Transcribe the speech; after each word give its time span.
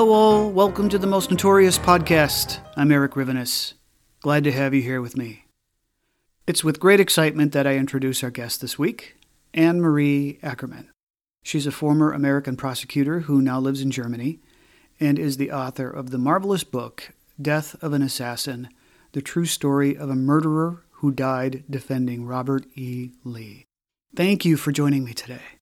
Hello, 0.00 0.14
all. 0.14 0.50
Welcome 0.50 0.88
to 0.88 0.98
the 0.98 1.06
Most 1.06 1.30
Notorious 1.30 1.76
Podcast. 1.78 2.60
I'm 2.74 2.90
Eric 2.90 3.12
Rivenes. 3.16 3.74
Glad 4.22 4.44
to 4.44 4.50
have 4.50 4.72
you 4.72 4.80
here 4.80 5.02
with 5.02 5.14
me. 5.14 5.44
It's 6.46 6.64
with 6.64 6.80
great 6.80 7.00
excitement 7.00 7.52
that 7.52 7.66
I 7.66 7.74
introduce 7.74 8.24
our 8.24 8.30
guest 8.30 8.62
this 8.62 8.78
week, 8.78 9.16
Ann 9.52 9.78
Marie 9.82 10.38
Ackermann. 10.42 10.88
She's 11.42 11.66
a 11.66 11.70
former 11.70 12.14
American 12.14 12.56
prosecutor 12.56 13.20
who 13.20 13.42
now 13.42 13.60
lives 13.60 13.82
in 13.82 13.90
Germany 13.90 14.40
and 14.98 15.18
is 15.18 15.36
the 15.36 15.52
author 15.52 15.90
of 15.90 16.12
the 16.12 16.18
marvelous 16.18 16.64
book, 16.64 17.10
Death 17.38 17.76
of 17.82 17.92
an 17.92 18.00
Assassin 18.00 18.70
The 19.12 19.20
True 19.20 19.44
Story 19.44 19.98
of 19.98 20.08
a 20.08 20.16
Murderer 20.16 20.82
Who 20.92 21.12
Died 21.12 21.64
Defending 21.68 22.24
Robert 22.24 22.64
E. 22.74 23.10
Lee. 23.22 23.66
Thank 24.16 24.46
you 24.46 24.56
for 24.56 24.72
joining 24.72 25.04
me 25.04 25.12
today. 25.12 25.58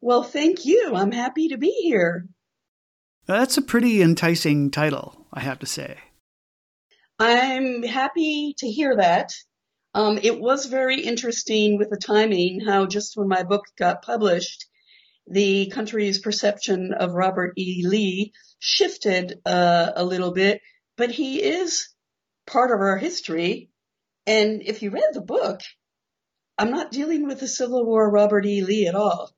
Well, 0.00 0.22
thank 0.22 0.64
you. 0.64 0.92
I'm 0.94 1.12
happy 1.12 1.48
to 1.48 1.58
be 1.58 1.70
here. 1.82 2.24
That's 3.26 3.56
a 3.56 3.62
pretty 3.62 4.02
enticing 4.02 4.70
title, 4.70 5.26
I 5.32 5.40
have 5.40 5.60
to 5.60 5.66
say. 5.66 5.98
I'm 7.18 7.84
happy 7.84 8.54
to 8.58 8.68
hear 8.68 8.96
that. 8.96 9.32
Um, 9.94 10.18
it 10.20 10.40
was 10.40 10.66
very 10.66 11.00
interesting 11.02 11.78
with 11.78 11.90
the 11.90 11.98
timing, 11.98 12.60
how 12.66 12.86
just 12.86 13.16
when 13.16 13.28
my 13.28 13.44
book 13.44 13.64
got 13.78 14.02
published, 14.02 14.66
the 15.26 15.70
country's 15.70 16.18
perception 16.18 16.92
of 16.92 17.12
Robert 17.12 17.52
E. 17.56 17.86
Lee 17.86 18.32
shifted 18.58 19.40
uh, 19.46 19.92
a 19.94 20.04
little 20.04 20.32
bit, 20.32 20.60
but 20.96 21.10
he 21.10 21.42
is 21.42 21.90
part 22.46 22.72
of 22.72 22.80
our 22.80 22.96
history. 22.96 23.70
And 24.26 24.62
if 24.62 24.82
you 24.82 24.90
read 24.90 25.10
the 25.12 25.20
book, 25.20 25.60
I'm 26.58 26.70
not 26.70 26.90
dealing 26.90 27.26
with 27.26 27.38
the 27.38 27.48
Civil 27.48 27.84
War 27.84 28.10
Robert 28.10 28.46
E. 28.46 28.62
Lee 28.62 28.88
at 28.88 28.94
all. 28.94 29.30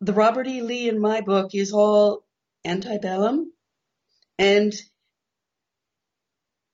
The 0.00 0.12
Robert 0.12 0.46
E. 0.46 0.62
Lee 0.62 0.88
in 0.88 1.00
my 1.00 1.22
book 1.22 1.54
is 1.54 1.72
all 1.72 2.25
antebellum. 2.66 3.52
And 4.38 4.74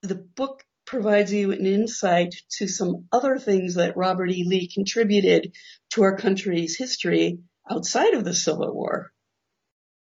the 0.02 0.16
book 0.16 0.64
provides 0.84 1.32
you 1.32 1.52
an 1.52 1.64
insight 1.64 2.34
to 2.58 2.66
some 2.66 3.06
other 3.12 3.38
things 3.38 3.76
that 3.76 3.96
Robert 3.96 4.30
E. 4.30 4.44
Lee 4.46 4.68
contributed 4.68 5.52
to 5.90 6.02
our 6.02 6.16
country's 6.16 6.76
history 6.76 7.38
outside 7.70 8.14
of 8.14 8.24
the 8.24 8.34
Civil 8.34 8.74
War. 8.74 9.12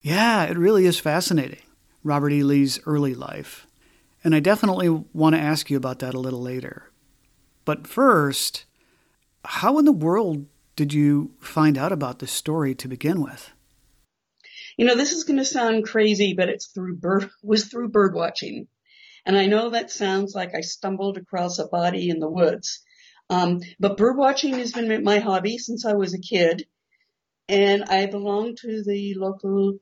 Yeah, 0.01 0.45
it 0.45 0.57
really 0.57 0.85
is 0.85 0.99
fascinating, 0.99 1.61
Robert 2.03 2.31
E. 2.31 2.43
Lee's 2.43 2.79
early 2.85 3.15
life. 3.15 3.67
And 4.23 4.35
I 4.35 4.39
definitely 4.39 4.89
want 4.89 5.35
to 5.35 5.41
ask 5.41 5.69
you 5.69 5.77
about 5.77 5.99
that 5.99 6.13
a 6.13 6.19
little 6.19 6.41
later. 6.41 6.91
But 7.65 7.87
first, 7.87 8.65
how 9.43 9.77
in 9.79 9.85
the 9.85 9.91
world 9.91 10.45
did 10.75 10.93
you 10.93 11.31
find 11.39 11.77
out 11.77 11.91
about 11.91 12.19
this 12.19 12.31
story 12.31 12.75
to 12.75 12.87
begin 12.87 13.21
with? 13.21 13.51
You 14.79 14.85
know, 14.85 14.95
this 14.95 15.11
is 15.11 15.25
going 15.25 15.39
to 15.39 15.43
sound 15.43 15.83
crazy, 15.83 16.35
but 16.35 16.47
it's 16.47 16.67
through 16.67 16.95
bird, 16.95 17.29
was 17.43 17.65
through 17.65 17.89
bird 17.89 18.15
watching. 18.15 18.69
And 19.25 19.37
I 19.37 19.45
know 19.45 19.71
that 19.71 19.91
sounds 19.91 20.33
like 20.33 20.55
I 20.55 20.61
stumbled 20.61 21.17
across 21.17 21.59
a 21.59 21.67
body 21.67 22.07
in 22.09 22.21
the 22.21 22.29
woods. 22.29 22.79
Um, 23.29 23.59
but 23.77 23.97
bird 23.97 24.15
watching 24.15 24.53
has 24.53 24.71
been 24.71 25.03
my 25.03 25.19
hobby 25.19 25.57
since 25.57 25.85
I 25.85 25.95
was 25.95 26.13
a 26.13 26.21
kid. 26.21 26.65
And 27.49 27.83
I 27.89 28.05
belong 28.05 28.55
to 28.61 28.81
the 28.81 29.15
local 29.15 29.79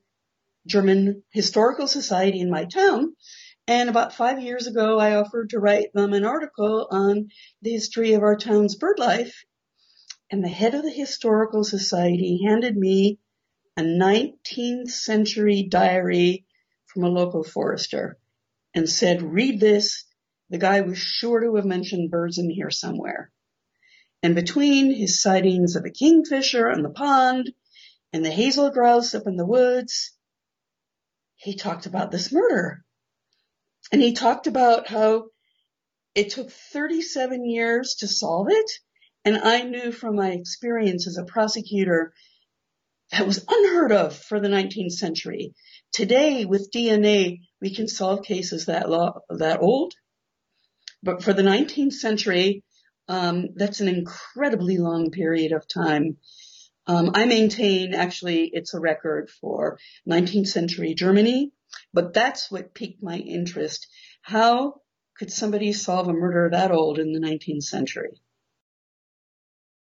German 0.66 1.22
historical 1.30 1.86
society 1.86 2.40
in 2.40 2.50
my 2.50 2.64
town. 2.64 3.14
And 3.68 3.88
about 3.88 4.16
five 4.16 4.42
years 4.42 4.66
ago, 4.66 4.98
I 4.98 5.14
offered 5.14 5.50
to 5.50 5.60
write 5.60 5.92
them 5.94 6.12
an 6.12 6.24
article 6.24 6.88
on 6.90 7.28
the 7.62 7.70
history 7.70 8.14
of 8.14 8.24
our 8.24 8.34
town's 8.34 8.74
bird 8.74 8.98
life. 8.98 9.44
And 10.28 10.42
the 10.42 10.48
head 10.48 10.74
of 10.74 10.82
the 10.82 10.90
historical 10.90 11.62
society 11.62 12.40
handed 12.44 12.76
me 12.76 13.20
a 13.78 13.82
19th 13.82 14.90
century 14.90 15.62
diary 15.62 16.44
from 16.86 17.04
a 17.04 17.08
local 17.08 17.44
forester 17.44 18.18
and 18.74 18.90
said, 18.90 19.22
read 19.22 19.60
this. 19.60 20.04
The 20.50 20.58
guy 20.58 20.80
was 20.80 20.98
sure 20.98 21.40
to 21.40 21.54
have 21.54 21.64
mentioned 21.64 22.10
birds 22.10 22.38
in 22.38 22.50
here 22.50 22.70
somewhere. 22.70 23.30
And 24.20 24.34
between 24.34 24.92
his 24.92 25.22
sightings 25.22 25.76
of 25.76 25.84
a 25.84 25.90
kingfisher 25.90 26.68
on 26.68 26.82
the 26.82 26.90
pond 26.90 27.52
and 28.12 28.24
the 28.24 28.32
hazel 28.32 28.70
grouse 28.70 29.14
up 29.14 29.28
in 29.28 29.36
the 29.36 29.46
woods, 29.46 30.12
he 31.36 31.54
talked 31.54 31.86
about 31.86 32.10
this 32.10 32.32
murder. 32.32 32.84
And 33.92 34.02
he 34.02 34.12
talked 34.12 34.48
about 34.48 34.88
how 34.88 35.26
it 36.16 36.30
took 36.30 36.50
37 36.50 37.48
years 37.48 37.94
to 38.00 38.08
solve 38.08 38.48
it. 38.50 38.70
And 39.24 39.38
I 39.38 39.62
knew 39.62 39.92
from 39.92 40.16
my 40.16 40.30
experience 40.30 41.06
as 41.06 41.16
a 41.16 41.24
prosecutor 41.24 42.12
that 43.12 43.26
was 43.26 43.44
unheard 43.48 43.92
of 43.92 44.16
for 44.16 44.40
the 44.40 44.48
19th 44.48 44.92
century. 44.92 45.54
Today, 45.92 46.44
with 46.44 46.70
DNA, 46.70 47.40
we 47.60 47.74
can 47.74 47.88
solve 47.88 48.24
cases 48.24 48.66
that 48.66 48.86
that 49.30 49.60
old. 49.60 49.94
But 51.02 51.22
for 51.22 51.32
the 51.32 51.42
19th 51.42 51.92
century, 51.92 52.64
um, 53.08 53.50
that's 53.54 53.80
an 53.80 53.88
incredibly 53.88 54.78
long 54.78 55.10
period 55.10 55.52
of 55.52 55.66
time. 55.66 56.18
Um, 56.86 57.12
I 57.14 57.26
maintain 57.26 57.94
actually 57.94 58.50
it's 58.52 58.74
a 58.74 58.80
record 58.80 59.30
for 59.30 59.78
19th 60.08 60.48
century 60.48 60.94
Germany, 60.94 61.52
but 61.92 62.14
that's 62.14 62.50
what 62.50 62.74
piqued 62.74 63.02
my 63.02 63.16
interest. 63.16 63.86
How 64.22 64.80
could 65.18 65.32
somebody 65.32 65.72
solve 65.72 66.08
a 66.08 66.12
murder 66.12 66.48
that 66.50 66.70
old 66.70 66.98
in 66.98 67.12
the 67.12 67.20
19th 67.20 67.64
century? 67.64 68.20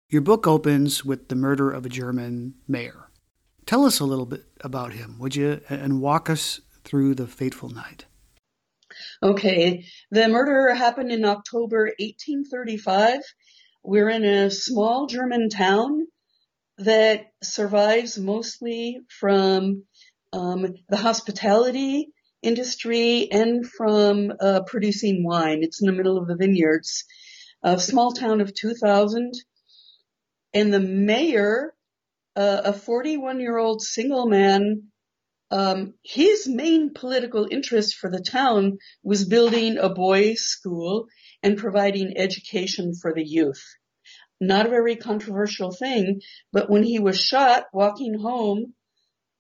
Your 0.09 0.23
book 0.23 0.47
opens 0.47 1.05
with 1.05 1.29
the 1.29 1.35
murder 1.35 1.71
of 1.71 1.85
a 1.85 1.89
German 1.89 2.55
mayor. 2.69 3.04
Tell 3.67 3.85
us 3.85 4.01
a 4.01 4.05
little 4.05 4.27
bit 4.27 4.45
about 4.61 4.93
him, 4.93 5.19
would 5.19 5.35
you, 5.35 5.61
and 5.69 6.01
walk 6.01 6.29
us 6.29 6.61
through 6.85 7.15
the 7.15 7.27
fateful 7.27 7.71
night. 7.71 8.05
Okay, 9.23 9.87
the 10.11 10.29
murder 10.29 10.75
happened 10.75 11.11
in 11.11 11.25
October 11.25 11.93
1835. 11.99 13.21
We're 13.83 14.11
in 14.11 14.25
a 14.25 14.51
small 14.51 15.07
German 15.07 15.49
town 15.49 16.07
that 16.79 17.33
survives 17.43 18.19
mostly 18.19 19.01
from 19.09 19.85
um, 20.33 20.75
the 20.89 20.97
hospitality 20.97 22.09
industry 22.43 23.29
and 23.31 23.67
from 23.67 24.33
uh, 24.41 24.61
producing 24.67 25.25
wine. 25.25 25.63
It's 25.63 25.81
in 25.81 25.87
the 25.87 25.93
middle 25.93 26.19
of 26.19 26.29
the 26.29 26.37
vineyards. 26.37 27.05
A 27.63 27.79
small 27.79 28.13
town 28.13 28.41
of 28.41 28.55
2,000. 28.55 29.33
And 30.53 30.73
the 30.73 30.81
mayor, 30.81 31.74
uh, 32.37 32.63
a 32.65 32.73
41 32.73 33.41
year 33.41 33.59
old 33.59 33.83
single 33.83 34.27
man, 34.27 34.85
um, 35.51 35.95
his 36.03 36.49
main 36.49 36.93
political 36.95 37.47
interest 37.51 37.97
for 37.97 38.11
the 38.11 38.21
town 38.21 38.79
was 39.03 39.25
building 39.25 39.79
a 39.79 39.89
boys' 39.89 40.41
school 40.41 41.07
and 41.43 41.59
providing 41.59 42.17
education 42.17 42.95
for 43.01 43.15
the 43.15 43.25
youth. 43.25 43.63
Not 44.41 44.67
a 44.67 44.71
very 44.71 44.97
controversial 44.97 45.71
thing, 45.71 46.21
but 46.53 46.69
when 46.69 46.83
he 46.83 46.99
was 46.99 47.21
shot 47.21 47.67
walking 47.73 48.19
home 48.19 48.75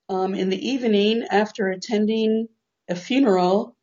um, 0.08 0.34
in 0.34 0.50
the 0.50 0.68
evening 0.68 1.24
after 1.30 1.68
attending 1.68 2.48
a 2.88 2.94
funeral, 2.94 3.76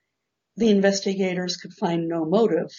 the 0.55 0.69
investigators 0.69 1.57
could 1.57 1.73
find 1.73 2.07
no 2.07 2.25
motive. 2.25 2.69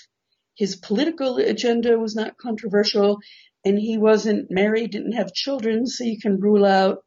His 0.55 0.77
political 0.77 1.39
agenda 1.39 1.99
was 1.99 2.15
not 2.15 2.39
controversial, 2.39 3.19
and 3.65 3.79
he 3.79 3.99
wasn't 3.99 4.51
married, 4.51 4.91
didn't 4.91 5.13
have 5.13 5.33
children, 5.33 5.87
so 5.87 6.05
you 6.05 6.19
can 6.21 6.41
rule 6.41 6.65
out 6.65 6.99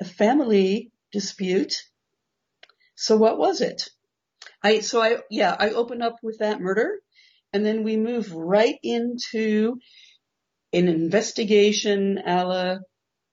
a 0.00 0.04
family 0.04 0.90
dispute. 1.12 1.74
So 2.94 3.16
what 3.16 3.38
was 3.38 3.60
it? 3.60 3.88
I, 4.62 4.80
so 4.80 5.02
I, 5.02 5.18
yeah, 5.30 5.54
I 5.58 5.70
open 5.70 6.02
up 6.02 6.16
with 6.22 6.38
that 6.38 6.60
murder, 6.60 6.98
and 7.52 7.64
then 7.64 7.84
we 7.84 7.96
move 7.96 8.32
right 8.32 8.76
into 8.82 9.76
an 10.72 10.88
investigation 10.88 12.18
a 12.26 12.44
la 12.44 12.78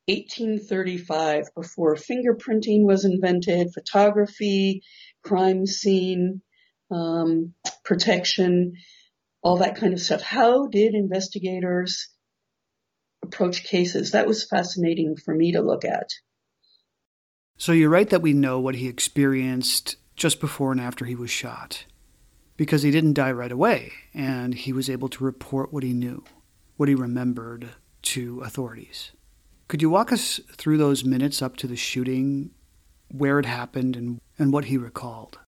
1835 0.07 1.47
before 1.55 1.95
fingerprinting 1.95 2.85
was 2.85 3.05
invented, 3.05 3.73
photography, 3.73 4.83
crime 5.23 5.65
scene, 5.65 6.41
um, 6.91 7.53
protection, 7.83 8.73
all 9.41 9.57
that 9.57 9.77
kind 9.77 9.93
of 9.93 9.99
stuff. 9.99 10.21
How 10.21 10.67
did 10.67 10.93
investigators 10.93 12.09
approach 13.25 13.63
cases? 13.63 14.11
That 14.11 14.27
was 14.27 14.47
fascinating 14.47 15.15
for 15.17 15.33
me 15.33 15.51
to 15.51 15.61
look 15.61 15.85
at. 15.85 16.09
So 17.57 17.71
you're 17.71 17.89
right 17.89 18.09
that 18.09 18.21
we 18.21 18.33
know 18.33 18.59
what 18.59 18.75
he 18.75 18.87
experienced 18.87 19.95
just 20.15 20.39
before 20.39 20.71
and 20.71 20.81
after 20.81 21.05
he 21.05 21.15
was 21.15 21.29
shot, 21.29 21.85
because 22.57 22.83
he 22.83 22.91
didn't 22.91 23.13
die 23.13 23.31
right 23.31 23.51
away, 23.51 23.91
and 24.13 24.53
he 24.53 24.73
was 24.73 24.89
able 24.89 25.09
to 25.09 25.23
report 25.23 25.73
what 25.73 25.83
he 25.83 25.93
knew, 25.93 26.23
what 26.77 26.89
he 26.89 26.95
remembered 26.95 27.69
to 28.01 28.41
authorities. 28.41 29.11
Could 29.67 29.81
you 29.81 29.89
walk 29.89 30.11
us 30.11 30.39
through 30.53 30.77
those 30.77 31.03
minutes 31.03 31.41
up 31.41 31.57
to 31.57 31.67
the 31.67 31.75
shooting, 31.75 32.51
where 33.09 33.39
it 33.39 33.45
happened, 33.45 33.95
and, 33.95 34.19
and 34.37 34.53
what 34.53 34.65
he 34.65 34.77
recalled? 34.77 35.39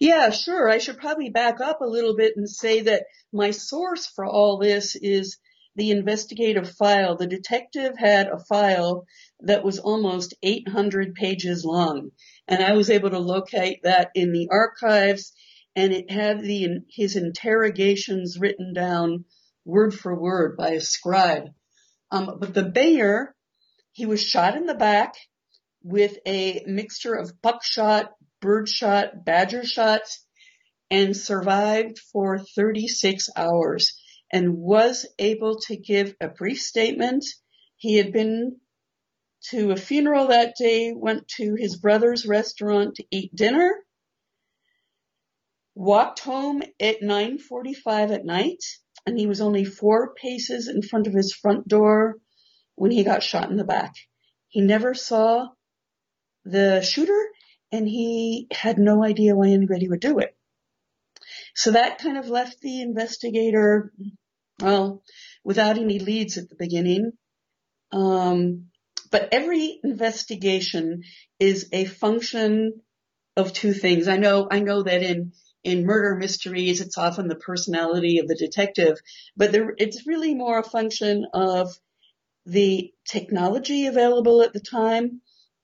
Yeah, 0.00 0.30
sure. 0.30 0.68
I 0.68 0.78
should 0.78 0.98
probably 0.98 1.30
back 1.30 1.60
up 1.60 1.80
a 1.80 1.86
little 1.86 2.16
bit 2.16 2.34
and 2.36 2.48
say 2.48 2.80
that 2.82 3.04
my 3.32 3.50
source 3.50 4.06
for 4.06 4.24
all 4.24 4.58
this 4.58 4.96
is 4.96 5.38
the 5.78 5.92
investigative 5.92 6.68
file. 6.68 7.16
The 7.16 7.28
detective 7.28 7.96
had 7.96 8.26
a 8.26 8.44
file 8.44 9.06
that 9.40 9.64
was 9.64 9.78
almost 9.78 10.34
800 10.42 11.14
pages 11.14 11.64
long, 11.64 12.10
and 12.48 12.62
I 12.62 12.72
was 12.72 12.90
able 12.90 13.10
to 13.10 13.20
locate 13.20 13.84
that 13.84 14.10
in 14.16 14.32
the 14.32 14.48
archives, 14.50 15.32
and 15.76 15.92
it 15.92 16.10
had 16.10 16.40
the 16.40 16.80
his 16.90 17.14
interrogations 17.14 18.38
written 18.40 18.74
down 18.74 19.24
word 19.64 19.94
for 19.94 20.20
word 20.20 20.56
by 20.56 20.70
a 20.70 20.80
scribe. 20.80 21.44
Um, 22.10 22.38
but 22.40 22.54
the 22.54 22.64
Bayer, 22.64 23.36
he 23.92 24.04
was 24.04 24.22
shot 24.22 24.56
in 24.56 24.66
the 24.66 24.74
back 24.74 25.14
with 25.84 26.18
a 26.26 26.64
mixture 26.66 27.14
of 27.14 27.40
buckshot, 27.40 28.10
birdshot, 28.40 29.24
badger 29.24 29.64
shots, 29.64 30.26
and 30.90 31.16
survived 31.16 32.00
for 32.12 32.40
36 32.56 33.28
hours 33.36 33.97
and 34.32 34.56
was 34.56 35.06
able 35.18 35.60
to 35.60 35.76
give 35.76 36.14
a 36.20 36.28
brief 36.28 36.60
statement. 36.60 37.24
He 37.76 37.96
had 37.96 38.12
been 38.12 38.58
to 39.50 39.70
a 39.70 39.76
funeral 39.76 40.28
that 40.28 40.56
day, 40.58 40.92
went 40.92 41.28
to 41.28 41.54
his 41.54 41.76
brother's 41.76 42.26
restaurant 42.26 42.96
to 42.96 43.04
eat 43.10 43.34
dinner, 43.34 43.72
walked 45.74 46.20
home 46.20 46.62
at 46.80 47.00
9:45 47.02 48.10
at 48.12 48.24
night, 48.24 48.62
and 49.06 49.18
he 49.18 49.26
was 49.26 49.40
only 49.40 49.64
four 49.64 50.14
paces 50.14 50.68
in 50.68 50.82
front 50.82 51.06
of 51.06 51.14
his 51.14 51.32
front 51.32 51.68
door 51.68 52.16
when 52.74 52.90
he 52.90 53.04
got 53.04 53.22
shot 53.22 53.50
in 53.50 53.56
the 53.56 53.64
back. 53.64 53.94
He 54.48 54.60
never 54.60 54.94
saw 54.94 55.48
the 56.44 56.82
shooter 56.82 57.28
and 57.72 57.88
he 57.88 58.48
had 58.50 58.78
no 58.78 59.04
idea 59.04 59.36
why 59.36 59.48
anybody 59.48 59.88
would 59.88 60.00
do 60.00 60.18
it. 60.18 60.36
So 61.58 61.72
that 61.72 61.98
kind 61.98 62.16
of 62.16 62.28
left 62.28 62.60
the 62.60 62.82
investigator, 62.82 63.92
well, 64.60 65.02
without 65.42 65.76
any 65.76 65.98
leads 65.98 66.38
at 66.38 66.48
the 66.48 66.54
beginning. 66.56 67.10
Um, 67.90 68.66
but 69.10 69.30
every 69.32 69.80
investigation 69.82 71.02
is 71.40 71.68
a 71.72 71.84
function 71.84 72.82
of 73.36 73.52
two 73.52 73.72
things. 73.72 74.06
I 74.06 74.18
know, 74.18 74.46
I 74.48 74.60
know 74.60 74.84
that 74.84 75.02
in 75.02 75.32
in 75.64 75.84
murder 75.84 76.14
mysteries, 76.14 76.80
it's 76.80 76.96
often 76.96 77.26
the 77.26 77.34
personality 77.34 78.18
of 78.18 78.28
the 78.28 78.36
detective, 78.36 78.96
but 79.36 79.50
there, 79.50 79.74
it's 79.78 80.06
really 80.06 80.36
more 80.36 80.60
a 80.60 80.62
function 80.62 81.26
of 81.34 81.76
the 82.46 82.92
technology 83.04 83.86
available 83.86 84.42
at 84.42 84.52
the 84.52 84.60
time 84.60 85.22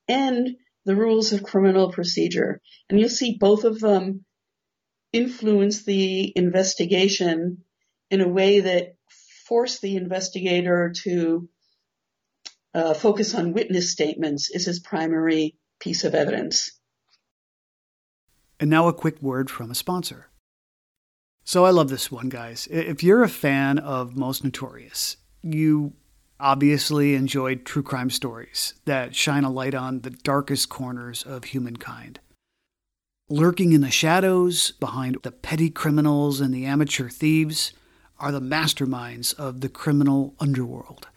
and 0.09 0.57
the 0.85 0.97
rules 0.97 1.33
of 1.33 1.45
criminal 1.45 1.93
procedure. 1.93 2.61
And 2.91 2.99
you'll 2.99 3.09
see 3.09 3.39
both 3.39 3.63
of 3.63 3.79
them 3.79 4.25
influence 5.15 5.85
the 5.85 6.33
investigation 6.37 7.59
in 8.11 8.21
a 8.21 8.29
way 8.29 8.61
that 8.61 8.97
force 9.47 9.79
the 9.79 9.97
investigator 9.97 10.93
to 11.05 11.49
uh, 12.75 12.93
focus 12.93 13.35
on 13.35 13.53
witness 13.53 13.93
statements 13.93 14.51
is 14.51 14.67
his 14.67 14.81
primary 14.81 15.57
piece 15.79 16.03
of 16.05 16.15
evidence. 16.15 16.73
And 18.59 18.69
now 18.69 18.89
a 18.89 18.93
quick 18.93 19.23
word 19.23 19.51
from 19.51 19.71
a 19.71 19.75
sponsor. 19.75 20.31
So 21.45 21.65
I 21.65 21.71
love 21.71 21.91
this 21.91 22.11
one, 22.11 22.29
guys. 22.29 22.67
If 22.71 23.05
you're 23.05 23.23
a 23.23 23.29
fan 23.29 23.79
of 23.79 24.17
Most 24.17 24.43
Notorious, 24.43 25.19
you 25.43 25.93
obviously 26.41 27.15
enjoyed 27.15 27.65
true 27.65 27.83
crime 27.83 28.11
stories 28.11 28.75
that 28.87 29.15
shine 29.15 29.45
a 29.45 29.51
light 29.51 29.75
on 29.75 30.01
the 30.01 30.11
darkest 30.11 30.69
corners 30.69 31.23
of 31.23 31.45
humankind. 31.45 32.19
Lurking 33.29 33.73
in 33.73 33.81
the 33.81 33.91
shadows, 33.91 34.73
behind 34.73 35.17
the 35.23 35.33
petty 35.33 35.71
criminals 35.71 36.41
and 36.41 36.53
the 36.53 36.67
amateur 36.67 37.09
thieves, 37.09 37.73
are 38.19 38.31
the 38.31 38.41
masterminds 38.41 39.35
of 39.35 39.61
the 39.61 39.69
criminal 39.69 40.35
underworld. 40.39 41.09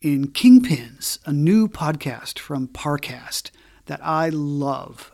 In 0.00 0.28
Kingpins, 0.28 1.18
a 1.26 1.32
new 1.32 1.68
podcast 1.68 2.38
from 2.38 2.68
Parcast 2.68 3.50
that 3.86 4.00
I 4.04 4.28
love 4.30 5.12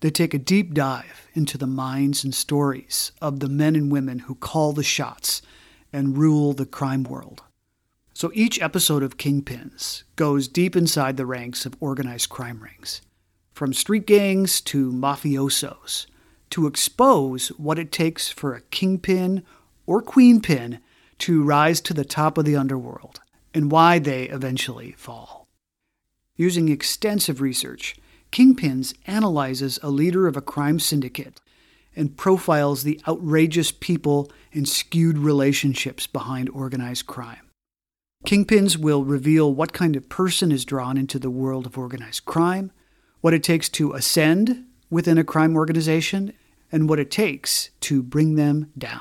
they 0.00 0.10
take 0.10 0.32
a 0.32 0.38
deep 0.38 0.72
dive 0.72 1.28
into 1.34 1.58
the 1.58 1.66
minds 1.66 2.24
and 2.24 2.34
stories 2.34 3.12
of 3.20 3.40
the 3.40 3.48
men 3.48 3.76
and 3.76 3.92
women 3.92 4.20
who 4.20 4.34
call 4.34 4.72
the 4.72 4.82
shots 4.82 5.42
and 5.92 6.16
rule 6.16 6.52
the 6.54 6.66
crime 6.66 7.04
world. 7.04 7.42
So 8.14 8.30
each 8.34 8.60
episode 8.60 9.02
of 9.02 9.18
Kingpins 9.18 10.04
goes 10.16 10.48
deep 10.48 10.74
inside 10.74 11.16
the 11.16 11.26
ranks 11.26 11.66
of 11.66 11.76
organized 11.80 12.30
crime 12.30 12.62
rings, 12.62 13.02
from 13.60 13.74
street 13.74 14.06
gangs 14.06 14.62
to 14.62 14.90
mafiosos, 14.90 16.06
to 16.48 16.66
expose 16.66 17.48
what 17.58 17.78
it 17.78 17.92
takes 17.92 18.30
for 18.30 18.54
a 18.54 18.62
kingpin 18.62 19.42
or 19.84 20.00
queenpin 20.00 20.78
to 21.18 21.42
rise 21.42 21.78
to 21.82 21.92
the 21.92 22.02
top 22.02 22.38
of 22.38 22.46
the 22.46 22.56
underworld 22.56 23.20
and 23.52 23.70
why 23.70 23.98
they 23.98 24.24
eventually 24.30 24.92
fall. 24.92 25.46
Using 26.36 26.70
extensive 26.70 27.42
research, 27.42 27.96
Kingpins 28.32 28.94
analyzes 29.06 29.78
a 29.82 29.90
leader 29.90 30.26
of 30.26 30.38
a 30.38 30.40
crime 30.40 30.80
syndicate 30.80 31.38
and 31.94 32.16
profiles 32.16 32.82
the 32.82 32.98
outrageous 33.06 33.72
people 33.72 34.32
and 34.54 34.66
skewed 34.66 35.18
relationships 35.18 36.06
behind 36.06 36.48
organized 36.48 37.04
crime. 37.04 37.50
Kingpins 38.24 38.78
will 38.78 39.04
reveal 39.04 39.52
what 39.52 39.74
kind 39.74 39.96
of 39.96 40.08
person 40.08 40.50
is 40.50 40.64
drawn 40.64 40.96
into 40.96 41.18
the 41.18 41.28
world 41.28 41.66
of 41.66 41.76
organized 41.76 42.24
crime, 42.24 42.72
what 43.20 43.34
it 43.34 43.42
takes 43.42 43.68
to 43.70 43.92
ascend 43.92 44.64
within 44.90 45.18
a 45.18 45.24
crime 45.24 45.56
organization, 45.56 46.32
and 46.72 46.88
what 46.88 46.98
it 46.98 47.10
takes 47.10 47.70
to 47.80 48.02
bring 48.02 48.34
them 48.34 48.70
down. 48.76 49.00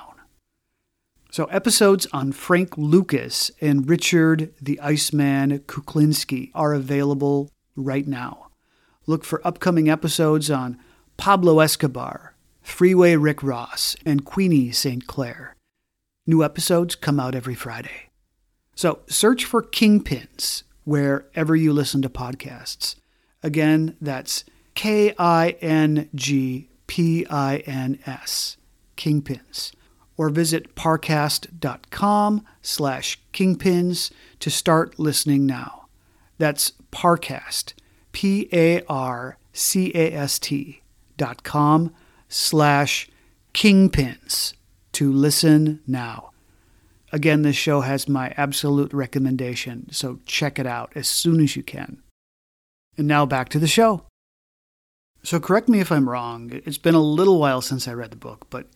So, 1.32 1.46
episodes 1.46 2.08
on 2.12 2.32
Frank 2.32 2.78
Lucas 2.78 3.52
and 3.62 3.88
Richard 3.88 4.54
the 4.62 4.80
Iceman 4.80 5.60
Kuklinski 5.60 6.52
are 6.56 6.74
available 6.74 7.52
right 7.76 8.08
now. 8.08 8.48
Look 9.06 9.24
for 9.24 9.46
upcoming 9.46 9.90
episodes 9.90 10.50
on 10.50 10.80
Pablo 11.18 11.60
Escobar, 11.60 12.36
Freeway 12.62 13.16
Rick 13.16 13.44
Ross, 13.44 13.96
and 14.06 14.26
Queenie 14.26 14.72
St. 14.72 15.06
Clair. 15.06 15.56
New 16.26 16.44
episodes 16.44 16.96
come 16.96 17.20
out 17.20 17.36
every 17.36 17.56
Friday. 17.56 18.10
So 18.76 19.00
search 19.08 19.46
for 19.46 19.62
Kingpins 19.62 20.64
wherever 20.84 21.56
you 21.56 21.74
listen 21.74 22.02
to 22.02 22.10
podcasts. 22.10 22.96
Again, 23.42 23.96
that's 24.02 24.44
K 24.76 25.14
I 25.18 25.56
N 25.62 26.10
G 26.16 26.70
P 26.88 27.26
I 27.30 27.58
N 27.66 28.00
S, 28.06 28.58
Kingpins. 28.98 29.72
Or 30.18 30.30
visit 30.30 30.76
parcast.com 30.76 32.46
slash 32.62 33.20
kingpins 33.32 34.12
to 34.40 34.50
start 34.50 35.00
listening 35.00 35.46
now. 35.46 35.88
That's 36.38 36.74
Parcast, 36.92 37.74
P 38.12 38.50
A 38.52 38.82
R 38.88 39.38
C 39.54 39.92
A 39.96 40.12
S 40.14 40.40
T 40.40 40.82
dot 41.16 41.44
com 41.44 41.94
slash 42.28 43.10
kingpins 43.54 44.54
to 44.94 45.12
listen 45.12 45.80
now. 45.88 46.32
Again, 47.12 47.42
this 47.42 47.56
show 47.56 47.82
has 47.82 48.10
my 48.10 48.34
absolute 48.38 48.94
recommendation, 48.94 49.88
so 49.92 50.20
check 50.26 50.60
it 50.60 50.68
out 50.68 50.92
as 50.96 51.08
soon 51.08 51.40
as 51.42 51.56
you 51.56 51.64
can. 51.64 52.02
And 53.00 53.08
now 53.08 53.26
back 53.26 53.48
to 53.50 53.60
the 53.60 53.68
show. 53.68 54.04
So, 55.24 55.40
correct 55.40 55.70
me 55.70 55.80
if 55.80 55.90
I'm 55.90 56.10
wrong. 56.10 56.52
It's 56.66 56.78
been 56.78 56.96
a 56.96 57.02
little 57.02 57.40
while 57.40 57.62
since 57.62 57.88
I 57.88 57.94
read 57.94 58.12
the 58.12 58.18
book, 58.18 58.48
but 58.50 58.68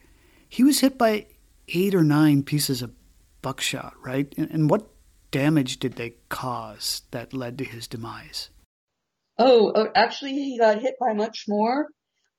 he 0.48 0.64
was 0.64 0.80
hit 0.80 0.98
by 0.98 1.26
eight 1.68 1.94
or 1.94 2.06
nine 2.06 2.42
pieces 2.42 2.82
of 2.82 2.94
buckshot, 3.42 3.96
right? 4.02 4.34
And 4.38 4.70
what 4.70 4.88
damage 5.32 5.78
did 5.78 5.98
they 5.98 6.16
cause 6.30 7.02
that 7.12 7.34
led 7.34 7.58
to 7.58 7.66
his 7.66 7.86
demise? 7.86 8.50
Oh, 9.38 9.72
uh, 9.72 9.92
actually, 9.94 10.36
he 10.36 10.58
got 10.58 10.82
hit 10.82 10.96
by 11.02 11.12
much 11.12 11.44
more. 11.50 11.88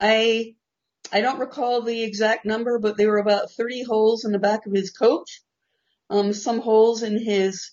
I 0.01 0.55
I 1.13 1.21
don't 1.21 1.39
recall 1.39 1.83
the 1.83 2.03
exact 2.03 2.47
number, 2.47 2.79
but 2.79 2.97
there 2.97 3.11
were 3.11 3.19
about 3.19 3.51
30 3.51 3.83
holes 3.83 4.25
in 4.25 4.33
the 4.33 4.39
back 4.39 4.65
of 4.65 4.73
his 4.73 4.91
coat, 4.91 5.27
um, 6.09 6.33
some 6.33 6.61
holes 6.61 7.03
in 7.03 7.23
his 7.23 7.73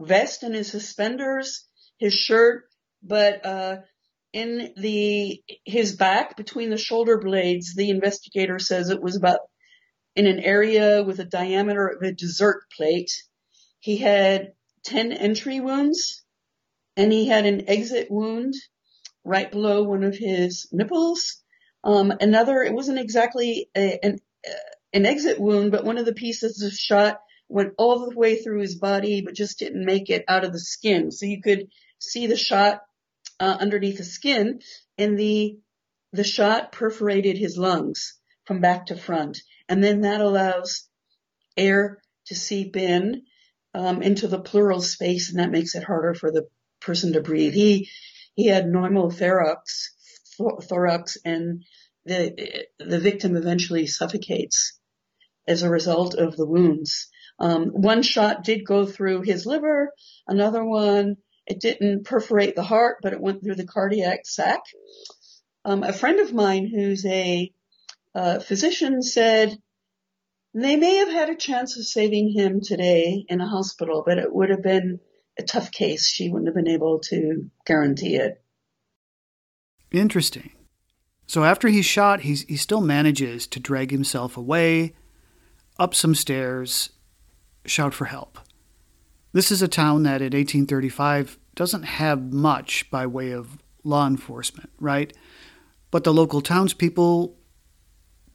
vest 0.00 0.44
and 0.44 0.54
his 0.54 0.70
suspenders, 0.70 1.66
his 1.98 2.14
shirt, 2.14 2.69
but 3.02 3.44
uh, 3.44 3.76
in 4.32 4.72
the 4.76 5.42
his 5.64 5.96
back 5.96 6.36
between 6.36 6.70
the 6.70 6.78
shoulder 6.78 7.18
blades, 7.18 7.74
the 7.74 7.90
investigator 7.90 8.58
says 8.58 8.90
it 8.90 9.02
was 9.02 9.16
about 9.16 9.40
in 10.16 10.26
an 10.26 10.40
area 10.40 11.02
with 11.02 11.18
a 11.20 11.24
diameter 11.24 11.86
of 11.86 12.02
a 12.02 12.12
dessert 12.12 12.62
plate. 12.76 13.10
He 13.80 13.96
had 13.96 14.52
10 14.84 15.12
entry 15.12 15.60
wounds 15.60 16.24
and 16.96 17.12
he 17.12 17.28
had 17.28 17.46
an 17.46 17.68
exit 17.68 18.10
wound 18.10 18.54
right 19.24 19.50
below 19.50 19.82
one 19.84 20.04
of 20.04 20.16
his 20.16 20.68
nipples. 20.72 21.42
Um, 21.84 22.12
another, 22.20 22.62
it 22.62 22.74
wasn't 22.74 22.98
exactly 22.98 23.70
a, 23.76 23.98
an, 24.04 24.18
uh, 24.46 24.52
an 24.92 25.06
exit 25.06 25.40
wound, 25.40 25.70
but 25.70 25.84
one 25.84 25.98
of 25.98 26.06
the 26.06 26.14
pieces 26.14 26.62
of 26.62 26.72
shot 26.72 27.20
went 27.48 27.72
all 27.78 28.08
the 28.08 28.16
way 28.16 28.36
through 28.36 28.60
his 28.60 28.76
body, 28.76 29.22
but 29.22 29.34
just 29.34 29.58
didn't 29.58 29.84
make 29.84 30.10
it 30.10 30.24
out 30.28 30.44
of 30.44 30.52
the 30.52 30.58
skin. 30.58 31.10
So 31.10 31.26
you 31.26 31.40
could 31.42 31.68
see 31.98 32.26
the 32.26 32.36
shot 32.36 32.80
uh, 33.40 33.56
underneath 33.58 33.98
the 33.98 34.04
skin, 34.04 34.60
and 34.98 35.18
the 35.18 35.58
the 36.12 36.24
shot 36.24 36.72
perforated 36.72 37.38
his 37.38 37.56
lungs 37.56 38.18
from 38.44 38.60
back 38.60 38.86
to 38.86 38.96
front, 38.96 39.38
and 39.68 39.82
then 39.82 40.02
that 40.02 40.20
allows 40.20 40.88
air 41.56 42.02
to 42.26 42.34
seep 42.34 42.76
in 42.76 43.22
um, 43.74 44.02
into 44.02 44.28
the 44.28 44.40
pleural 44.40 44.80
space, 44.80 45.30
and 45.30 45.38
that 45.40 45.50
makes 45.50 45.74
it 45.74 45.84
harder 45.84 46.14
for 46.14 46.30
the 46.30 46.46
person 46.80 47.14
to 47.14 47.20
breathe. 47.20 47.54
He 47.54 47.88
he 48.34 48.46
had 48.46 48.66
pneumothorax, 48.66 49.90
thorax, 50.36 50.66
thorax, 50.66 51.16
and 51.24 51.64
the 52.04 52.66
the 52.78 53.00
victim 53.00 53.36
eventually 53.36 53.86
suffocates 53.86 54.78
as 55.46 55.62
a 55.62 55.70
result 55.70 56.14
of 56.14 56.36
the 56.36 56.46
wounds. 56.46 57.08
Um, 57.38 57.68
one 57.68 58.02
shot 58.02 58.44
did 58.44 58.66
go 58.66 58.84
through 58.84 59.22
his 59.22 59.46
liver, 59.46 59.92
another 60.26 60.64
one 60.64 61.16
it 61.50 61.60
didn't 61.60 62.04
perforate 62.04 62.54
the 62.54 62.62
heart, 62.62 62.98
but 63.02 63.12
it 63.12 63.20
went 63.20 63.42
through 63.42 63.56
the 63.56 63.66
cardiac 63.66 64.20
sac. 64.24 64.60
Um, 65.64 65.82
a 65.82 65.92
friend 65.92 66.20
of 66.20 66.32
mine 66.32 66.70
who's 66.72 67.04
a 67.04 67.52
uh, 68.14 68.38
physician 68.38 69.02
said 69.02 69.58
they 70.54 70.76
may 70.76 70.96
have 70.96 71.08
had 71.08 71.28
a 71.28 71.36
chance 71.36 71.76
of 71.76 71.84
saving 71.84 72.32
him 72.32 72.60
today 72.60 73.24
in 73.28 73.40
a 73.40 73.48
hospital, 73.48 74.04
but 74.06 74.18
it 74.18 74.32
would 74.32 74.50
have 74.50 74.62
been 74.62 75.00
a 75.36 75.42
tough 75.42 75.72
case. 75.72 76.06
She 76.06 76.28
wouldn't 76.28 76.46
have 76.46 76.54
been 76.54 76.72
able 76.72 77.00
to 77.10 77.50
guarantee 77.66 78.14
it. 78.14 78.40
Interesting. 79.90 80.52
So 81.26 81.42
after 81.42 81.66
he's 81.66 81.84
shot, 81.84 82.20
he's, 82.20 82.42
he 82.42 82.56
still 82.56 82.80
manages 82.80 83.48
to 83.48 83.58
drag 83.58 83.90
himself 83.90 84.36
away, 84.36 84.94
up 85.80 85.96
some 85.96 86.14
stairs, 86.14 86.90
shout 87.64 87.92
for 87.92 88.04
help. 88.04 88.38
This 89.32 89.52
is 89.52 89.62
a 89.62 89.68
town 89.68 90.02
that 90.04 90.20
in 90.20 90.32
1835 90.32 91.38
doesn't 91.54 91.82
have 91.82 92.32
much 92.32 92.90
by 92.90 93.06
way 93.06 93.32
of 93.32 93.58
law 93.84 94.06
enforcement, 94.06 94.70
right? 94.78 95.12
But 95.90 96.04
the 96.04 96.14
local 96.14 96.40
townspeople 96.40 97.36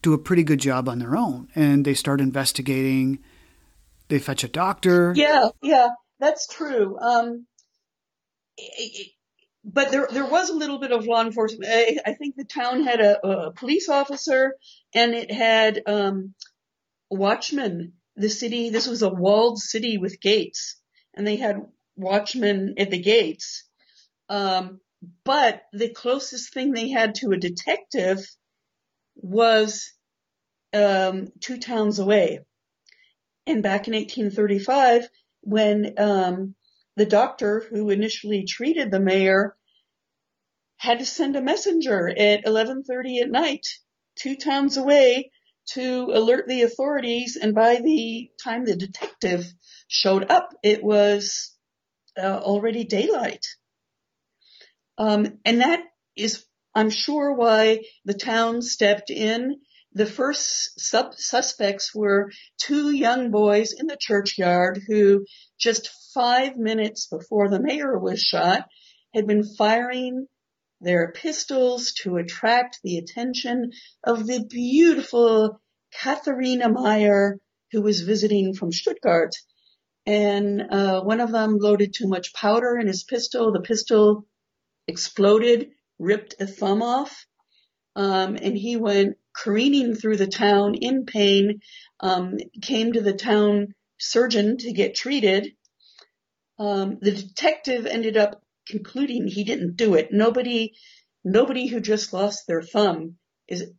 do 0.02 0.14
a 0.14 0.18
pretty 0.18 0.44
good 0.44 0.60
job 0.60 0.88
on 0.88 1.00
their 1.00 1.16
own 1.16 1.48
and 1.56 1.86
they 1.86 1.94
start 1.94 2.22
investigating. 2.22 3.20
They 4.08 4.20
fetch 4.20 4.44
a 4.44 4.48
doctor. 4.48 5.14
Yeah, 5.16 5.50
yeah, 5.62 5.90
that's 6.20 6.48
true. 6.48 6.98
Um, 7.00 7.48
but 9.64 9.92
there 9.92 10.08
there 10.12 10.26
was 10.26 10.50
a 10.50 10.56
little 10.56 10.80
bit 10.80 10.92
of 10.92 11.06
law 11.06 11.22
enforcement. 11.22 11.72
I, 11.74 11.98
I 12.06 12.14
think 12.14 12.36
the 12.36 12.46
town 12.46 12.84
had 12.84 13.02
a, 13.02 13.28
a, 13.28 13.52
police 13.52 13.90
officer 13.90 14.56
and 14.94 15.14
it 15.14 15.32
had 15.32 15.82
um, 15.88 16.36
watchmen. 17.10 17.94
The 18.16 18.30
city, 18.30 18.70
this 18.70 18.88
was 18.88 19.02
a 19.02 19.10
walled 19.10 19.60
city 19.60 19.98
with 19.98 20.22
gates, 20.22 20.78
and 21.16 21.28
they 21.28 21.36
had 21.36 21.58
watchmen 21.96 22.76
at 22.78 22.92
the 22.92 23.02
gates. 23.02 23.64
Um, 24.30 24.80
but 25.24 25.62
the 25.72 25.90
closest 25.90 26.54
thing 26.54 26.72
they 26.72 26.90
had 26.90 27.16
to 27.16 27.32
a 27.32 27.38
detective 27.38 28.26
was 29.16 29.94
um, 30.74 31.28
two 31.40 31.58
towns 31.58 32.00
away. 32.00 32.40
And 33.48 33.62
back 33.62 33.88
in 33.88 33.94
1835, 33.94 35.08
when 35.42 35.94
um, 35.98 36.56
the 36.96 37.06
doctor 37.06 37.64
who 37.70 37.90
initially 37.90 38.46
treated 38.46 38.90
the 38.90 39.00
mayor 39.00 39.56
had 40.78 41.00
to 41.00 41.06
send 41.06 41.36
a 41.36 41.42
messenger 41.42 42.10
at 42.10 42.46
11:30 42.46 43.22
at 43.22 43.30
night, 43.30 43.68
two 44.16 44.36
towns 44.36 44.78
away, 44.78 45.32
to 45.68 46.12
alert 46.14 46.48
the 46.48 46.64
authorities. 46.64 47.38
And 47.38 47.54
by 47.54 47.76
the 47.78 48.30
time 48.44 48.66
the 48.66 48.76
detective 48.76 49.46
showed 49.88 50.30
up, 50.30 50.54
it 50.64 50.84
was 50.84 51.55
uh, 52.18 52.40
already 52.40 52.84
daylight. 52.84 53.46
Um, 54.98 55.40
and 55.44 55.62
that 55.62 55.82
is, 56.16 56.46
I'm 56.74 56.90
sure, 56.90 57.34
why 57.34 57.82
the 58.06 58.14
town 58.14 58.62
stepped 58.62 59.10
in. 59.10 59.58
The 59.94 60.06
first 60.06 60.80
sub- 60.80 61.16
suspects 61.16 61.94
were 61.96 62.32
two 62.58 62.92
young 62.92 63.32
boys 63.32 63.74
in 63.74 63.88
the 63.88 63.98
churchyard 64.00 64.82
who, 64.88 65.26
just 65.58 65.90
five 66.14 66.58
minutes 66.58 67.08
before 67.08 67.50
the 67.50 67.62
mayor 67.62 67.98
was 67.98 68.22
shot, 68.22 68.66
had 69.14 69.28
been 69.28 69.44
firing 69.44 70.28
their 70.82 71.12
pistols 71.12 71.94
to 71.94 72.18
attract 72.18 72.80
the 72.84 72.98
attention 72.98 73.72
of 74.04 74.28
the 74.28 74.46
beautiful 74.50 75.62
Katharina 76.02 76.70
Meyer, 76.70 77.40
who 77.72 77.82
was 77.82 78.02
visiting 78.02 78.54
from 78.54 78.72
Stuttgart 78.72 79.34
and 80.06 80.62
uh, 80.70 81.02
one 81.02 81.20
of 81.20 81.32
them 81.32 81.58
loaded 81.58 81.94
too 81.94 82.08
much 82.08 82.34
powder 82.34 82.78
in 82.78 82.88
his 82.88 83.04
pistol. 83.04 83.52
The 83.52 83.62
pistol 83.62 84.26
exploded, 84.88 85.72
ripped 85.98 86.36
a 86.40 86.46
thumb 86.46 86.82
off, 86.82 87.26
um, 87.96 88.36
and 88.36 88.56
he 88.56 88.78
went 88.78 89.18
careening 89.36 89.96
through 89.96 90.18
the 90.18 90.28
town 90.28 90.76
in 90.76 91.06
pain. 91.06 91.62
Um, 92.00 92.38
came 92.62 92.94
to 92.94 93.02
the 93.02 93.14
town 93.14 93.74
surgeon 93.98 94.58
to 94.58 94.74
get 94.74 94.96
treated. 94.96 95.54
Um, 96.60 97.00
the 97.02 97.12
detective 97.12 97.86
ended 97.86 98.18
up 98.18 98.42
concluding 98.68 99.28
he 99.28 99.44
didn't 99.44 99.76
do 99.76 99.96
it. 99.96 100.10
Nobody, 100.12 100.74
nobody 101.24 101.68
who 101.68 101.80
just 101.80 102.14
lost 102.14 102.48
their 102.48 102.62
thumb 102.62 103.18
is 103.48 103.72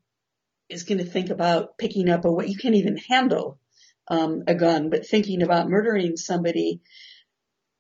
is 0.69 0.83
going 0.83 0.99
to 0.99 1.05
think 1.05 1.31
about 1.31 1.79
picking 1.79 2.09
up 2.09 2.25
a 2.25 2.33
what 2.33 2.49
you 2.49 2.57
can't 2.57 2.75
even 2.75 2.97
handle 2.97 3.61
um, 4.09 4.43
a 4.47 4.55
gun, 4.55 4.91
but 4.91 5.07
thinking 5.07 5.43
about 5.43 5.69
murdering 5.69 6.17
somebody. 6.17 6.81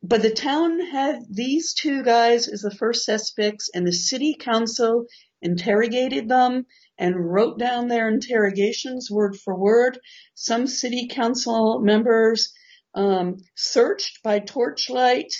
But 0.02 0.22
the 0.22 0.30
town 0.30 0.80
had 0.80 1.22
these 1.30 1.74
two 1.74 2.02
guys 2.02 2.48
as 2.48 2.60
the 2.60 2.70
first 2.70 3.04
suspects, 3.04 3.70
and 3.74 3.86
the 3.86 3.92
city 3.92 4.36
council 4.38 5.06
interrogated 5.42 6.28
them 6.28 6.66
and 6.98 7.14
wrote 7.16 7.58
down 7.58 7.88
their 7.88 8.08
interrogations 8.08 9.10
word 9.10 9.36
for 9.36 9.58
word. 9.58 9.98
Some 10.34 10.66
city 10.66 11.08
council 11.08 11.80
members 11.80 12.52
um, 12.94 13.36
searched 13.54 14.22
by 14.22 14.38
torchlight 14.38 15.32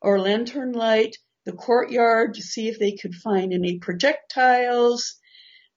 or 0.00 0.20
lantern 0.20 0.72
light 0.72 1.16
the 1.44 1.52
courtyard 1.52 2.34
to 2.34 2.42
see 2.42 2.68
if 2.68 2.78
they 2.78 2.92
could 2.92 3.14
find 3.14 3.52
any 3.52 3.78
projectiles. 3.78 5.16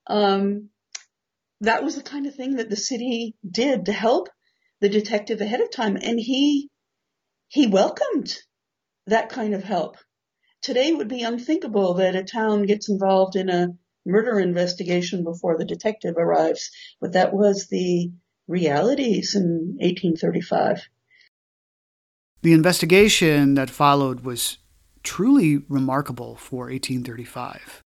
Um, 0.08 0.70
that 1.62 1.84
was 1.84 1.96
the 1.96 2.04
kind 2.04 2.28
of 2.28 2.36
thing 2.36 2.58
that 2.58 2.70
the 2.70 2.76
city 2.76 3.36
did 3.50 3.86
to 3.86 3.94
help 3.94 4.30
the 4.82 4.90
detective 4.90 5.42
ahead 5.42 5.62
of 5.62 5.72
time 5.72 5.96
and 5.96 6.20
he, 6.20 6.70
he 7.48 7.68
welcomed 7.68 8.38
that 9.08 9.30
kind 9.30 9.54
of 9.54 9.64
help. 9.64 9.98
Today 10.62 10.92
would 10.92 11.08
be 11.08 11.24
unthinkable 11.24 11.96
that 11.96 12.16
a 12.16 12.24
town 12.24 12.66
gets 12.66 12.90
involved 12.90 13.36
in 13.36 13.50
a 13.50 13.70
murder 14.06 14.40
investigation 14.40 15.24
before 15.24 15.58
the 15.58 15.66
detective 15.66 16.16
arrives, 16.18 16.72
but 17.00 17.14
that 17.14 17.34
was 17.34 17.68
the 17.68 18.12
realities 18.48 19.36
in 19.36 19.78
1835. 19.80 20.88
The 22.42 22.54
investigation 22.54 23.56
that 23.56 23.70
followed 23.70 24.22
was 24.22 24.60
truly 25.04 25.58
remarkable 25.70 26.36
for 26.36 26.66
1835. 26.66 27.82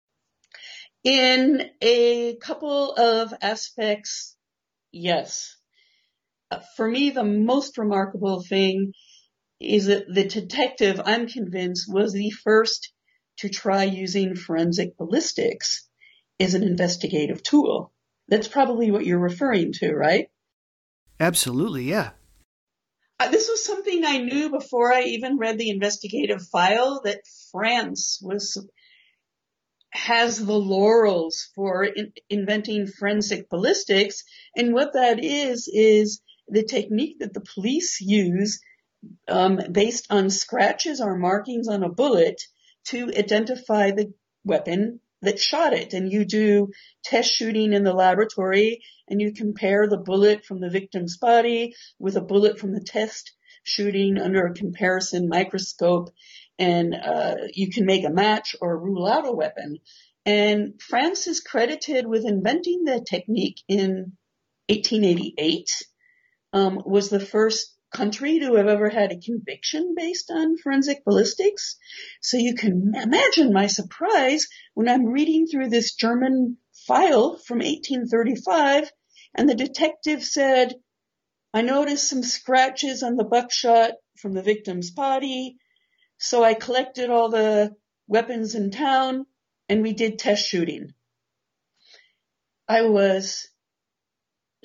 In 1.03 1.69
a 1.81 2.35
couple 2.37 2.93
of 2.93 3.33
aspects, 3.41 4.35
yes. 4.91 5.57
For 6.75 6.87
me, 6.89 7.09
the 7.09 7.23
most 7.23 7.77
remarkable 7.77 8.43
thing 8.43 8.93
is 9.59 9.87
that 9.87 10.05
the 10.13 10.25
detective, 10.25 11.01
I'm 11.03 11.27
convinced, 11.27 11.91
was 11.91 12.13
the 12.13 12.29
first 12.29 12.91
to 13.37 13.49
try 13.49 13.83
using 13.83 14.35
forensic 14.35 14.97
ballistics 14.97 15.87
as 16.39 16.53
an 16.53 16.63
investigative 16.63 17.41
tool. 17.43 17.91
That's 18.27 18.47
probably 18.47 18.91
what 18.91 19.05
you're 19.05 19.19
referring 19.19 19.73
to, 19.73 19.93
right? 19.93 20.27
Absolutely, 21.19 21.83
yeah. 21.83 22.11
Uh, 23.19 23.29
this 23.29 23.47
was 23.49 23.63
something 23.63 24.03
I 24.03 24.17
knew 24.17 24.49
before 24.49 24.93
I 24.93 25.03
even 25.03 25.37
read 25.37 25.57
the 25.57 25.69
investigative 25.69 26.45
file 26.47 27.01
that 27.05 27.21
France 27.51 28.19
was 28.21 28.57
has 29.91 30.45
the 30.45 30.53
laurels 30.53 31.49
for 31.55 31.85
in, 31.85 32.11
inventing 32.29 32.87
forensic 32.87 33.49
ballistics, 33.49 34.23
and 34.55 34.73
what 34.73 34.93
that 34.93 35.23
is 35.23 35.69
is 35.73 36.21
the 36.47 36.63
technique 36.63 37.19
that 37.19 37.33
the 37.33 37.45
police 37.53 37.99
use 38.01 38.61
um, 39.27 39.59
based 39.71 40.07
on 40.09 40.29
scratches 40.29 41.01
or 41.01 41.17
markings 41.17 41.67
on 41.67 41.83
a 41.83 41.89
bullet 41.89 42.41
to 42.85 43.11
identify 43.17 43.91
the 43.91 44.13
weapon 44.43 44.99
that 45.21 45.39
shot 45.39 45.73
it. 45.73 45.93
And 45.93 46.11
you 46.11 46.25
do 46.25 46.69
test 47.03 47.33
shooting 47.33 47.73
in 47.73 47.83
the 47.83 47.93
laboratory 47.93 48.83
and 49.07 49.21
you 49.21 49.33
compare 49.33 49.87
the 49.87 49.97
bullet 49.97 50.45
from 50.45 50.59
the 50.59 50.69
victim's 50.69 51.17
body 51.17 51.73
with 51.99 52.15
a 52.15 52.21
bullet 52.21 52.59
from 52.59 52.73
the 52.73 52.83
test 52.83 53.33
shooting 53.63 54.19
under 54.19 54.45
a 54.45 54.53
comparison 54.53 55.27
microscope 55.27 56.09
and 56.57 56.95
uh, 56.95 57.35
you 57.53 57.69
can 57.69 57.85
make 57.85 58.05
a 58.05 58.09
match 58.09 58.55
or 58.61 58.77
rule 58.77 59.07
out 59.07 59.27
a 59.27 59.31
weapon. 59.31 59.79
And 60.25 60.81
France 60.81 61.27
is 61.27 61.41
credited 61.41 62.07
with 62.07 62.25
inventing 62.25 62.83
the 62.83 63.05
technique 63.07 63.61
in 63.67 64.13
1888. 64.69 65.69
Um, 66.55 66.81
was 66.85 67.09
the 67.09 67.19
first 67.19 67.75
country 67.93 68.39
to 68.39 68.55
have 68.55 68.67
ever 68.67 68.89
had 68.89 69.11
a 69.11 69.19
conviction 69.19 69.93
based 69.95 70.31
on 70.31 70.57
forensic 70.57 71.03
ballistics. 71.05 71.77
So 72.21 72.37
you 72.37 72.55
can 72.55 72.93
imagine 72.95 73.53
my 73.53 73.67
surprise 73.67 74.47
when 74.73 74.89
I'm 74.89 75.07
reading 75.07 75.47
through 75.47 75.69
this 75.69 75.95
German 75.95 76.57
file 76.87 77.37
from 77.37 77.59
1835 77.59 78.91
and 79.35 79.49
the 79.49 79.55
detective 79.55 80.23
said, 80.23 80.75
I 81.53 81.61
noticed 81.61 82.09
some 82.09 82.23
scratches 82.23 83.03
on 83.03 83.15
the 83.15 83.23
buckshot 83.23 83.91
from 84.17 84.33
the 84.33 84.43
victim's 84.43 84.91
body. 84.91 85.57
So 86.17 86.43
I 86.43 86.53
collected 86.53 87.09
all 87.09 87.29
the 87.29 87.75
weapons 88.07 88.55
in 88.55 88.71
town 88.71 89.25
and 89.69 89.81
we 89.81 89.93
did 89.93 90.19
test 90.19 90.47
shooting. 90.47 90.93
I 92.67 92.83
was 92.83 93.47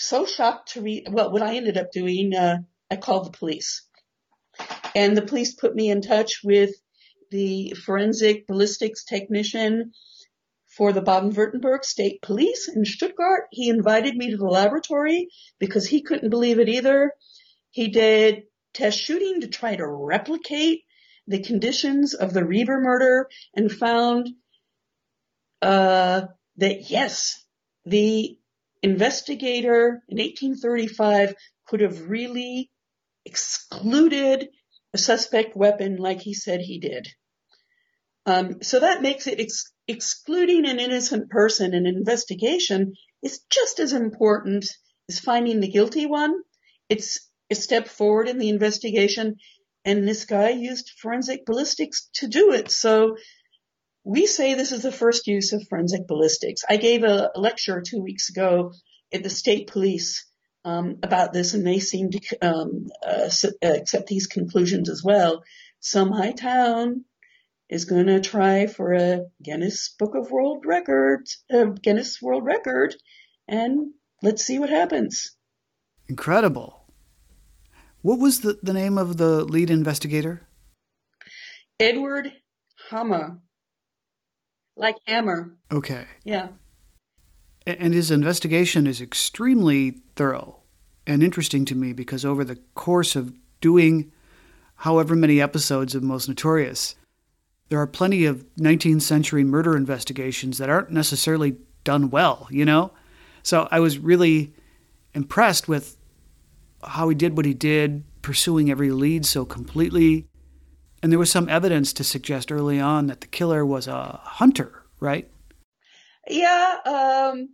so 0.00 0.26
shocked 0.26 0.72
to 0.72 0.82
read, 0.82 1.08
well, 1.10 1.30
what 1.30 1.42
I 1.42 1.56
ended 1.56 1.76
up 1.76 1.92
doing, 1.92 2.34
uh, 2.34 2.58
I 2.90 2.96
called 2.96 3.26
the 3.26 3.38
police. 3.38 3.86
And 4.94 5.16
the 5.16 5.22
police 5.22 5.54
put 5.54 5.74
me 5.74 5.90
in 5.90 6.02
touch 6.02 6.40
with 6.42 6.70
the 7.30 7.74
forensic 7.84 8.46
ballistics 8.46 9.04
technician 9.04 9.92
for 10.66 10.92
the 10.92 11.02
Baden-Württemberg 11.02 11.84
State 11.84 12.22
Police 12.22 12.68
in 12.68 12.84
Stuttgart. 12.84 13.44
He 13.50 13.68
invited 13.68 14.16
me 14.16 14.30
to 14.30 14.36
the 14.36 14.44
laboratory 14.44 15.28
because 15.58 15.86
he 15.86 16.02
couldn't 16.02 16.30
believe 16.30 16.58
it 16.58 16.68
either. 16.68 17.12
He 17.70 17.88
did 17.88 18.44
test 18.74 18.98
shooting 18.98 19.42
to 19.42 19.48
try 19.48 19.76
to 19.76 19.86
replicate 19.86 20.82
the 21.26 21.42
conditions 21.42 22.14
of 22.14 22.32
the 22.32 22.42
Rieber 22.42 22.82
murder 22.82 23.28
and 23.54 23.70
found 23.70 24.28
uh, 25.62 26.22
that 26.56 26.90
yes, 26.90 27.44
the 27.84 28.39
investigator 28.82 30.02
in 30.08 30.18
1835 30.18 31.34
could 31.66 31.80
have 31.80 32.08
really 32.08 32.70
excluded 33.24 34.48
a 34.94 34.98
suspect 34.98 35.56
weapon 35.56 35.96
like 35.96 36.20
he 36.20 36.34
said 36.34 36.60
he 36.60 36.78
did. 36.80 37.08
Um, 38.26 38.62
so 38.62 38.80
that 38.80 39.02
makes 39.02 39.26
it 39.26 39.40
ex- 39.40 39.72
excluding 39.88 40.66
an 40.66 40.78
innocent 40.78 41.30
person 41.30 41.74
in 41.74 41.86
an 41.86 41.96
investigation 41.96 42.94
is 43.22 43.40
just 43.50 43.78
as 43.80 43.92
important 43.92 44.66
as 45.08 45.18
finding 45.18 45.60
the 45.60 45.70
guilty 45.70 46.06
one. 46.06 46.34
It's 46.88 47.30
a 47.50 47.54
step 47.54 47.88
forward 47.88 48.28
in 48.28 48.38
the 48.38 48.48
investigation, 48.48 49.36
and 49.84 50.06
this 50.06 50.24
guy 50.24 50.50
used 50.50 50.92
forensic 51.00 51.44
ballistics 51.46 52.08
to 52.14 52.28
do 52.28 52.52
it. 52.52 52.70
So 52.70 53.16
we 54.04 54.26
say 54.26 54.54
this 54.54 54.72
is 54.72 54.82
the 54.82 54.92
first 54.92 55.26
use 55.26 55.52
of 55.52 55.66
forensic 55.68 56.06
ballistics. 56.06 56.62
I 56.68 56.76
gave 56.76 57.04
a 57.04 57.30
lecture 57.34 57.82
two 57.82 58.02
weeks 58.02 58.30
ago 58.30 58.72
at 59.12 59.22
the 59.22 59.30
state 59.30 59.66
police 59.68 60.26
um, 60.64 60.98
about 61.02 61.32
this, 61.32 61.54
and 61.54 61.66
they 61.66 61.78
seem 61.78 62.10
to 62.10 62.38
um, 62.42 62.86
uh, 63.06 63.30
accept 63.62 64.06
these 64.06 64.26
conclusions 64.26 64.88
as 64.88 65.02
well. 65.04 65.42
Some 65.80 66.12
high 66.12 66.32
town 66.32 67.04
is 67.68 67.84
going 67.84 68.06
to 68.06 68.20
try 68.20 68.66
for 68.66 68.92
a 68.92 69.26
Guinness 69.42 69.94
Book 69.98 70.14
of 70.14 70.30
World 70.30 70.64
Records, 70.66 71.42
a 71.50 71.66
Guinness 71.66 72.20
World 72.20 72.44
Record, 72.44 72.94
and 73.48 73.92
let's 74.22 74.44
see 74.44 74.58
what 74.58 74.70
happens. 74.70 75.36
Incredible. 76.08 76.84
What 78.02 78.18
was 78.18 78.40
the, 78.40 78.58
the 78.62 78.72
name 78.72 78.98
of 78.98 79.18
the 79.18 79.44
lead 79.44 79.70
investigator? 79.70 80.46
Edward 81.78 82.32
Hammer. 82.90 83.38
Like 84.80 84.96
hammer. 85.06 85.52
Okay. 85.70 86.06
Yeah. 86.24 86.48
And 87.66 87.92
his 87.92 88.10
investigation 88.10 88.86
is 88.86 89.02
extremely 89.02 90.00
thorough 90.16 90.56
and 91.06 91.22
interesting 91.22 91.66
to 91.66 91.74
me 91.74 91.92
because 91.92 92.24
over 92.24 92.44
the 92.44 92.56
course 92.74 93.14
of 93.14 93.34
doing 93.60 94.10
however 94.76 95.14
many 95.14 95.38
episodes 95.38 95.94
of 95.94 96.02
Most 96.02 96.28
Notorious, 96.28 96.94
there 97.68 97.78
are 97.78 97.86
plenty 97.86 98.24
of 98.24 98.46
19th 98.56 99.02
century 99.02 99.44
murder 99.44 99.76
investigations 99.76 100.56
that 100.56 100.70
aren't 100.70 100.90
necessarily 100.90 101.56
done 101.84 102.08
well, 102.08 102.48
you 102.50 102.64
know? 102.64 102.90
So 103.42 103.68
I 103.70 103.80
was 103.80 103.98
really 103.98 104.54
impressed 105.12 105.68
with 105.68 105.98
how 106.82 107.10
he 107.10 107.14
did 107.14 107.36
what 107.36 107.44
he 107.44 107.52
did, 107.52 108.02
pursuing 108.22 108.70
every 108.70 108.90
lead 108.90 109.26
so 109.26 109.44
completely. 109.44 110.26
And 111.02 111.10
there 111.10 111.18
was 111.18 111.30
some 111.30 111.48
evidence 111.48 111.92
to 111.94 112.04
suggest 112.04 112.52
early 112.52 112.78
on 112.78 113.06
that 113.06 113.20
the 113.20 113.26
killer 113.26 113.64
was 113.64 113.86
a 113.86 114.20
hunter, 114.22 114.84
right? 115.00 115.30
Yeah, 116.28 116.76
um, 116.84 117.48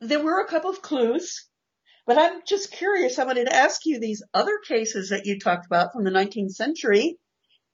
there 0.00 0.22
were 0.22 0.40
a 0.40 0.48
couple 0.48 0.70
of 0.70 0.82
clues, 0.82 1.46
but 2.06 2.18
I'm 2.18 2.40
just 2.46 2.72
curious. 2.72 3.18
I 3.18 3.24
wanted 3.24 3.46
to 3.46 3.54
ask 3.54 3.84
you 3.84 4.00
these 4.00 4.22
other 4.32 4.58
cases 4.66 5.10
that 5.10 5.26
you 5.26 5.38
talked 5.38 5.66
about 5.66 5.92
from 5.92 6.04
the 6.04 6.10
19th 6.10 6.52
century. 6.52 7.18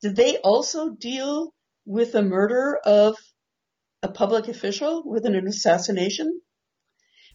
Did 0.02 0.16
they 0.16 0.38
also 0.38 0.90
deal 0.90 1.54
with 1.86 2.12
the 2.12 2.22
murder 2.22 2.78
of 2.84 3.16
a 4.02 4.08
public 4.08 4.48
official 4.48 5.02
with 5.04 5.26
an 5.26 5.34
assassination? 5.46 6.40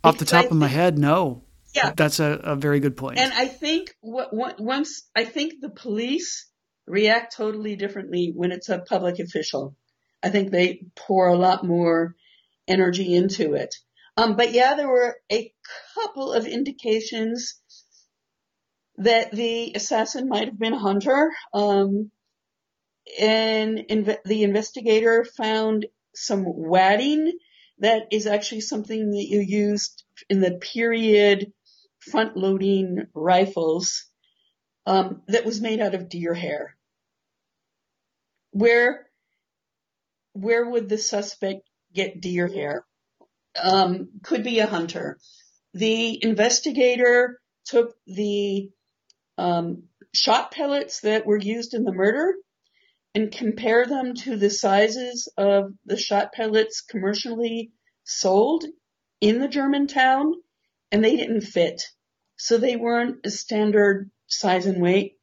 Off 0.03 0.17
the 0.17 0.25
top 0.25 0.51
of 0.51 0.57
my 0.57 0.67
head, 0.67 0.97
no. 0.97 1.43
Yeah, 1.73 1.91
that's 1.95 2.19
a, 2.19 2.39
a 2.43 2.55
very 2.55 2.79
good 2.79 2.95
point. 2.95 3.17
And 3.17 3.33
I 3.33 3.47
think 3.47 3.93
what, 3.99 4.33
what, 4.33 4.59
once 4.59 5.09
I 5.15 5.25
think 5.25 5.55
the 5.61 5.69
police 5.69 6.47
react 6.87 7.35
totally 7.35 7.75
differently 7.75 8.31
when 8.35 8.51
it's 8.51 8.69
a 8.69 8.79
public 8.79 9.19
official. 9.19 9.75
I 10.23 10.29
think 10.29 10.51
they 10.51 10.85
pour 10.95 11.27
a 11.27 11.37
lot 11.37 11.65
more 11.65 12.15
energy 12.67 13.13
into 13.13 13.53
it. 13.53 13.75
Um, 14.17 14.35
but 14.35 14.51
yeah, 14.51 14.75
there 14.75 14.87
were 14.87 15.17
a 15.31 15.51
couple 15.93 16.31
of 16.31 16.45
indications 16.47 17.59
that 18.97 19.31
the 19.31 19.73
assassin 19.75 20.29
might 20.29 20.47
have 20.47 20.57
been 20.57 20.73
a 20.73 20.79
hunter. 20.79 21.31
Um, 21.53 22.11
and 23.19 23.79
inv- 23.89 24.23
the 24.23 24.43
investigator 24.43 25.25
found 25.25 25.85
some 26.15 26.43
wadding 26.45 27.37
that 27.79 28.03
is 28.11 28.25
actually 28.25 28.61
something 28.61 29.11
that 29.11 29.27
you 29.27 29.41
used 29.41 30.03
in 30.29 30.39
the 30.39 30.51
period 30.51 31.51
front 31.99 32.37
loading 32.37 33.05
rifles 33.13 34.05
um, 34.85 35.21
that 35.27 35.45
was 35.45 35.61
made 35.61 35.81
out 35.81 35.95
of 35.95 36.09
deer 36.09 36.33
hair. 36.33 36.74
Where 38.55 39.05
where 40.31 40.69
would 40.69 40.87
the 40.87 40.97
suspect 40.97 41.69
get 41.93 42.21
deer 42.21 42.47
hair? 42.47 42.85
Um, 43.61 44.11
could 44.23 44.45
be 44.45 44.59
a 44.59 44.65
hunter. 44.65 45.17
The 45.73 46.23
investigator 46.23 47.41
took 47.65 47.95
the 48.07 48.69
um, 49.37 49.89
shot 50.13 50.51
pellets 50.51 51.01
that 51.01 51.25
were 51.25 51.37
used 51.37 51.73
in 51.73 51.83
the 51.83 51.91
murder 51.91 52.35
and 53.13 53.29
compare 53.29 53.85
them 53.85 54.15
to 54.23 54.37
the 54.37 54.49
sizes 54.49 55.27
of 55.37 55.73
the 55.85 55.97
shot 55.97 56.31
pellets 56.31 56.79
commercially 56.79 57.73
sold 58.05 58.63
in 59.19 59.41
the 59.41 59.49
German 59.49 59.87
town, 59.87 60.31
and 60.93 61.03
they 61.03 61.17
didn't 61.17 61.41
fit. 61.41 61.81
So 62.37 62.57
they 62.57 62.77
weren't 62.77 63.25
a 63.25 63.31
standard 63.31 64.11
size 64.27 64.65
and 64.65 64.81
weight. 64.81 65.17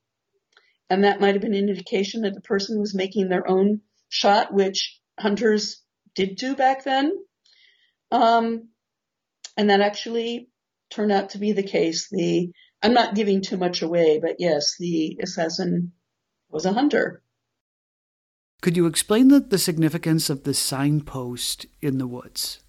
And 0.93 1.05
that 1.05 1.23
might 1.23 1.33
have 1.33 1.41
been 1.41 1.55
an 1.55 1.71
indication 1.71 2.21
that 2.21 2.35
the 2.35 2.43
person 2.43 2.79
was 2.79 2.95
making 2.95 3.31
their 3.31 3.49
own 3.49 3.81
shot, 4.11 4.53
which 4.53 5.01
hunters 5.19 5.81
did 6.15 6.37
do 6.37 6.55
back 6.55 6.85
then. 6.85 7.17
Um, 8.11 8.69
and 9.57 9.71
that 9.71 9.81
actually 9.81 10.51
turned 10.91 11.11
out 11.11 11.31
to 11.31 11.39
be 11.39 11.53
the 11.53 11.63
case. 11.63 12.11
The 12.11 12.53
I'm 12.83 12.93
not 12.93 13.15
giving 13.15 13.41
too 13.41 13.57
much 13.57 13.81
away, 13.81 14.19
but 14.21 14.37
yes, 14.39 14.77
the 14.79 15.19
assassin 15.23 15.93
was 16.51 16.67
a 16.67 16.75
hunter. 16.75 17.23
Could 18.61 18.77
you 18.77 18.85
explain 18.85 19.29
the, 19.29 19.41
the 19.41 19.57
significance 19.57 20.29
of 20.29 20.45
the 20.45 20.53
signpost 20.53 21.65
in 21.81 21.97
the 21.97 22.07
woods? 22.07 22.61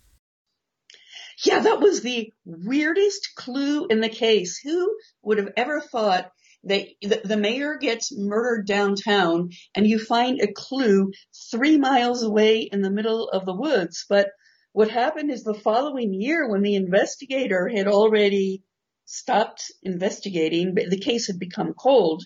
Yeah, 1.43 1.59
that 1.59 1.81
was 1.81 1.99
the 1.99 2.31
weirdest 2.45 3.35
clue 3.35 3.85
in 3.87 3.99
the 3.99 4.07
case. 4.07 4.59
Who 4.59 4.95
would 5.23 5.39
have 5.39 5.51
ever 5.57 5.81
thought 5.81 6.31
that 6.65 6.87
the, 7.01 7.21
the 7.23 7.37
mayor 7.37 7.77
gets 7.77 8.15
murdered 8.15 8.65
downtown 8.67 9.49
and 9.75 9.85
you 9.85 9.99
find 9.99 10.41
a 10.41 10.51
clue 10.51 11.11
three 11.51 11.77
miles 11.77 12.23
away 12.23 12.69
in 12.71 12.81
the 12.81 12.91
middle 12.91 13.29
of 13.29 13.45
the 13.45 13.55
woods? 13.55 14.05
But 14.07 14.29
what 14.71 14.89
happened 14.89 15.31
is 15.31 15.43
the 15.43 15.53
following 15.53 16.13
year 16.13 16.49
when 16.49 16.61
the 16.61 16.75
investigator 16.75 17.67
had 17.67 17.87
already 17.87 18.63
stopped 19.05 19.71
investigating, 19.83 20.73
the 20.73 20.99
case 20.99 21.27
had 21.27 21.39
become 21.39 21.73
cold. 21.73 22.23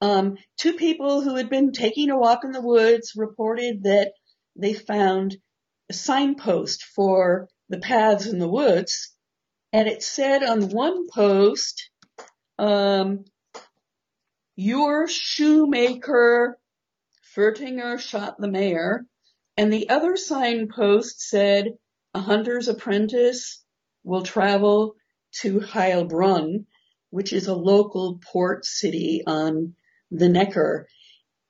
Um, 0.00 0.36
two 0.58 0.74
people 0.74 1.22
who 1.22 1.36
had 1.36 1.50
been 1.50 1.72
taking 1.72 2.10
a 2.10 2.18
walk 2.18 2.44
in 2.44 2.52
the 2.52 2.62
woods 2.62 3.12
reported 3.16 3.82
that 3.82 4.12
they 4.54 4.74
found 4.74 5.36
a 5.90 5.92
signpost 5.92 6.84
for 6.94 7.48
the 7.68 7.78
paths 7.78 8.26
in 8.26 8.38
the 8.38 8.48
woods, 8.48 9.12
and 9.72 9.88
it 9.88 10.02
said 10.02 10.42
on 10.42 10.70
one 10.70 11.06
post, 11.08 11.90
um, 12.58 13.24
"Your 14.58 15.06
shoemaker 15.06 16.58
Fertinger 17.34 17.98
shot 17.98 18.40
the 18.40 18.48
mayor," 18.48 19.04
and 19.54 19.70
the 19.70 19.90
other 19.90 20.16
signpost 20.16 21.20
said, 21.20 21.76
"A 22.14 22.20
hunter's 22.20 22.66
apprentice 22.66 23.62
will 24.02 24.22
travel 24.22 24.94
to 25.42 25.60
Heilbronn, 25.60 26.64
which 27.10 27.34
is 27.34 27.48
a 27.48 27.54
local 27.54 28.18
port 28.32 28.64
city 28.64 29.22
on 29.26 29.74
the 30.10 30.30
Neckar. 30.30 30.86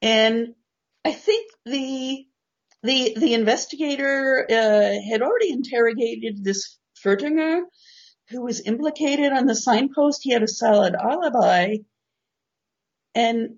And 0.03 0.57
I 1.05 1.13
think 1.13 1.53
the 1.65 2.27
the 2.83 3.15
the 3.17 3.35
investigator 3.35 4.45
uh, 4.51 5.01
had 5.09 5.23
already 5.23 5.53
interrogated 5.53 6.43
this 6.43 6.77
Fertinger, 7.01 7.63
who 8.31 8.43
was 8.43 8.67
implicated 8.67 9.33
on 9.33 9.47
the 9.47 9.55
signpost. 9.55 10.23
He 10.25 10.33
had 10.33 10.43
a 10.43 10.49
solid 10.49 10.97
alibi, 10.97 11.77
and 13.17 13.57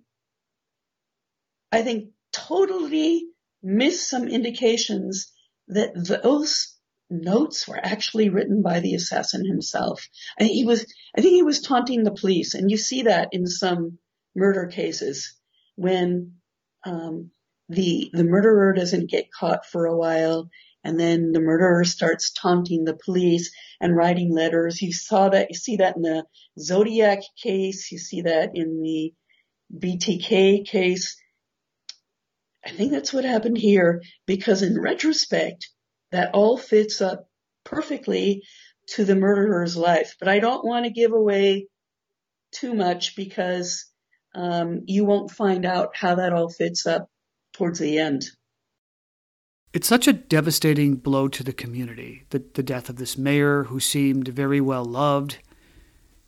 I 1.72 1.82
think 1.82 2.10
totally 2.32 3.26
missed 3.60 4.08
some 4.08 4.28
indications 4.28 5.32
that 5.66 5.90
those 6.22 6.76
notes 7.10 7.66
were 7.66 7.80
actually 7.82 8.28
written 8.28 8.62
by 8.62 8.78
the 8.78 8.94
assassin 8.94 9.44
himself. 9.44 10.06
And 10.38 10.48
he 10.48 10.64
was, 10.64 10.86
I 11.16 11.20
think 11.20 11.34
he 11.34 11.42
was 11.42 11.60
taunting 11.60 12.04
the 12.04 12.14
police, 12.14 12.54
and 12.54 12.70
you 12.70 12.76
see 12.76 13.02
that 13.02 13.30
in 13.32 13.46
some 13.46 13.98
murder 14.36 14.66
cases 14.66 15.34
when 15.74 16.34
um, 16.84 17.32
the 17.68 18.10
the 18.12 18.24
murderer 18.24 18.72
doesn't 18.72 19.10
get 19.10 19.32
caught 19.32 19.66
for 19.66 19.86
a 19.86 19.96
while, 19.96 20.50
and 20.84 21.00
then 21.00 21.32
the 21.32 21.40
murderer 21.40 21.84
starts 21.84 22.32
taunting 22.32 22.84
the 22.84 22.96
police 23.04 23.50
and 23.80 23.96
writing 23.96 24.32
letters. 24.32 24.80
You 24.80 24.92
saw 24.92 25.30
that, 25.30 25.48
you 25.50 25.56
see 25.56 25.76
that 25.76 25.96
in 25.96 26.02
the 26.02 26.24
Zodiac 26.60 27.20
case, 27.42 27.90
you 27.90 27.98
see 27.98 28.22
that 28.22 28.50
in 28.54 28.80
the 28.80 29.12
BTK 29.76 30.66
case. 30.66 31.16
I 32.64 32.70
think 32.70 32.92
that's 32.92 33.12
what 33.12 33.24
happened 33.24 33.58
here 33.58 34.02
because 34.26 34.62
in 34.62 34.80
retrospect, 34.80 35.68
that 36.10 36.34
all 36.34 36.56
fits 36.56 37.00
up 37.00 37.28
perfectly 37.64 38.42
to 38.88 39.04
the 39.04 39.16
murderer's 39.16 39.76
life. 39.76 40.16
But 40.18 40.28
I 40.28 40.38
don't 40.38 40.64
want 40.64 40.86
to 40.86 40.90
give 40.90 41.12
away 41.12 41.66
too 42.52 42.74
much 42.74 43.14
because 43.14 43.86
um, 44.34 44.82
you 44.86 45.04
won't 45.04 45.30
find 45.30 45.66
out 45.66 45.94
how 45.94 46.14
that 46.16 46.32
all 46.32 46.48
fits 46.48 46.86
up 46.86 47.08
towards 47.52 47.78
the 47.78 47.98
end. 47.98 48.24
It's 49.74 49.86
such 49.86 50.08
a 50.08 50.14
devastating 50.14 50.96
blow 50.96 51.28
to 51.28 51.44
the 51.44 51.52
community, 51.52 52.24
the, 52.30 52.42
the 52.54 52.62
death 52.62 52.88
of 52.88 52.96
this 52.96 53.18
mayor 53.18 53.64
who 53.64 53.80
seemed 53.80 54.28
very 54.28 54.60
well 54.60 54.84
loved. 54.84 55.38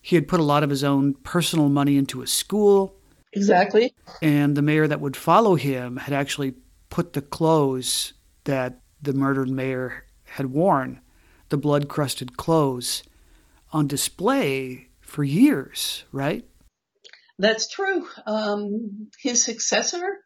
He 0.02 0.16
had 0.16 0.28
put 0.28 0.40
a 0.40 0.44
lot 0.44 0.62
of 0.62 0.70
his 0.70 0.84
own 0.84 1.14
personal 1.14 1.68
money 1.68 1.96
into 1.96 2.20
a 2.20 2.26
school. 2.26 2.99
Exactly. 3.32 3.94
And 4.22 4.56
the 4.56 4.62
mayor 4.62 4.88
that 4.88 5.00
would 5.00 5.16
follow 5.16 5.54
him 5.54 5.96
had 5.96 6.12
actually 6.12 6.54
put 6.88 7.12
the 7.12 7.22
clothes 7.22 8.12
that 8.44 8.80
the 9.00 9.12
murdered 9.12 9.48
mayor 9.48 10.04
had 10.24 10.46
worn, 10.46 11.00
the 11.48 11.56
blood 11.56 11.88
crusted 11.88 12.36
clothes, 12.36 13.02
on 13.72 13.86
display 13.86 14.88
for 15.00 15.22
years, 15.22 16.04
right? 16.12 16.44
That's 17.38 17.68
true. 17.68 18.06
Um, 18.26 19.10
his 19.20 19.44
successor 19.44 20.18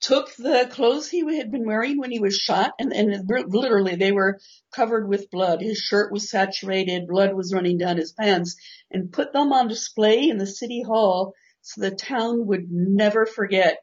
took 0.00 0.34
the 0.36 0.68
clothes 0.70 1.08
he 1.08 1.36
had 1.36 1.50
been 1.50 1.66
wearing 1.66 1.98
when 1.98 2.10
he 2.10 2.20
was 2.20 2.36
shot, 2.36 2.72
and, 2.78 2.92
and 2.92 3.28
literally 3.48 3.96
they 3.96 4.12
were 4.12 4.38
covered 4.72 5.08
with 5.08 5.30
blood. 5.30 5.60
His 5.60 5.78
shirt 5.78 6.12
was 6.12 6.30
saturated, 6.30 7.08
blood 7.08 7.34
was 7.34 7.52
running 7.52 7.78
down 7.78 7.96
his 7.96 8.12
pants, 8.12 8.56
and 8.90 9.12
put 9.12 9.32
them 9.32 9.52
on 9.52 9.68
display 9.68 10.28
in 10.28 10.38
the 10.38 10.46
city 10.46 10.82
hall 10.82 11.34
so 11.62 11.80
the 11.80 11.90
town 11.90 12.46
would 12.46 12.66
never 12.70 13.26
forget 13.26 13.78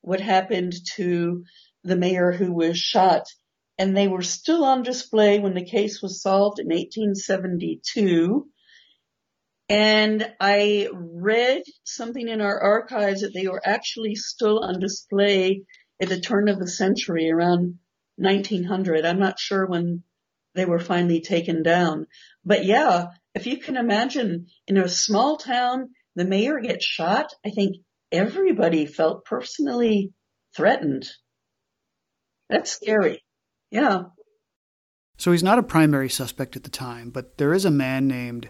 what 0.00 0.20
happened 0.20 0.74
to 0.96 1.44
the 1.84 1.96
mayor 1.96 2.32
who 2.32 2.52
was 2.52 2.78
shot 2.78 3.24
and 3.80 3.96
they 3.96 4.08
were 4.08 4.20
still 4.20 4.62
on 4.62 4.82
display 4.82 5.38
when 5.38 5.54
the 5.54 5.64
case 5.64 6.02
was 6.02 6.20
solved 6.20 6.58
in 6.58 6.66
1872. 6.66 8.46
And 9.70 10.34
I 10.38 10.90
read 10.92 11.62
something 11.82 12.28
in 12.28 12.42
our 12.42 12.60
archives 12.60 13.22
that 13.22 13.32
they 13.32 13.48
were 13.48 13.62
actually 13.64 14.16
still 14.16 14.58
on 14.62 14.80
display 14.80 15.62
at 15.98 16.10
the 16.10 16.20
turn 16.20 16.50
of 16.50 16.58
the 16.58 16.68
century 16.68 17.30
around 17.30 17.78
1900. 18.16 19.06
I'm 19.06 19.18
not 19.18 19.38
sure 19.38 19.64
when 19.64 20.02
they 20.54 20.66
were 20.66 20.78
finally 20.78 21.22
taken 21.22 21.62
down. 21.62 22.06
But 22.44 22.66
yeah, 22.66 23.06
if 23.34 23.46
you 23.46 23.56
can 23.56 23.78
imagine 23.78 24.48
in 24.66 24.76
a 24.76 24.90
small 24.90 25.38
town, 25.38 25.88
the 26.16 26.24
mayor 26.24 26.60
gets 26.60 26.84
shot. 26.84 27.32
I 27.44 27.50
think 27.50 27.76
everybody 28.12 28.86
felt 28.86 29.24
personally 29.24 30.12
threatened. 30.56 31.08
That's 32.48 32.72
scary. 32.72 33.22
Yeah. 33.70 34.04
So 35.16 35.32
he's 35.32 35.42
not 35.42 35.58
a 35.58 35.62
primary 35.62 36.08
suspect 36.08 36.56
at 36.56 36.64
the 36.64 36.70
time, 36.70 37.10
but 37.10 37.38
there 37.38 37.52
is 37.52 37.64
a 37.64 37.70
man 37.70 38.08
named 38.08 38.48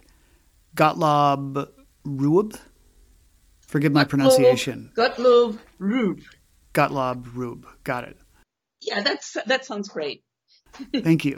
Gottlob 0.74 1.68
Rueb. 2.04 2.58
Forgive 3.60 3.92
my 3.92 4.04
pronunciation. 4.04 4.92
Gottlob 4.96 5.58
Rueb. 5.78 6.22
Gottlob 6.72 7.24
Rueb. 7.34 7.64
Got 7.84 8.04
it. 8.04 8.16
Yeah, 8.80 9.02
that's 9.02 9.36
that 9.46 9.64
sounds 9.64 9.88
great. 9.88 10.22
Thank 10.94 11.24
you. 11.24 11.36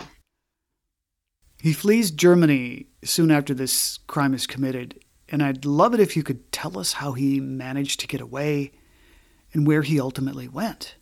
He 1.60 1.72
flees 1.72 2.10
Germany 2.10 2.88
soon 3.04 3.30
after 3.30 3.54
this 3.54 3.98
crime 4.06 4.34
is 4.34 4.46
committed, 4.46 5.02
and 5.32 5.42
I'd 5.42 5.64
love 5.64 5.94
it 5.94 6.00
if 6.00 6.14
you 6.14 6.22
could 6.22 6.52
tell 6.52 6.78
us 6.78 6.92
how 6.92 7.12
he 7.12 7.40
managed 7.40 8.00
to 8.00 8.06
get 8.06 8.20
away 8.20 8.72
and 9.54 9.66
where 9.66 9.80
he 9.80 9.98
ultimately 9.98 10.46
went. 10.46 10.94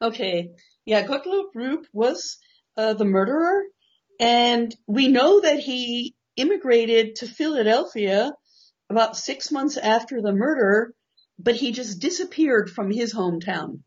Okay, 0.00 0.50
yeah, 0.84 1.04
Gottlob 1.04 1.52
Rueb 1.54 1.84
was 1.92 2.38
uh, 2.76 2.94
the 2.94 3.04
murderer, 3.04 3.64
and 4.20 4.74
we 4.86 5.08
know 5.08 5.40
that 5.40 5.58
he 5.58 6.14
immigrated 6.36 7.16
to 7.16 7.26
Philadelphia 7.26 8.32
about 8.88 9.16
six 9.16 9.50
months 9.50 9.76
after 9.76 10.22
the 10.22 10.32
murder, 10.32 10.94
but 11.38 11.56
he 11.56 11.72
just 11.72 11.98
disappeared 11.98 12.70
from 12.70 12.92
his 12.92 13.12
hometown. 13.12 13.80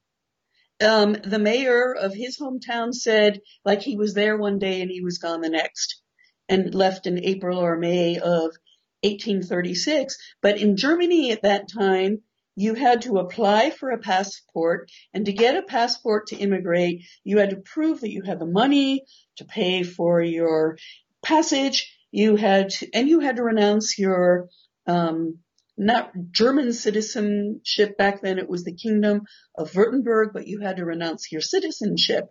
Um, 0.81 1.13
the 1.13 1.39
mayor 1.39 1.93
of 1.93 2.13
his 2.13 2.37
hometown 2.37 2.93
said 2.93 3.39
like 3.63 3.81
he 3.81 3.95
was 3.95 4.13
there 4.13 4.37
one 4.37 4.59
day 4.59 4.81
and 4.81 4.89
he 4.89 5.01
was 5.01 5.17
gone 5.17 5.41
the 5.41 5.49
next 5.49 6.01
and 6.47 6.73
left 6.73 7.05
in 7.05 7.23
April 7.23 7.59
or 7.59 7.77
May 7.77 8.17
of 8.17 8.55
1836. 9.03 10.17
But 10.41 10.59
in 10.59 10.77
Germany 10.77 11.31
at 11.31 11.43
that 11.43 11.69
time, 11.71 12.21
you 12.55 12.73
had 12.73 13.03
to 13.03 13.19
apply 13.19 13.69
for 13.69 13.91
a 13.91 13.97
passport 13.97 14.91
and 15.13 15.25
to 15.25 15.31
get 15.31 15.55
a 15.55 15.61
passport 15.61 16.27
to 16.27 16.35
immigrate, 16.35 17.05
you 17.23 17.37
had 17.37 17.51
to 17.51 17.57
prove 17.57 18.01
that 18.01 18.11
you 18.11 18.21
had 18.23 18.39
the 18.39 18.45
money 18.45 19.05
to 19.37 19.45
pay 19.45 19.83
for 19.83 20.21
your 20.21 20.77
passage 21.23 21.95
you 22.11 22.35
had 22.35 22.71
to, 22.71 22.87
and 22.93 23.07
you 23.07 23.19
had 23.19 23.37
to 23.37 23.43
renounce 23.43 23.97
your 23.97 24.49
um, 24.87 25.39
not 25.77 26.11
German 26.31 26.73
citizenship 26.73 27.97
back 27.97 28.21
then. 28.21 28.39
It 28.39 28.49
was 28.49 28.65
the 28.65 28.75
Kingdom 28.75 29.21
of 29.55 29.71
Württemberg, 29.71 30.33
but 30.33 30.47
you 30.47 30.59
had 30.59 30.77
to 30.77 30.85
renounce 30.85 31.31
your 31.31 31.41
citizenship. 31.41 32.25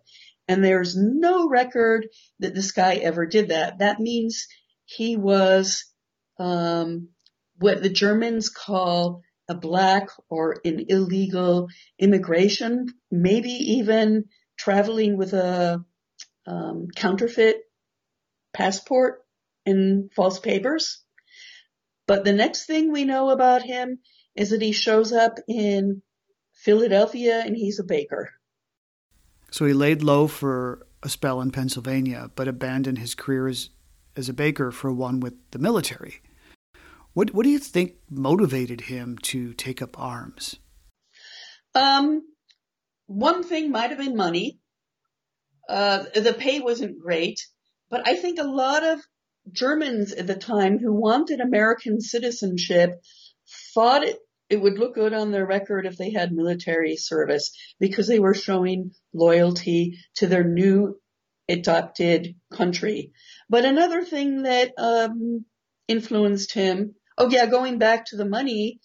And 0.46 0.62
there's 0.62 0.96
no 0.96 1.48
record 1.48 2.09
that 2.40 2.54
this 2.54 2.72
guy 2.72 2.96
ever 2.96 3.26
did 3.26 3.48
that. 3.48 3.78
That 3.78 4.00
means 4.00 4.46
he 4.85 5.16
was 5.16 5.85
um, 6.38 7.09
what 7.59 7.83
the 7.83 7.88
Germans 7.88 8.48
call 8.48 9.22
a 9.48 9.55
black 9.55 10.09
or 10.29 10.61
an 10.64 10.85
illegal 10.88 11.68
immigration, 11.98 12.87
maybe 13.11 13.51
even 13.51 14.24
traveling 14.59 15.16
with 15.16 15.33
a 15.33 15.85
um, 16.46 16.88
counterfeit 16.94 17.57
passport 18.53 19.24
and 19.64 20.11
false 20.14 20.38
papers. 20.38 21.03
But 22.07 22.24
the 22.24 22.33
next 22.33 22.66
thing 22.66 22.90
we 22.90 23.05
know 23.05 23.31
about 23.31 23.62
him 23.62 23.98
is 24.35 24.51
that 24.51 24.62
he 24.62 24.72
shows 24.72 25.12
up 25.12 25.38
in 25.48 26.03
Philadelphia 26.53 27.42
and 27.44 27.57
he's 27.57 27.79
a 27.79 27.85
baker. 27.85 28.31
So 29.51 29.64
he 29.64 29.72
laid 29.72 30.03
low 30.03 30.27
for 30.27 30.87
a 31.03 31.09
spell 31.09 31.40
in 31.40 31.51
Pennsylvania, 31.51 32.31
but 32.35 32.48
abandoned 32.48 32.98
his 32.98 33.14
career 33.14 33.48
as, 33.48 33.70
as 34.16 34.29
a 34.29 34.35
baker 34.35 34.70
for 34.70 34.92
one 34.92 35.20
with 35.20 35.35
the 35.53 35.59
military. 35.59 36.20
What, 37.14 37.35
what 37.35 37.44
do 37.44 37.51
you 37.51 37.59
think 37.59 37.94
motivated 38.11 38.83
him 38.83 39.18
to 39.23 39.53
take 39.55 39.83
up 39.83 39.99
arms? 39.99 40.57
Um, 41.75 42.23
one 43.07 43.42
thing 43.42 43.71
might 43.71 43.90
have 43.90 43.99
been 43.99 44.16
money. 44.16 44.61
Uh, 45.68 46.05
the 46.14 46.35
pay 46.35 46.61
wasn't 46.61 47.01
great, 47.01 47.40
but 47.90 48.07
I 48.07 48.16
think 48.16 48.38
a 48.38 48.44
lot 48.44 48.85
of 48.85 49.01
Germans 49.51 50.12
at 50.12 50.27
the 50.27 50.37
time 50.37 50.79
who 50.79 50.92
wanted 50.92 51.40
American 51.40 52.01
citizenship 52.01 53.03
thought 53.75 54.05
it, 54.05 54.18
it 54.49 54.61
would 54.61 54.79
look 54.79 54.94
good 54.94 55.12
on 55.12 55.31
their 55.31 55.47
record 55.47 55.87
if 55.87 55.97
they 55.97 56.11
had 56.11 56.33
military 56.33 56.97
service 56.97 57.51
because 57.79 58.07
they 58.07 58.18
were 58.18 58.35
showing 58.35 58.92
loyalty 59.12 59.99
to 60.16 60.27
their 60.27 60.44
new 60.44 60.99
adopted 61.49 62.35
country. 62.53 63.12
But 63.49 63.64
another 63.64 64.03
thing 64.03 64.42
that 64.42 64.73
um, 64.79 65.44
influenced 65.87 66.53
him, 66.53 66.94
oh 67.18 67.28
yeah, 67.28 67.46
going 67.46 67.78
back 67.78 68.07
to 68.07 68.16
the 68.16 68.24
money, 68.24 68.81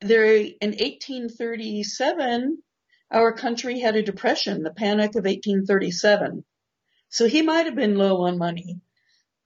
there 0.00 0.24
in 0.24 0.70
1837, 0.70 2.62
our 3.10 3.32
country 3.32 3.80
had 3.80 3.96
a 3.96 4.02
depression, 4.02 4.62
the 4.62 4.72
Panic 4.72 5.10
of 5.10 5.24
1837. 5.24 6.44
So 7.10 7.26
he 7.26 7.42
might 7.42 7.66
have 7.66 7.74
been 7.74 7.96
low 7.96 8.22
on 8.22 8.38
money. 8.38 8.80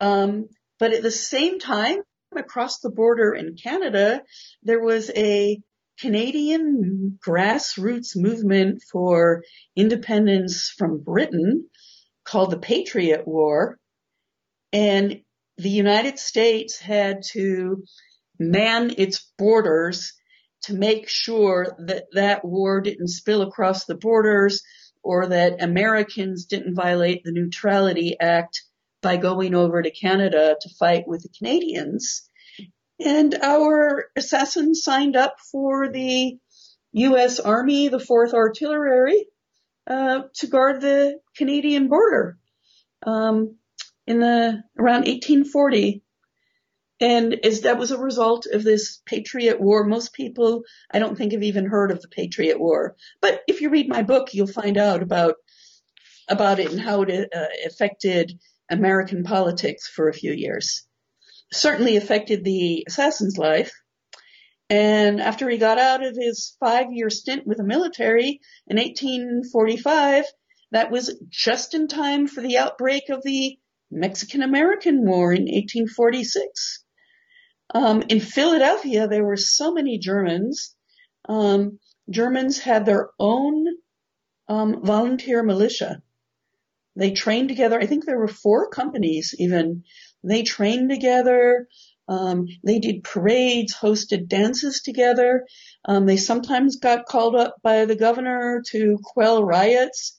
Um, 0.00 0.48
but 0.78 0.92
at 0.92 1.02
the 1.02 1.10
same 1.10 1.58
time, 1.58 1.98
across 2.36 2.80
the 2.80 2.90
border 2.90 3.32
in 3.32 3.56
Canada, 3.56 4.22
there 4.62 4.80
was 4.80 5.10
a 5.16 5.60
Canadian 5.98 7.18
grassroots 7.26 8.14
movement 8.14 8.82
for 8.92 9.42
independence 9.74 10.72
from 10.76 11.02
Britain 11.02 11.68
called 12.24 12.50
the 12.50 12.58
Patriot 12.58 13.26
War. 13.26 13.78
And 14.72 15.22
the 15.56 15.70
United 15.70 16.18
States 16.18 16.78
had 16.78 17.22
to 17.32 17.82
man 18.38 18.92
its 18.96 19.32
borders 19.38 20.12
to 20.62 20.74
make 20.74 21.08
sure 21.08 21.76
that 21.78 22.06
that 22.12 22.44
war 22.44 22.80
didn't 22.80 23.08
spill 23.08 23.42
across 23.42 23.84
the 23.84 23.94
borders 23.94 24.62
or 25.02 25.28
that 25.28 25.62
Americans 25.62 26.46
didn't 26.46 26.74
violate 26.74 27.22
the 27.22 27.32
Neutrality 27.32 28.16
Act 28.18 28.62
by 29.02 29.16
going 29.16 29.54
over 29.54 29.80
to 29.80 29.90
Canada 29.90 30.56
to 30.60 30.68
fight 30.80 31.06
with 31.06 31.22
the 31.22 31.28
Canadians. 31.28 32.28
And 32.98 33.34
our 33.34 34.06
assassins 34.16 34.82
signed 34.82 35.16
up 35.16 35.36
for 35.52 35.88
the 35.92 36.38
U.S. 36.92 37.38
Army, 37.38 37.88
the 37.88 37.98
4th 37.98 38.32
Artillery, 38.32 39.26
uh, 39.86 40.22
to 40.36 40.46
guard 40.46 40.80
the 40.80 41.20
Canadian 41.36 41.88
border 41.88 42.38
um, 43.06 43.56
in 44.06 44.18
the 44.18 44.62
around 44.78 45.06
1840. 45.06 46.02
And 47.00 47.44
as 47.44 47.62
that 47.62 47.78
was 47.78 47.90
a 47.90 47.98
result 47.98 48.46
of 48.46 48.64
this 48.64 49.02
Patriot 49.04 49.60
War, 49.60 49.84
most 49.84 50.14
people 50.14 50.62
I 50.90 50.98
don't 50.98 51.16
think 51.16 51.32
have 51.32 51.42
even 51.42 51.66
heard 51.66 51.90
of 51.90 52.00
the 52.00 52.08
Patriot 52.08 52.58
War. 52.58 52.96
But 53.20 53.42
if 53.46 53.60
you 53.60 53.68
read 53.68 53.88
my 53.88 54.02
book, 54.02 54.32
you'll 54.32 54.46
find 54.46 54.78
out 54.78 55.02
about 55.02 55.34
about 56.28 56.58
it 56.58 56.70
and 56.70 56.80
how 56.80 57.02
it 57.02 57.28
uh, 57.34 57.44
affected 57.66 58.38
American 58.70 59.24
politics 59.24 59.86
for 59.88 60.08
a 60.08 60.14
few 60.14 60.32
years. 60.32 60.86
Certainly 61.52 61.96
affected 61.96 62.42
the 62.42 62.84
assassin's 62.88 63.36
life. 63.36 63.72
And 64.68 65.20
after 65.20 65.48
he 65.48 65.58
got 65.58 65.78
out 65.78 66.04
of 66.04 66.16
his 66.16 66.56
five 66.58 66.86
year 66.90 67.10
stint 67.10 67.46
with 67.46 67.58
the 67.58 67.64
military 67.64 68.40
in 68.66 68.78
1845, 68.78 70.24
that 70.72 70.90
was 70.90 71.14
just 71.28 71.74
in 71.74 71.88
time 71.88 72.26
for 72.26 72.40
the 72.40 72.58
outbreak 72.58 73.10
of 73.10 73.22
the 73.22 73.58
Mexican 73.90 74.42
American 74.42 75.04
War 75.04 75.32
in 75.32 75.42
1846. 75.42 76.84
Um, 77.74 78.02
in 78.08 78.20
Philadelphia, 78.20 79.08
there 79.08 79.24
were 79.24 79.36
so 79.36 79.72
many 79.72 79.98
Germans. 79.98 80.74
Um, 81.28 81.78
Germans 82.08 82.58
had 82.58 82.86
their 82.86 83.10
own 83.18 83.66
um, 84.48 84.84
volunteer 84.84 85.42
militia. 85.42 86.02
They 86.94 87.12
trained 87.12 87.48
together. 87.48 87.78
I 87.78 87.86
think 87.86 88.04
there 88.04 88.18
were 88.18 88.28
four 88.28 88.70
companies 88.70 89.34
even. 89.38 89.84
They 90.22 90.42
trained 90.42 90.88
together. 90.88 91.68
Um, 92.08 92.46
they 92.64 92.78
did 92.78 93.02
parades, 93.02 93.74
hosted 93.74 94.28
dances 94.28 94.80
together. 94.80 95.46
Um, 95.84 96.06
they 96.06 96.16
sometimes 96.16 96.76
got 96.76 97.06
called 97.06 97.34
up 97.34 97.56
by 97.62 97.84
the 97.84 97.96
governor 97.96 98.62
to 98.68 98.98
quell 99.02 99.44
riots. 99.44 100.18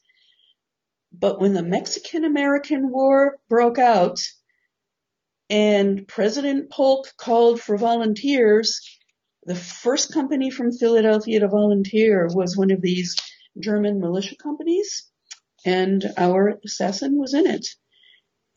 But 1.13 1.39
when 1.39 1.53
the 1.53 1.63
Mexican 1.63 2.25
American 2.25 2.91
War 2.91 3.39
broke 3.49 3.79
out 3.79 4.19
and 5.49 6.07
President 6.07 6.69
Polk 6.69 7.13
called 7.17 7.61
for 7.61 7.77
volunteers, 7.77 8.81
the 9.43 9.55
first 9.55 10.13
company 10.13 10.49
from 10.49 10.73
Philadelphia 10.73 11.39
to 11.39 11.47
volunteer 11.47 12.27
was 12.33 12.57
one 12.57 12.71
of 12.71 12.81
these 12.81 13.15
German 13.59 13.99
militia 13.99 14.35
companies 14.41 15.09
and 15.65 16.05
our 16.17 16.59
assassin 16.65 17.17
was 17.17 17.33
in 17.33 17.47
it. 17.47 17.67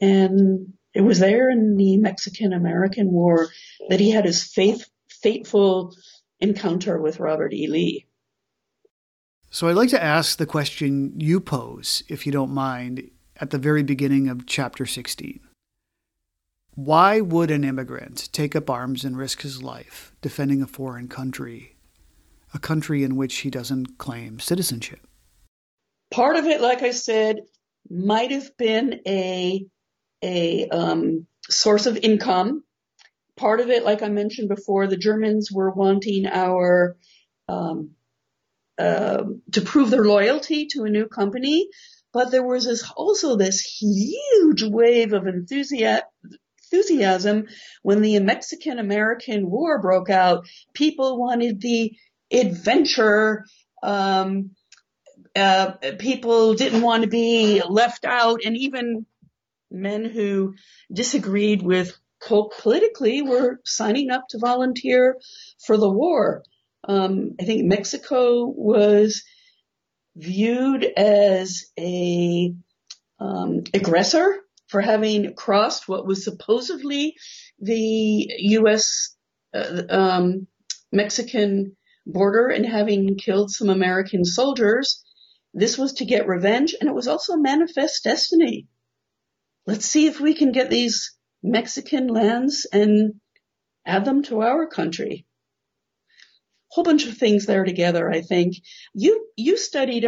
And 0.00 0.74
it 0.94 1.02
was 1.02 1.18
there 1.18 1.50
in 1.50 1.76
the 1.76 1.96
Mexican 1.98 2.52
American 2.52 3.12
War 3.12 3.48
that 3.88 4.00
he 4.00 4.10
had 4.10 4.24
his 4.24 4.42
faith, 4.42 4.88
fateful 5.08 5.94
encounter 6.40 7.00
with 7.00 7.20
Robert 7.20 7.52
E. 7.52 7.68
Lee. 7.68 8.06
So 9.50 9.68
I'd 9.68 9.76
like 9.76 9.90
to 9.90 10.02
ask 10.02 10.38
the 10.38 10.46
question 10.46 11.14
you 11.18 11.40
pose, 11.40 12.02
if 12.08 12.26
you 12.26 12.32
don't 12.32 12.52
mind, 12.52 13.10
at 13.36 13.50
the 13.50 13.58
very 13.58 13.82
beginning 13.82 14.28
of 14.28 14.46
chapter 14.46 14.86
16. 14.86 15.40
Why 16.84 17.20
would 17.20 17.50
an 17.50 17.62
immigrant 17.62 18.30
take 18.32 18.56
up 18.56 18.70
arms 18.70 19.04
and 19.04 19.14
risk 19.14 19.42
his 19.42 19.62
life 19.62 20.14
defending 20.22 20.62
a 20.62 20.66
foreign 20.66 21.08
country, 21.08 21.76
a 22.54 22.58
country 22.58 23.04
in 23.04 23.16
which 23.16 23.40
he 23.40 23.50
doesn't 23.50 23.98
claim 23.98 24.40
citizenship? 24.40 25.06
Part 26.10 26.36
of 26.36 26.46
it, 26.46 26.62
like 26.62 26.82
I 26.82 26.92
said, 26.92 27.40
might 27.90 28.30
have 28.30 28.56
been 28.56 29.02
a 29.06 29.66
a 30.22 30.68
um, 30.68 31.26
source 31.50 31.84
of 31.84 31.98
income. 31.98 32.64
Part 33.36 33.60
of 33.60 33.68
it, 33.68 33.84
like 33.84 34.02
I 34.02 34.08
mentioned 34.08 34.48
before, 34.48 34.86
the 34.86 34.96
Germans 34.96 35.52
were 35.52 35.70
wanting 35.70 36.26
our 36.26 36.96
um, 37.46 37.90
uh, 38.78 39.24
to 39.52 39.60
prove 39.60 39.90
their 39.90 40.06
loyalty 40.06 40.64
to 40.68 40.84
a 40.84 40.90
new 40.90 41.08
company, 41.08 41.68
but 42.10 42.30
there 42.30 42.42
was 42.42 42.64
this, 42.64 42.90
also 42.96 43.36
this 43.36 43.60
huge 43.60 44.62
wave 44.62 45.12
of 45.12 45.26
enthusiasm 45.26 46.06
enthusiasm 46.70 47.46
when 47.82 48.02
the 48.02 48.18
Mexican 48.20 48.78
American 48.78 49.50
War 49.50 49.80
broke 49.80 50.10
out. 50.10 50.46
People 50.74 51.18
wanted 51.18 51.60
the 51.60 51.92
adventure. 52.32 53.44
Um, 53.82 54.50
uh, 55.36 55.72
people 55.98 56.54
didn't 56.54 56.82
want 56.82 57.04
to 57.04 57.08
be 57.08 57.62
left 57.68 58.04
out, 58.04 58.40
and 58.44 58.56
even 58.56 59.06
men 59.70 60.04
who 60.04 60.54
disagreed 60.92 61.62
with 61.62 61.96
Polk 62.22 62.54
politically 62.58 63.22
were 63.22 63.60
signing 63.64 64.10
up 64.10 64.24
to 64.30 64.38
volunteer 64.38 65.16
for 65.64 65.76
the 65.76 65.88
war. 65.88 66.42
Um, 66.86 67.36
I 67.40 67.44
think 67.44 67.64
Mexico 67.64 68.46
was 68.46 69.22
viewed 70.16 70.84
as 70.84 71.66
a 71.78 72.52
um, 73.18 73.62
aggressor 73.72 74.40
for 74.70 74.80
having 74.80 75.34
crossed 75.34 75.88
what 75.88 76.06
was 76.06 76.24
supposedly 76.24 77.16
the 77.58 78.26
U.S. 78.38 79.16
Uh, 79.52 79.82
um, 79.90 80.46
Mexican 80.92 81.76
border 82.06 82.48
and 82.48 82.64
having 82.64 83.16
killed 83.16 83.50
some 83.50 83.68
American 83.68 84.24
soldiers. 84.24 85.02
This 85.52 85.76
was 85.76 85.94
to 85.94 86.04
get 86.04 86.28
revenge 86.28 86.74
and 86.80 86.88
it 86.88 86.94
was 86.94 87.08
also 87.08 87.36
manifest 87.36 88.04
destiny. 88.04 88.68
Let's 89.66 89.86
see 89.86 90.06
if 90.06 90.20
we 90.20 90.34
can 90.34 90.52
get 90.52 90.70
these 90.70 91.16
Mexican 91.42 92.06
lands 92.06 92.66
and 92.72 93.14
add 93.84 94.04
them 94.04 94.22
to 94.24 94.42
our 94.42 94.68
country. 94.68 95.26
Whole 96.68 96.84
bunch 96.84 97.06
of 97.06 97.18
things 97.18 97.46
there 97.46 97.64
together, 97.64 98.08
I 98.08 98.20
think. 98.20 98.54
You 98.94 99.26
you 99.36 99.56
studied 99.56 100.04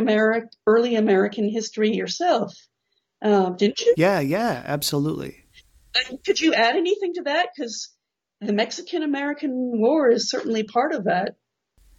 early 0.67 0.95
American 0.95 1.49
history 1.49 1.91
yourself, 1.91 2.55
uh, 3.23 3.51
didn't 3.51 3.81
you? 3.81 3.95
Yeah, 3.97 4.21
yeah, 4.21 4.63
absolutely. 4.65 5.45
Uh, 5.95 6.17
could 6.25 6.41
you 6.41 6.55
add 6.55 6.77
anything 6.77 7.15
to 7.15 7.23
that? 7.23 7.49
Because 7.55 7.91
the 8.41 8.53
Mexican 8.53 9.03
American 9.03 9.53
War 9.53 10.11
is 10.11 10.29
certainly 10.29 10.65
part 10.65 10.93
of 10.93 11.05
that. 11.05 11.37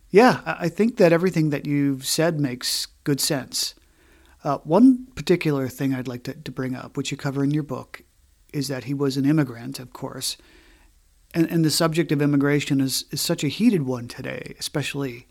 Yeah, 0.09 0.41
I 0.45 0.69
think 0.69 0.97
that 0.97 1.13
everything 1.13 1.49
that 1.49 1.65
you've 1.65 2.05
said 2.05 2.39
makes 2.39 2.85
good 3.03 3.19
sense. 3.19 3.73
Uh, 4.43 4.57
one 4.59 5.07
particular 5.15 5.69
thing 5.69 5.93
I'd 5.93 6.07
like 6.07 6.23
to, 6.25 6.33
to 6.33 6.51
bring 6.51 6.75
up, 6.75 6.97
which 6.97 7.11
you 7.11 7.17
cover 7.17 7.43
in 7.43 7.51
your 7.51 7.63
book, 7.63 8.03
is 8.51 8.67
that 8.67 8.83
he 8.83 8.93
was 8.93 9.17
an 9.17 9.25
immigrant, 9.25 9.79
of 9.79 9.93
course. 9.93 10.37
And, 11.33 11.49
and 11.49 11.65
the 11.65 11.71
subject 11.71 12.11
of 12.11 12.21
immigration 12.21 12.79
is, 12.79 13.05
is 13.09 13.21
such 13.21 13.43
a 13.43 13.47
heated 13.47 13.83
one 13.83 14.07
today, 14.07 14.53
especially 14.59 15.27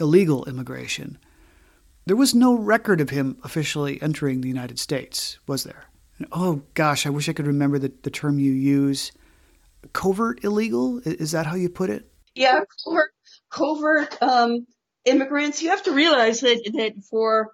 illegal 0.00 0.44
immigration. 0.46 1.18
There 2.08 2.16
was 2.16 2.34
no 2.34 2.54
record 2.54 3.02
of 3.02 3.10
him 3.10 3.36
officially 3.44 4.00
entering 4.00 4.40
the 4.40 4.48
United 4.48 4.78
States, 4.78 5.38
was 5.46 5.64
there? 5.64 5.84
And, 6.16 6.26
oh 6.32 6.62
gosh, 6.72 7.04
I 7.04 7.10
wish 7.10 7.28
I 7.28 7.34
could 7.34 7.46
remember 7.46 7.78
the, 7.78 7.92
the 8.02 8.08
term 8.08 8.38
you 8.38 8.50
use. 8.50 9.12
Covert 9.92 10.42
illegal? 10.42 11.02
Is 11.04 11.32
that 11.32 11.44
how 11.44 11.54
you 11.54 11.68
put 11.68 11.90
it? 11.90 12.10
Yeah, 12.34 12.60
covert, 12.82 13.10
covert 13.50 14.22
um, 14.22 14.66
immigrants. 15.04 15.60
You 15.60 15.68
have 15.68 15.82
to 15.82 15.92
realize 15.92 16.40
that, 16.40 16.62
that 16.78 17.04
for 17.10 17.52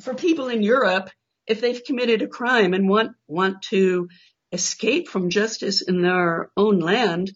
for 0.00 0.14
people 0.14 0.48
in 0.48 0.62
Europe, 0.62 1.10
if 1.46 1.60
they've 1.60 1.84
committed 1.84 2.22
a 2.22 2.28
crime 2.28 2.72
and 2.72 2.88
want 2.88 3.12
want 3.28 3.60
to 3.64 4.08
escape 4.52 5.08
from 5.08 5.28
justice 5.28 5.82
in 5.82 6.00
their 6.00 6.50
own 6.56 6.78
land, 6.78 7.30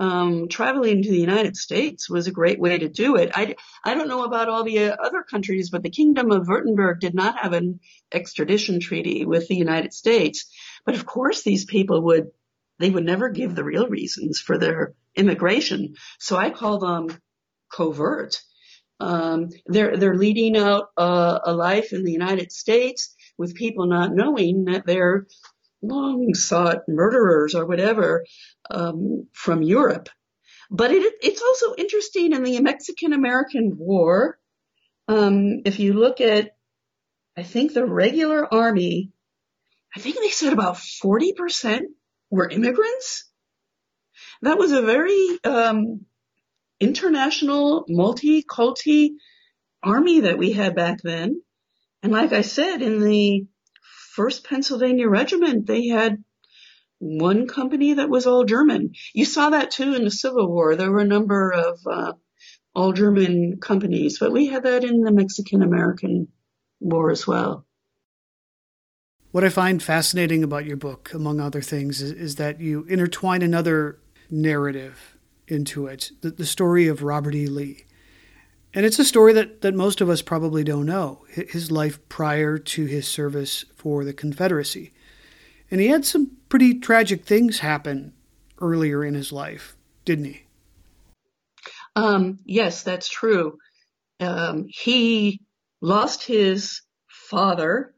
um, 0.00 0.48
traveling 0.48 1.02
to 1.02 1.10
the 1.10 1.20
United 1.20 1.58
States 1.58 2.08
was 2.08 2.26
a 2.26 2.32
great 2.32 2.58
way 2.58 2.78
to 2.78 2.88
do 2.88 3.16
it. 3.16 3.30
I, 3.34 3.54
I 3.84 3.92
don't 3.92 4.08
know 4.08 4.24
about 4.24 4.48
all 4.48 4.64
the 4.64 4.98
other 4.98 5.22
countries, 5.22 5.68
but 5.68 5.82
the 5.82 5.90
Kingdom 5.90 6.32
of 6.32 6.46
Württemberg 6.46 7.00
did 7.00 7.14
not 7.14 7.38
have 7.38 7.52
an 7.52 7.80
extradition 8.10 8.80
treaty 8.80 9.26
with 9.26 9.46
the 9.46 9.56
United 9.56 9.92
States. 9.92 10.50
But 10.86 10.94
of 10.94 11.04
course, 11.04 11.42
these 11.42 11.66
people 11.66 12.02
would 12.04 12.28
they 12.78 12.88
would 12.88 13.04
never 13.04 13.28
give 13.28 13.54
the 13.54 13.62
real 13.62 13.88
reasons 13.88 14.40
for 14.40 14.56
their 14.56 14.94
immigration. 15.14 15.96
So 16.18 16.34
I 16.34 16.48
call 16.48 16.78
them 16.78 17.18
covert. 17.70 18.40
Um, 19.00 19.50
they're 19.66 19.98
they're 19.98 20.16
leading 20.16 20.56
out 20.56 20.88
a 20.96 21.52
life 21.52 21.92
in 21.92 22.04
the 22.04 22.12
United 22.12 22.52
States 22.52 23.14
with 23.36 23.54
people 23.54 23.86
not 23.86 24.14
knowing 24.14 24.64
that 24.64 24.86
they're 24.86 25.26
long 25.82 26.34
sought 26.34 26.88
murderers 26.88 27.54
or 27.54 27.66
whatever 27.66 28.24
um, 28.70 29.28
from 29.32 29.62
Europe. 29.62 30.08
But 30.70 30.92
it, 30.92 31.14
it's 31.22 31.42
also 31.42 31.74
interesting 31.76 32.32
in 32.32 32.42
the 32.42 32.60
Mexican 32.60 33.12
American 33.12 33.76
War. 33.76 34.38
Um, 35.08 35.62
if 35.64 35.80
you 35.80 35.94
look 35.94 36.20
at, 36.20 36.52
I 37.36 37.42
think 37.42 37.72
the 37.72 37.84
regular 37.84 38.52
army, 38.52 39.10
I 39.94 40.00
think 40.00 40.16
they 40.16 40.30
said 40.30 40.52
about 40.52 40.76
40% 40.76 41.80
were 42.30 42.48
immigrants. 42.48 43.28
That 44.42 44.58
was 44.58 44.72
a 44.72 44.82
very 44.82 45.38
um, 45.44 46.06
international, 46.78 47.84
multi-culti 47.88 49.14
army 49.82 50.20
that 50.20 50.38
we 50.38 50.52
had 50.52 50.76
back 50.76 51.00
then. 51.02 51.42
And 52.02 52.12
like 52.12 52.32
I 52.32 52.42
said, 52.42 52.80
in 52.80 53.00
the 53.00 53.46
first 54.14 54.44
Pennsylvania 54.44 55.08
regiment, 55.08 55.66
they 55.66 55.86
had 55.88 56.22
one 56.98 57.46
company 57.46 57.94
that 57.94 58.10
was 58.10 58.26
all 58.26 58.44
German. 58.44 58.92
You 59.14 59.24
saw 59.24 59.50
that 59.50 59.70
too 59.70 59.94
in 59.94 60.04
the 60.04 60.10
Civil 60.10 60.48
War. 60.48 60.76
There 60.76 60.90
were 60.90 61.00
a 61.00 61.06
number 61.06 61.52
of 61.52 61.80
uh, 61.90 62.12
all 62.74 62.92
German 62.92 63.58
companies, 63.60 64.18
but 64.18 64.32
we 64.32 64.46
had 64.46 64.64
that 64.64 64.84
in 64.84 65.00
the 65.00 65.12
Mexican 65.12 65.62
American 65.62 66.28
War 66.80 67.10
as 67.10 67.26
well. 67.26 67.66
What 69.30 69.44
I 69.44 69.48
find 69.48 69.82
fascinating 69.82 70.42
about 70.42 70.66
your 70.66 70.76
book, 70.76 71.12
among 71.14 71.40
other 71.40 71.62
things, 71.62 72.02
is, 72.02 72.10
is 72.10 72.36
that 72.36 72.60
you 72.60 72.84
intertwine 72.88 73.42
another 73.42 73.98
narrative 74.28 75.16
into 75.46 75.86
it 75.86 76.10
the, 76.20 76.30
the 76.30 76.46
story 76.46 76.88
of 76.88 77.02
Robert 77.02 77.34
E. 77.34 77.46
Lee. 77.46 77.84
And 78.72 78.86
it's 78.86 78.98
a 78.98 79.04
story 79.04 79.32
that, 79.32 79.62
that 79.62 79.74
most 79.74 80.00
of 80.00 80.08
us 80.08 80.22
probably 80.22 80.62
don't 80.62 80.86
know 80.86 81.24
his 81.28 81.70
life 81.70 81.98
prior 82.08 82.56
to 82.56 82.84
his 82.84 83.08
service 83.08 83.64
for 83.74 84.04
the 84.04 84.12
Confederacy. 84.12 84.92
And 85.70 85.80
he 85.80 85.88
had 85.88 86.04
some 86.04 86.36
pretty 86.48 86.78
tragic 86.78 87.24
things 87.24 87.60
happen 87.60 88.12
earlier 88.60 89.04
in 89.04 89.14
his 89.14 89.32
life, 89.32 89.76
didn't 90.04 90.26
he? 90.26 90.44
Um, 91.96 92.38
yes, 92.44 92.82
that's 92.82 93.08
true. 93.08 93.58
Um, 94.20 94.66
he 94.68 95.40
lost 95.80 96.24
his 96.24 96.82
father. 97.08 97.92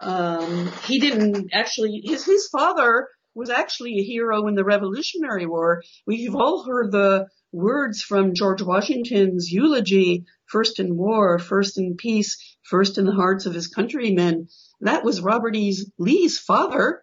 Um, 0.00 0.70
he 0.84 1.00
didn't 1.00 1.50
actually, 1.52 2.02
his, 2.04 2.24
his 2.24 2.48
father 2.48 3.08
was 3.34 3.50
actually 3.50 3.98
a 3.98 4.04
hero 4.04 4.46
in 4.46 4.54
the 4.54 4.64
Revolutionary 4.64 5.46
War. 5.46 5.82
We've 6.06 6.36
all 6.36 6.64
heard 6.64 6.92
the 6.92 7.26
words 7.54 8.02
from 8.02 8.34
George 8.34 8.60
Washington's 8.60 9.50
eulogy, 9.50 10.24
first 10.46 10.80
in 10.80 10.96
war, 10.96 11.38
first 11.38 11.78
in 11.78 11.96
peace, 11.96 12.56
first 12.62 12.98
in 12.98 13.06
the 13.06 13.12
hearts 13.12 13.46
of 13.46 13.54
his 13.54 13.68
countrymen. 13.68 14.48
That 14.80 15.04
was 15.04 15.20
Robert 15.20 15.54
E. 15.54 15.76
Lee's 15.96 16.38
father 16.38 17.02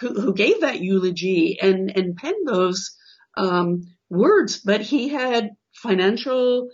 who, 0.00 0.20
who 0.20 0.34
gave 0.34 0.62
that 0.62 0.80
eulogy 0.80 1.58
and, 1.60 1.94
and 1.94 2.16
penned 2.16 2.46
those 2.46 2.96
um, 3.36 3.82
words, 4.08 4.56
but 4.58 4.80
he 4.80 5.10
had 5.10 5.50
financial 5.74 6.70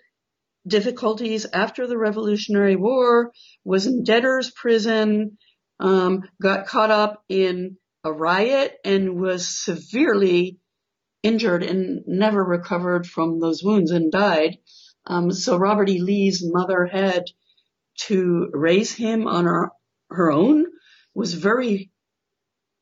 difficulties 0.66 1.46
after 1.52 1.86
the 1.86 1.98
Revolutionary 1.98 2.76
War, 2.76 3.32
was 3.64 3.86
in 3.86 4.04
debtor's 4.04 4.50
prison, 4.50 5.36
um, 5.80 6.22
got 6.40 6.66
caught 6.66 6.90
up 6.90 7.22
in 7.28 7.76
a 8.04 8.12
riot 8.12 8.76
and 8.84 9.20
was 9.20 9.48
severely 9.48 10.58
injured 11.22 11.62
and 11.62 12.02
never 12.06 12.42
recovered 12.42 13.06
from 13.06 13.40
those 13.40 13.62
wounds 13.62 13.90
and 13.90 14.12
died. 14.12 14.58
Um, 15.06 15.30
so 15.32 15.56
Robert 15.56 15.88
E. 15.88 16.00
Lee's 16.00 16.42
mother 16.44 16.86
had 16.86 17.24
to 17.98 18.50
raise 18.52 18.92
him 18.92 19.26
on 19.26 19.44
her, 19.44 19.70
her 20.10 20.30
own, 20.30 20.66
was 21.14 21.34
very 21.34 21.90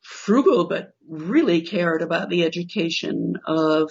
frugal, 0.02 0.66
but 0.66 0.92
really 1.08 1.62
cared 1.62 2.02
about 2.02 2.28
the 2.28 2.44
education 2.44 3.34
of 3.46 3.90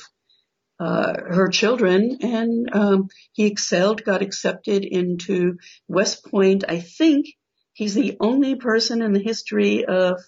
uh, 0.80 1.14
her 1.28 1.48
children. 1.48 2.18
And 2.22 2.76
um, 2.76 3.08
he 3.32 3.46
excelled, 3.46 4.04
got 4.04 4.22
accepted 4.22 4.84
into 4.84 5.58
West 5.88 6.26
Point. 6.26 6.64
I 6.68 6.80
think 6.80 7.28
he's 7.74 7.96
the 7.96 8.18
only 8.20 8.56
person 8.56 9.02
in 9.02 9.14
the 9.14 9.20
history 9.20 9.86
of 9.86 10.20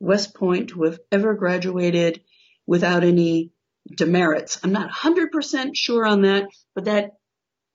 West 0.00 0.34
Point 0.34 0.70
to 0.70 0.82
have 0.82 0.98
ever 1.10 1.34
graduated 1.34 2.20
without 2.68 3.02
any 3.02 3.50
demerits. 3.96 4.60
I'm 4.62 4.72
not 4.72 4.90
100% 4.90 5.70
sure 5.74 6.04
on 6.04 6.22
that, 6.22 6.44
but 6.74 6.84
that 6.84 7.12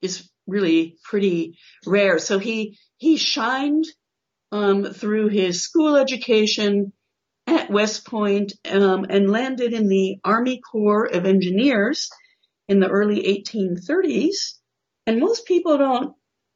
is 0.00 0.30
really 0.46 0.96
pretty 1.02 1.58
rare. 1.84 2.18
So 2.20 2.38
he, 2.38 2.78
he 2.96 3.16
shined, 3.16 3.84
um, 4.52 4.84
through 4.84 5.28
his 5.28 5.62
school 5.62 5.96
education 5.96 6.92
at 7.48 7.70
West 7.70 8.06
Point, 8.06 8.52
um, 8.70 9.04
and 9.10 9.30
landed 9.30 9.72
in 9.72 9.88
the 9.88 10.18
Army 10.24 10.60
Corps 10.60 11.06
of 11.06 11.26
Engineers 11.26 12.08
in 12.68 12.78
the 12.78 12.88
early 12.88 13.22
1830s. 13.24 14.52
And 15.08 15.18
most 15.18 15.44
people 15.44 15.76
don't, 15.76 16.14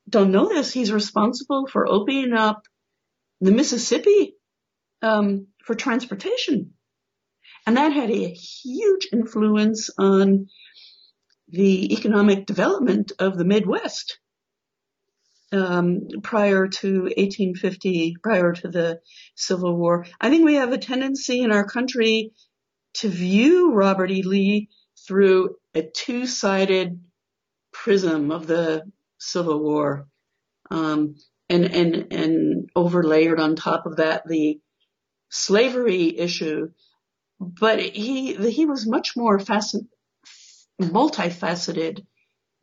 don't 0.09 0.31
know 0.31 0.49
this. 0.49 0.73
He's 0.73 0.93
responsible 0.93 1.67
for 1.67 1.89
opening 1.89 2.35
up 2.35 2.63
the 3.41 3.51
Mississippi, 3.51 4.37
um, 5.03 5.49
for 5.65 5.75
transportation. 5.75 6.75
And 7.67 7.77
that 7.77 7.93
had 7.93 8.11
a 8.11 8.29
huge 8.29 9.09
influence 9.13 9.91
on 9.99 10.49
the 11.49 11.93
economic 11.93 12.47
development 12.47 13.13
of 13.19 13.37
the 13.37 13.45
Midwest 13.45 14.19
um, 15.53 16.09
prior 16.23 16.69
to 16.69 17.03
1850, 17.03 18.17
prior 18.23 18.53
to 18.53 18.69
the 18.69 19.01
Civil 19.35 19.77
War. 19.77 20.07
I 20.21 20.31
think 20.31 20.45
we 20.45 20.55
have 20.55 20.73
a 20.73 20.79
tendency 20.79 21.41
in 21.41 21.53
our 21.53 21.65
country 21.65 22.33
to 22.95 23.09
view 23.09 23.73
Robert 23.73 24.11
E. 24.11 24.23
Lee 24.23 24.69
through 25.07 25.57
a 25.75 25.83
two-sided 25.83 27.01
prism 27.73 28.31
of 28.31 28.47
the 28.47 28.83
Civil 29.19 29.63
War, 29.63 30.07
um, 30.71 31.17
and 31.49 31.65
and 31.65 32.13
and 32.13 32.71
overlayered 32.77 33.39
on 33.39 33.57
top 33.57 33.87
of 33.87 33.97
that 33.97 34.27
the 34.27 34.61
slavery 35.31 36.19
issue 36.19 36.69
but 37.41 37.81
he 37.81 38.35
he 38.35 38.67
was 38.67 38.87
much 38.87 39.17
more 39.17 39.39
facet, 39.39 39.85
multifaceted 40.81 42.05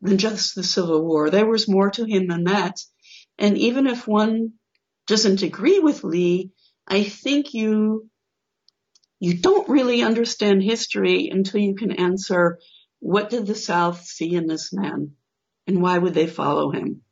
than 0.00 0.18
just 0.18 0.54
the 0.54 0.62
Civil 0.62 1.04
War. 1.04 1.30
There 1.30 1.46
was 1.46 1.68
more 1.68 1.90
to 1.92 2.04
him 2.04 2.28
than 2.28 2.44
that. 2.44 2.80
And 3.38 3.56
even 3.58 3.86
if 3.86 4.06
one 4.06 4.52
doesn't 5.06 5.42
agree 5.42 5.78
with 5.78 6.04
Lee, 6.04 6.50
I 6.86 7.04
think 7.04 7.54
you 7.54 8.10
you 9.18 9.38
don't 9.38 9.68
really 9.68 10.02
understand 10.02 10.62
history 10.62 11.28
until 11.32 11.60
you 11.60 11.74
can 11.74 11.92
answer 11.92 12.58
what 13.00 13.30
did 13.30 13.46
the 13.46 13.54
South 13.54 14.04
see 14.04 14.34
in 14.34 14.46
this 14.46 14.72
man 14.72 15.12
and 15.66 15.82
why 15.82 15.96
would 15.96 16.14
they 16.14 16.26
follow 16.26 16.70
him? 16.70 17.02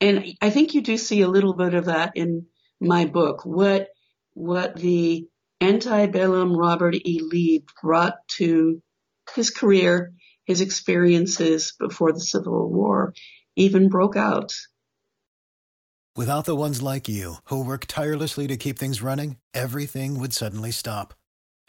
And 0.00 0.34
I 0.40 0.50
think 0.50 0.72
you 0.72 0.80
do 0.80 0.96
see 0.96 1.20
a 1.20 1.28
little 1.28 1.54
bit 1.54 1.74
of 1.74 1.86
that 1.86 2.12
in 2.14 2.46
my 2.80 3.04
book. 3.04 3.44
What, 3.44 3.88
what 4.32 4.76
the 4.76 5.28
antebellum 5.60 6.56
Robert 6.56 6.94
E. 6.94 7.20
Lee 7.22 7.64
brought 7.82 8.16
to 8.36 8.82
his 9.34 9.50
career, 9.50 10.12
his 10.44 10.60
experiences 10.60 11.74
before 11.78 12.12
the 12.12 12.20
Civil 12.20 12.70
War 12.70 13.14
even 13.56 13.88
broke 13.88 14.16
out. 14.16 14.52
Without 16.16 16.44
the 16.44 16.56
ones 16.56 16.82
like 16.82 17.08
you, 17.08 17.36
who 17.44 17.64
work 17.64 17.86
tirelessly 17.86 18.48
to 18.48 18.56
keep 18.56 18.78
things 18.78 19.00
running, 19.00 19.36
everything 19.54 20.18
would 20.18 20.32
suddenly 20.32 20.72
stop. 20.72 21.14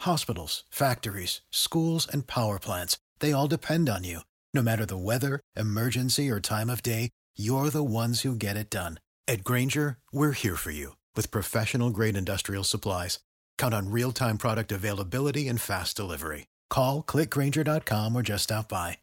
Hospitals, 0.00 0.64
factories, 0.68 1.42
schools, 1.50 2.08
and 2.12 2.26
power 2.26 2.58
plants, 2.58 2.98
they 3.20 3.32
all 3.32 3.46
depend 3.46 3.88
on 3.88 4.02
you. 4.02 4.20
No 4.52 4.62
matter 4.62 4.84
the 4.84 4.98
weather, 4.98 5.40
emergency, 5.56 6.28
or 6.28 6.40
time 6.40 6.68
of 6.68 6.82
day, 6.82 7.10
you're 7.36 7.70
the 7.70 7.84
ones 7.84 8.22
who 8.22 8.34
get 8.34 8.56
it 8.56 8.68
done. 8.68 8.98
At 9.28 9.44
Grainger, 9.44 9.98
we're 10.12 10.32
here 10.32 10.56
for 10.56 10.72
you 10.72 10.96
with 11.16 11.30
professional 11.30 11.90
grade 11.90 12.16
industrial 12.16 12.64
supplies. 12.64 13.20
Count 13.62 13.74
on 13.74 13.92
real 13.92 14.10
time 14.10 14.38
product 14.38 14.72
availability 14.72 15.46
and 15.46 15.60
fast 15.60 15.96
delivery. 15.96 16.48
Call 16.68 17.00
clickgrainger.com 17.00 18.16
or 18.16 18.22
just 18.22 18.42
stop 18.42 18.68
by. 18.68 18.98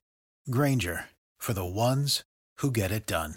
Grainger 0.51 1.05
for 1.37 1.53
the 1.53 1.63
ones 1.63 2.25
who 2.57 2.69
get 2.69 2.91
it 2.91 3.05
done. 3.07 3.35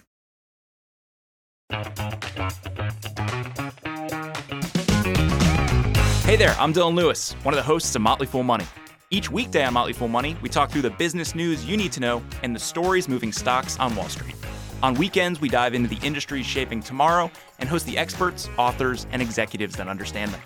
Hey 6.24 6.34
there, 6.34 6.56
I'm 6.58 6.72
Dylan 6.74 6.96
Lewis, 6.96 7.34
one 7.44 7.54
of 7.54 7.56
the 7.56 7.62
hosts 7.62 7.94
of 7.94 8.02
Motley 8.02 8.26
Fool 8.26 8.42
Money. 8.42 8.66
Each 9.10 9.30
weekday 9.30 9.64
on 9.64 9.74
Motley 9.74 9.92
Fool 9.92 10.08
Money, 10.08 10.36
we 10.42 10.48
talk 10.48 10.72
through 10.72 10.82
the 10.82 10.90
business 10.90 11.36
news 11.36 11.64
you 11.64 11.76
need 11.76 11.92
to 11.92 12.00
know 12.00 12.20
and 12.42 12.52
the 12.52 12.58
stories 12.60 13.08
moving 13.08 13.30
stocks 13.30 13.78
on 13.78 13.94
Wall 13.94 14.08
Street. 14.08 14.34
On 14.82 14.92
weekends, 14.94 15.40
we 15.40 15.48
dive 15.48 15.74
into 15.74 15.88
the 15.88 16.04
industries 16.04 16.46
shaping 16.46 16.82
tomorrow 16.82 17.30
and 17.60 17.68
host 17.68 17.86
the 17.86 17.96
experts, 17.96 18.48
authors, 18.58 19.06
and 19.12 19.22
executives 19.22 19.76
that 19.76 19.86
understand 19.86 20.32
them. 20.32 20.40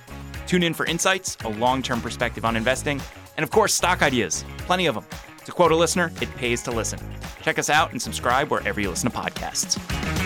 Tune 0.47 0.63
in 0.63 0.75
for 0.75 0.87
insights, 0.87 1.37
a 1.45 1.49
long 1.49 1.83
term 1.83 2.01
perspective 2.01 2.45
on 2.45 2.57
investing, 2.57 3.01
and 3.37 3.45
of 3.45 3.51
course, 3.51 3.75
stock 3.75 4.03
ideas. 4.03 4.45
Plenty 4.59 4.87
of 4.87 4.95
them. 4.95 5.05
To 5.45 5.53
quote 5.53 5.73
a 5.73 5.77
listener, 5.77 6.11
it 6.21 6.35
pays 6.37 6.63
to 6.63 6.71
listen. 6.71 6.99
Check 7.43 7.59
us 7.59 7.71
out 7.71 7.93
and 7.93 8.01
subscribe 8.01 8.51
wherever 8.51 8.81
you 8.81 8.91
listen 8.91 9.11
to 9.11 9.17
podcasts. 9.17 10.26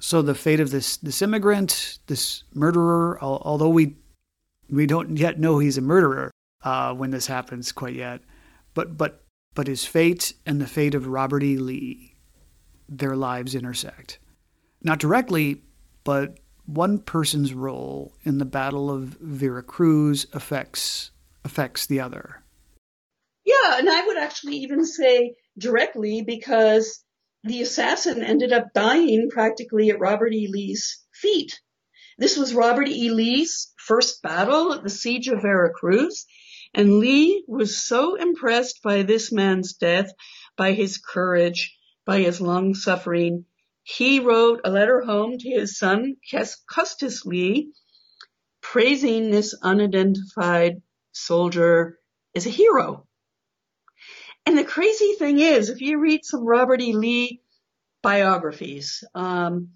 So 0.00 0.22
the 0.22 0.34
fate 0.34 0.60
of 0.60 0.70
this 0.70 0.96
this 0.96 1.22
immigrant, 1.22 1.98
this 2.06 2.42
murderer, 2.54 3.18
although 3.20 3.68
we 3.68 3.96
we 4.68 4.86
don't 4.86 5.16
yet 5.16 5.38
know 5.38 5.58
he's 5.58 5.78
a 5.78 5.82
murderer 5.82 6.30
uh, 6.64 6.94
when 6.94 7.10
this 7.10 7.26
happens 7.26 7.70
quite 7.70 7.94
yet, 7.94 8.22
but 8.74 8.96
but 8.96 9.22
but 9.54 9.66
his 9.66 9.84
fate 9.84 10.32
and 10.46 10.60
the 10.60 10.66
fate 10.66 10.94
of 10.94 11.06
Robert 11.06 11.42
E. 11.42 11.58
Lee, 11.58 12.14
their 12.88 13.14
lives 13.14 13.54
intersect, 13.54 14.18
not 14.82 14.98
directly, 14.98 15.62
but 16.02 16.38
one 16.64 16.98
person's 16.98 17.52
role 17.52 18.14
in 18.22 18.38
the 18.38 18.44
Battle 18.44 18.90
of 18.90 19.18
Veracruz 19.20 20.26
affects 20.32 21.10
affects 21.44 21.86
the 21.86 22.00
other. 22.00 22.42
Yeah, 23.44 23.78
and 23.78 23.90
I 23.90 24.06
would 24.06 24.18
actually 24.18 24.56
even 24.56 24.84
say 24.84 25.34
directly 25.58 26.22
because 26.22 27.04
the 27.42 27.62
assassin 27.62 28.22
ended 28.22 28.52
up 28.52 28.72
dying 28.74 29.28
practically 29.30 29.90
at 29.90 29.98
Robert 29.98 30.32
E. 30.32 30.48
Lee's 30.50 31.04
feet. 31.12 31.60
This 32.18 32.36
was 32.36 32.54
Robert 32.54 32.88
E. 32.88 33.10
Lee's 33.10 33.72
first 33.78 34.22
battle 34.22 34.72
at 34.74 34.82
the 34.82 34.90
Siege 34.90 35.28
of 35.28 35.42
Veracruz, 35.42 36.26
and 36.74 36.98
Lee 36.98 37.44
was 37.48 37.82
so 37.82 38.14
impressed 38.14 38.82
by 38.82 39.02
this 39.02 39.32
man's 39.32 39.74
death, 39.74 40.12
by 40.56 40.72
his 40.72 40.98
courage, 40.98 41.76
by 42.04 42.20
his 42.20 42.40
long 42.40 42.74
suffering, 42.74 43.44
he 43.82 44.20
wrote 44.20 44.60
a 44.64 44.70
letter 44.70 45.00
home 45.00 45.38
to 45.38 45.50
his 45.50 45.78
son, 45.78 46.16
Custis 46.68 47.24
Lee, 47.24 47.72
praising 48.60 49.30
this 49.30 49.54
unidentified 49.62 50.82
soldier 51.12 51.98
as 52.34 52.46
a 52.46 52.50
hero. 52.50 53.08
And 54.50 54.58
the 54.58 54.64
crazy 54.64 55.12
thing 55.12 55.38
is, 55.38 55.68
if 55.68 55.80
you 55.80 56.00
read 56.00 56.24
some 56.24 56.44
Robert 56.44 56.80
E. 56.80 56.92
Lee 56.92 57.40
biographies, 58.02 59.04
um, 59.14 59.68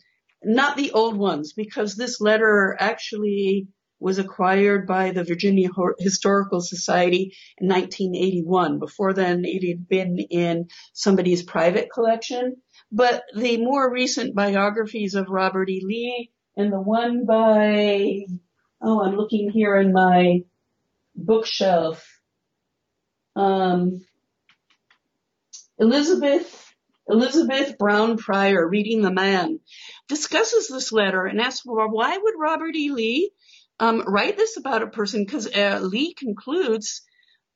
not 0.42 0.76
the 0.76 0.90
old 0.90 1.16
ones, 1.16 1.52
because 1.52 1.94
this 1.94 2.20
letter 2.20 2.76
actually 2.80 3.68
was 4.00 4.18
acquired 4.18 4.88
by 4.88 5.12
the 5.12 5.22
Virginia 5.22 5.68
Historical 6.00 6.60
Society 6.60 7.36
in 7.58 7.68
1981. 7.68 8.80
Before 8.80 9.12
then, 9.12 9.44
it 9.44 9.64
had 9.64 9.86
been 9.86 10.18
in 10.18 10.66
somebody's 10.92 11.44
private 11.44 11.88
collection. 11.94 12.56
But 12.90 13.22
the 13.32 13.58
more 13.58 13.88
recent 13.88 14.34
biographies 14.34 15.14
of 15.14 15.28
Robert 15.28 15.70
E. 15.70 15.82
Lee 15.86 16.32
and 16.56 16.72
the 16.72 16.80
one 16.80 17.26
by, 17.26 18.24
oh, 18.82 19.04
I'm 19.04 19.14
looking 19.14 19.50
here 19.50 19.76
in 19.76 19.92
my 19.92 20.40
bookshelf. 21.14 22.04
Um, 23.36 24.00
Elizabeth 25.78 26.64
Elizabeth 27.06 27.76
Brown 27.76 28.16
Pryor, 28.16 28.66
reading 28.66 29.02
The 29.02 29.12
Man, 29.12 29.60
discusses 30.08 30.68
this 30.68 30.90
letter 30.90 31.26
and 31.26 31.40
asks, 31.40 31.64
well, 31.66 31.90
why 31.90 32.16
would 32.16 32.34
Robert 32.38 32.74
E. 32.74 32.90
Lee 32.90 33.30
um, 33.78 34.02
write 34.06 34.36
this 34.38 34.56
about 34.56 34.82
a 34.82 34.86
person? 34.86 35.24
Because 35.24 35.46
uh, 35.54 35.80
Lee 35.82 36.14
concludes, 36.14 37.02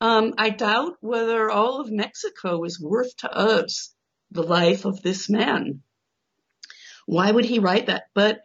um, 0.01 0.35
I 0.37 0.51
doubt 0.51 0.97
whether 1.01 1.49
all 1.49 1.81
of 1.81 1.91
Mexico 1.91 2.63
is 2.63 2.79
worth 2.79 3.15
to 3.17 3.31
us 3.31 3.93
the 4.31 4.43
life 4.43 4.85
of 4.85 5.01
this 5.01 5.29
man. 5.29 5.81
Why 7.07 7.31
would 7.31 7.45
he 7.45 7.57
write 7.57 7.87
that? 7.87 8.03
But 8.13 8.41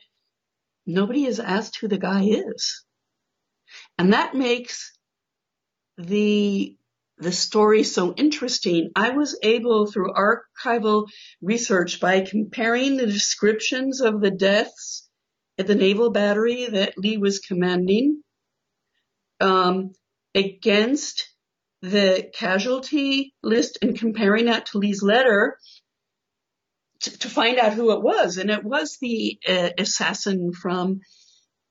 nobody 0.86 1.24
has 1.24 1.38
asked 1.38 1.76
who 1.78 1.88
the 1.88 1.98
guy 1.98 2.24
is. 2.24 2.82
And 3.98 4.14
that 4.14 4.34
makes 4.34 4.96
the 5.98 6.78
the 7.24 7.32
story 7.32 7.82
so 7.82 8.14
interesting. 8.14 8.90
I 8.94 9.10
was 9.10 9.38
able 9.42 9.86
through 9.86 10.12
archival 10.12 11.08
research 11.40 11.98
by 12.00 12.20
comparing 12.20 12.96
the 12.96 13.06
descriptions 13.06 14.00
of 14.00 14.20
the 14.20 14.30
deaths 14.30 15.08
at 15.58 15.66
the 15.66 15.74
naval 15.74 16.10
battery 16.10 16.66
that 16.66 16.98
Lee 16.98 17.16
was 17.16 17.38
commanding 17.38 18.22
um, 19.40 19.92
against 20.34 21.28
the 21.80 22.30
casualty 22.34 23.34
list 23.42 23.78
and 23.82 23.98
comparing 23.98 24.46
that 24.46 24.66
to 24.66 24.78
Lee's 24.78 25.02
letter 25.02 25.58
to, 27.00 27.18
to 27.18 27.28
find 27.28 27.58
out 27.58 27.72
who 27.72 27.92
it 27.92 28.02
was. 28.02 28.36
And 28.36 28.50
it 28.50 28.64
was 28.64 28.98
the 29.00 29.38
uh, 29.48 29.70
assassin 29.78 30.52
from 30.52 31.00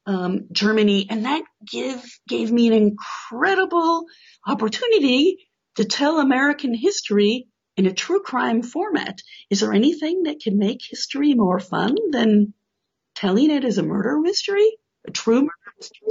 um, 0.06 0.48
Germany. 0.52 1.08
And 1.10 1.26
that 1.26 1.44
give, 1.70 2.04
gave 2.28 2.52
me 2.52 2.68
an 2.68 2.74
incredible 2.74 4.06
opportunity 4.46 5.38
to 5.76 5.86
tell 5.86 6.20
American 6.20 6.74
history 6.74 7.48
in 7.76 7.86
a 7.86 7.94
true 7.94 8.22
crime 8.22 8.62
format. 8.62 9.20
Is 9.50 9.62
there 9.62 9.74
anything 9.74 10.24
that 10.24 10.40
can 10.40 10.58
make 10.58 10.82
history 10.88 11.34
more 11.34 11.60
fun 11.60 11.96
than 12.12 12.54
telling 13.16 13.52
it 13.52 13.64
as 13.64 13.78
a 13.78 13.84
murder 13.84 14.20
mystery? 14.20 14.70
A 15.08 15.12
true 15.12 15.42
murder 15.42 15.74
mystery? 15.78 16.10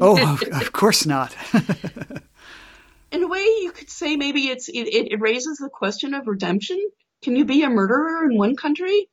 Oh, 0.00 0.38
of 0.52 0.72
course 0.72 1.06
not. 1.06 1.34
in 3.12 3.22
a 3.22 3.28
way, 3.28 3.44
you 3.62 3.72
could 3.74 3.90
say 3.90 4.16
maybe 4.16 4.48
it's 4.48 4.68
it, 4.68 5.12
it 5.12 5.20
raises 5.20 5.58
the 5.58 5.70
question 5.70 6.12
of 6.14 6.26
redemption. 6.26 6.78
Can 7.22 7.36
you 7.36 7.44
be 7.44 7.62
a 7.62 7.70
murderer 7.70 8.24
in 8.24 8.36
one 8.36 8.56
country 8.56 9.08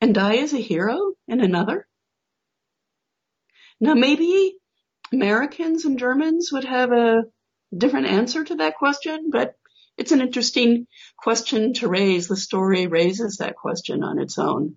and 0.00 0.14
die 0.14 0.36
as 0.36 0.54
a 0.54 0.58
hero 0.58 1.12
in 1.28 1.40
another? 1.40 1.86
Now, 3.80 3.94
maybe 3.94 4.54
Americans 5.12 5.84
and 5.84 5.98
Germans 5.98 6.50
would 6.52 6.64
have 6.64 6.92
a 6.92 7.24
different 7.76 8.06
answer 8.06 8.44
to 8.44 8.56
that 8.56 8.76
question, 8.76 9.30
but 9.30 9.54
it's 9.96 10.12
an 10.12 10.20
interesting 10.20 10.86
question 11.16 11.74
to 11.74 11.88
raise. 11.88 12.28
The 12.28 12.36
story 12.36 12.86
raises 12.86 13.38
that 13.38 13.56
question 13.56 14.02
on 14.02 14.18
its 14.18 14.38
own. 14.38 14.76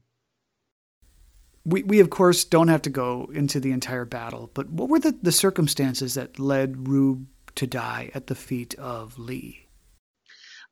We, 1.65 1.83
we 1.83 1.99
of 1.99 2.09
course 2.09 2.45
don't 2.45 2.69
have 2.69 2.83
to 2.83 2.89
go 2.89 3.29
into 3.33 3.59
the 3.59 3.71
entire 3.71 4.05
battle, 4.05 4.49
but 4.53 4.69
what 4.69 4.89
were 4.89 4.99
the, 4.99 5.17
the 5.21 5.33
circumstances 5.33 6.13
that 6.13 6.39
led 6.39 6.75
Rieber 6.75 7.25
to 7.55 7.67
die 7.67 8.11
at 8.13 8.27
the 8.27 8.35
feet 8.35 8.75
of 8.75 9.17
Lee? 9.19 9.67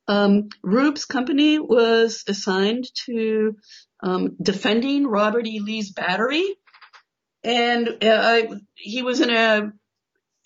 Um, 0.08 0.48
Rieber's 0.64 1.04
company 1.04 1.58
was 1.58 2.24
assigned 2.28 2.86
to 3.06 3.56
um, 4.02 4.36
defending 4.40 5.06
Robert 5.06 5.46
E. 5.46 5.60
Lee's 5.60 5.90
battery, 5.90 6.44
and 7.46 8.02
uh, 8.04 8.42
he 8.74 9.02
was 9.02 9.20
in 9.20 9.30
a 9.30 9.72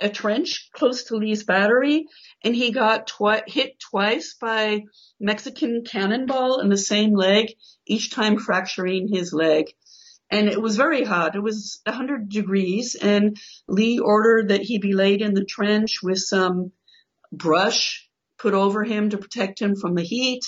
a 0.03 0.09
trench 0.09 0.70
close 0.72 1.05
to 1.05 1.16
Lee's 1.16 1.44
battery, 1.44 2.07
and 2.42 2.57
he 2.57 2.72
got 2.72 3.07
twi- 3.07 3.42
hit 3.46 3.78
twice 3.78 4.34
by 4.40 4.84
Mexican 5.20 5.84
cannonball 5.84 6.61
in 6.61 6.70
the 6.70 6.78
same 6.78 7.14
leg, 7.14 7.53
each 7.86 8.11
time 8.11 8.38
fracturing 8.38 9.09
his 9.09 9.32
leg. 9.34 9.66
And 10.30 10.48
it 10.48 10.61
was 10.61 10.76
very 10.76 11.05
hot. 11.05 11.36
It 11.36 11.42
was 11.42 11.80
100 11.84 12.30
degrees, 12.30 12.94
and 12.94 13.36
Lee 13.68 13.98
ordered 13.98 14.48
that 14.48 14.62
he 14.62 14.78
be 14.78 14.94
laid 14.94 15.20
in 15.20 15.34
the 15.34 15.44
trench 15.44 15.98
with 16.03 16.18
some 16.18 16.72
brush 17.30 18.09
put 18.38 18.55
over 18.55 18.84
him 18.84 19.11
to 19.11 19.18
protect 19.18 19.61
him 19.61 19.76
from 19.76 19.94
the 19.94 20.03
heat. 20.03 20.44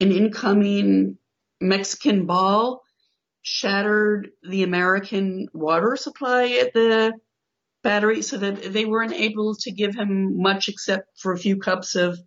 An 0.00 0.10
incoming 0.10 1.18
Mexican 1.60 2.24
ball 2.24 2.82
shattered 3.42 4.30
the 4.42 4.62
American 4.62 5.48
water 5.52 5.96
supply 5.96 6.58
at 6.60 6.72
the 6.72 7.12
battery 7.82 8.22
so 8.22 8.36
that 8.36 8.72
they 8.72 8.84
weren't 8.84 9.14
able 9.14 9.54
to 9.54 9.72
give 9.72 9.94
him 9.94 10.40
much 10.40 10.68
except 10.68 11.18
for 11.18 11.32
a 11.32 11.38
few 11.38 11.58
cups 11.58 11.94
of 11.94 12.18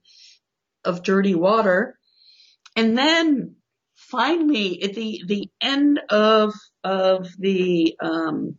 of 0.84 1.04
dirty 1.04 1.36
water. 1.36 1.98
And 2.76 2.98
then 2.98 3.56
finally 3.96 4.84
at 4.84 4.94
the 4.94 5.24
the 5.28 5.50
end 5.62 6.00
of 6.10 6.54
of 6.84 7.28
the 7.40 7.96
um, 8.02 8.56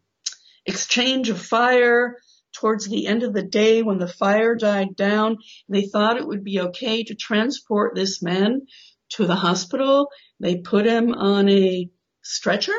exchange 0.67 1.29
of 1.29 1.41
fire 1.41 2.17
towards 2.55 2.89
the 2.89 3.07
end 3.07 3.23
of 3.23 3.33
the 3.33 3.43
day 3.43 3.83
when 3.83 3.99
the 3.99 4.09
fire 4.09 4.55
died 4.55 4.97
down 4.97 5.37
they 5.69 5.83
thought 5.83 6.17
it 6.17 6.27
would 6.27 6.45
be 6.45 6.61
okay 6.61 7.03
to 7.03 7.15
transport 7.15 7.95
this 7.95 8.23
man 8.23 8.63
to 9.11 9.27
the 9.27 9.35
hospital 9.35 10.09
they 10.41 10.57
put 10.57 10.87
him 10.87 11.13
on 11.13 11.49
a 11.49 11.89
stretcher 12.25 12.72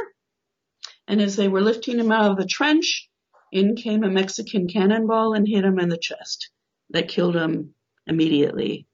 and 1.07 1.21
as 1.21 1.35
they 1.35 1.47
were 1.47 1.61
lifting 1.61 1.99
him 1.99 2.11
out 2.11 2.31
of 2.31 2.37
the 2.37 2.45
trench 2.45 3.09
in 3.51 3.75
came 3.75 4.03
a 4.03 4.09
Mexican 4.09 4.67
cannonball 4.67 5.33
and 5.33 5.47
hit 5.47 5.63
him 5.63 5.79
in 5.79 5.89
the 5.89 5.97
chest. 5.97 6.49
That 6.89 7.07
killed 7.07 7.35
him 7.35 7.73
immediately. 8.05 8.87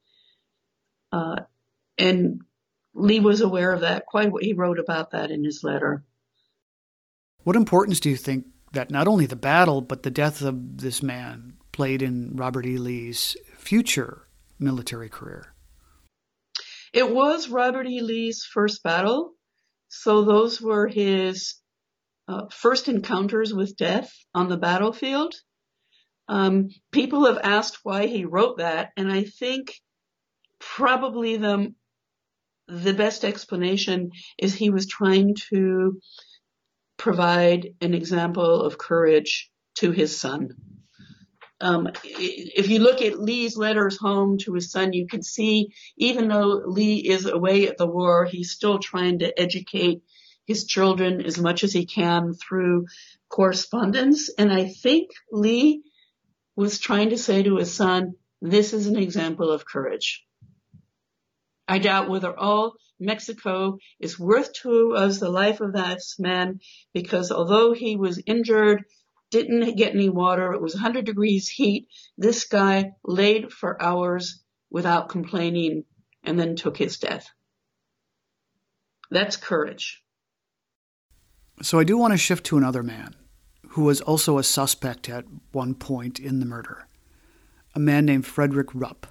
Uh, 1.12 1.42
and 1.98 2.42
Lee 2.94 3.20
was 3.20 3.42
aware 3.42 3.72
of 3.72 3.82
that. 3.82 4.06
Quite 4.06 4.32
what 4.32 4.44
he 4.44 4.54
wrote 4.54 4.80
about 4.80 5.12
that 5.12 5.32
in 5.32 5.44
his 5.44 5.64
letter. 5.64 6.04
What 7.44 7.56
importance 7.56 8.00
do 8.00 8.10
you 8.10 8.18
think 8.18 8.46
that 8.74 8.92
not 8.92 9.08
only 9.08 9.26
the 9.26 9.36
battle 9.36 9.82
but 9.82 10.04
the 10.04 10.12
death 10.12 10.42
of 10.42 10.78
this 10.78 11.02
man 11.02 11.54
played 11.72 12.02
in 12.02 12.36
Robert 12.36 12.66
E. 12.66 12.78
Lee's 12.78 13.36
future 13.58 14.28
military 14.60 15.10
career? 15.10 15.54
It 16.94 17.10
was 17.10 17.50
Robert 17.50 17.88
E. 17.88 18.02
Lee's 18.02 18.44
first 18.44 18.84
battle, 18.84 19.34
so 19.94 20.24
those 20.24 20.62
were 20.62 20.88
his 20.88 21.56
uh, 22.28 22.48
first 22.50 22.88
encounters 22.88 23.54
with 23.54 23.76
death 23.76 24.10
on 24.34 24.48
the 24.48 24.58
battlefield. 24.58 25.36
Um, 26.30 26.70
people 26.92 27.26
have 27.26 27.40
asked 27.44 27.80
why 27.84 28.08
he 28.08 28.24
wrote 28.24 28.60
that, 28.60 28.92
and 28.96 29.12
I 29.12 29.26
think 29.26 29.74
probably 30.60 31.36
the 31.38 31.76
the 32.70 32.94
best 32.94 33.26
explanation 33.26 34.12
is 34.38 34.56
he 34.56 34.70
was 34.70 34.88
trying 34.88 35.36
to 35.50 36.00
provide 36.96 37.68
an 37.82 37.94
example 37.94 38.62
of 38.62 38.78
courage 38.78 39.52
to 39.76 39.92
his 39.92 40.18
son. 40.18 40.52
Um, 41.62 41.90
if 42.04 42.70
you 42.70 42.80
look 42.80 43.02
at 43.02 43.20
Lee's 43.20 43.56
letters 43.56 43.98
home 43.98 44.38
to 44.40 44.54
his 44.54 44.72
son, 44.72 44.94
you 44.94 45.08
can 45.08 45.22
see 45.22 45.74
even 45.96 46.28
though 46.28 46.64
Lee 46.66 46.98
is 46.98 47.26
away 47.26 47.68
at 47.68 47.78
the 47.78 47.86
war, 47.86 48.26
he's 48.26 48.52
still 48.52 48.80
trying 48.80 49.20
to 49.20 49.40
educate 49.40 50.02
his 50.46 50.66
children 50.66 51.22
as 51.22 51.38
much 51.38 51.64
as 51.64 51.72
he 51.72 51.86
can 51.86 52.34
through 52.34 52.88
correspondence. 53.30 54.30
And 54.30 54.52
I 54.52 54.66
think 54.66 55.12
Lee 55.32 55.84
was 56.56 56.80
trying 56.80 57.12
to 57.12 57.18
say 57.18 57.44
to 57.44 57.58
his 57.58 57.74
son, 57.74 58.16
this 58.42 58.74
is 58.74 58.88
an 58.88 58.98
example 58.98 59.52
of 59.52 59.66
courage. 59.66 60.26
I 61.68 61.78
doubt 61.78 62.10
whether 62.10 62.38
all 62.38 62.74
Mexico 63.00 63.78
is 64.00 64.20
worth 64.20 64.52
to 64.62 64.94
us 64.96 65.20
the 65.20 65.30
life 65.30 65.62
of 65.62 65.74
that 65.74 66.00
man 66.20 66.60
because 66.94 67.32
although 67.32 67.72
he 67.74 67.96
was 67.96 68.22
injured, 68.26 68.84
didn't 69.32 69.76
get 69.76 69.96
any 69.96 70.10
water, 70.10 70.54
it 70.54 70.62
was 70.62 70.76
100 70.76 71.06
degrees 71.06 71.50
heat, 71.50 71.88
this 72.18 72.46
guy 72.46 72.92
laid 73.04 73.52
for 73.52 73.82
hours 73.82 74.44
without 74.70 75.10
complaining 75.10 75.86
and 76.24 76.40
then 76.40 76.56
took 76.56 76.78
his 76.78 77.00
death. 77.00 77.28
That's 79.10 79.38
courage. 79.38 80.04
So 81.62 81.80
I 81.80 81.84
do 81.84 81.98
want 81.98 82.14
to 82.14 82.18
shift 82.18 82.46
to 82.48 82.58
another 82.58 82.84
man 82.84 83.16
who 83.70 83.84
was 83.84 84.02
also 84.02 84.38
a 84.38 84.44
suspect 84.44 85.10
at 85.10 85.26
one 85.52 85.76
point 85.76 86.20
in 86.20 86.40
the 86.40 86.46
murder. 86.46 86.88
A 87.74 87.80
man 87.80 88.06
named 88.06 88.26
Frederick 88.26 88.68
Rupp, 88.74 89.08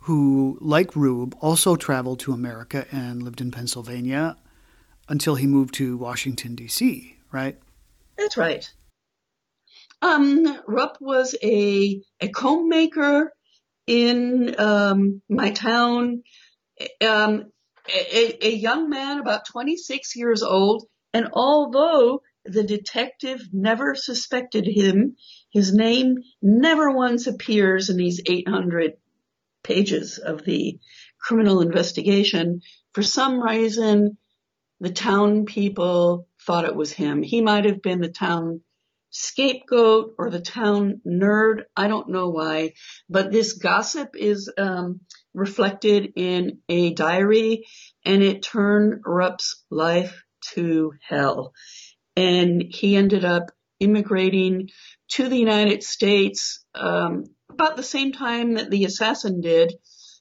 who, 0.00 0.58
like 0.60 0.92
Rieber, 0.92 1.34
also 1.40 1.76
traveled 1.76 2.20
to 2.20 2.32
America 2.32 2.86
and 2.92 3.22
lived 3.22 3.40
in 3.40 3.50
Pennsylvania 3.50 4.36
until 5.08 5.36
he 5.36 5.46
moved 5.46 5.74
to 5.74 5.96
Washington, 5.96 6.54
D.C., 6.54 7.16
right? 7.32 7.58
That's 8.18 8.36
right. 8.36 8.70
Um, 10.04 10.60
Rupp 10.66 10.98
was 11.00 11.34
a, 11.42 12.02
a 12.20 12.28
comb 12.28 12.68
maker 12.68 13.32
in 13.86 14.54
um, 14.58 15.22
my 15.28 15.50
town, 15.50 16.22
um, 17.06 17.50
a, 17.88 18.46
a 18.46 18.50
young 18.50 18.90
man 18.90 19.18
about 19.18 19.46
26 19.46 20.14
years 20.16 20.42
old 20.42 20.86
and 21.14 21.28
although 21.32 22.22
the 22.44 22.64
detective 22.64 23.48
never 23.52 23.94
suspected 23.94 24.66
him, 24.66 25.16
his 25.50 25.72
name 25.72 26.16
never 26.42 26.90
once 26.90 27.28
appears 27.28 27.88
in 27.88 27.96
these 27.96 28.20
800 28.26 28.94
pages 29.62 30.18
of 30.18 30.44
the 30.44 30.78
criminal 31.20 31.60
investigation. 31.60 32.60
For 32.92 33.02
some 33.02 33.40
reason, 33.40 34.18
the 34.80 34.90
town 34.90 35.46
people 35.46 36.26
thought 36.44 36.66
it 36.66 36.76
was 36.76 36.92
him. 36.92 37.22
He 37.22 37.40
might 37.40 37.64
have 37.64 37.80
been 37.80 38.00
the 38.00 38.08
town 38.08 38.60
scapegoat 39.14 40.14
or 40.18 40.28
the 40.28 40.40
town 40.40 41.00
nerd. 41.06 41.62
I 41.76 41.86
don't 41.86 42.10
know 42.10 42.30
why, 42.30 42.72
but 43.08 43.30
this 43.30 43.52
gossip 43.52 44.10
is 44.14 44.52
um, 44.58 45.00
reflected 45.32 46.12
in 46.16 46.58
a 46.68 46.92
diary, 46.92 47.64
and 48.04 48.22
it 48.22 48.42
turned 48.42 49.02
Rupp's 49.06 49.64
life 49.70 50.24
to 50.54 50.92
hell. 51.00 51.52
And 52.16 52.62
he 52.68 52.96
ended 52.96 53.24
up 53.24 53.50
immigrating 53.78 54.70
to 55.10 55.28
the 55.28 55.38
United 55.38 55.84
States 55.84 56.64
um, 56.74 57.24
about 57.50 57.76
the 57.76 57.82
same 57.84 58.12
time 58.12 58.54
that 58.54 58.70
the 58.70 58.84
assassin 58.84 59.40
did, 59.40 59.74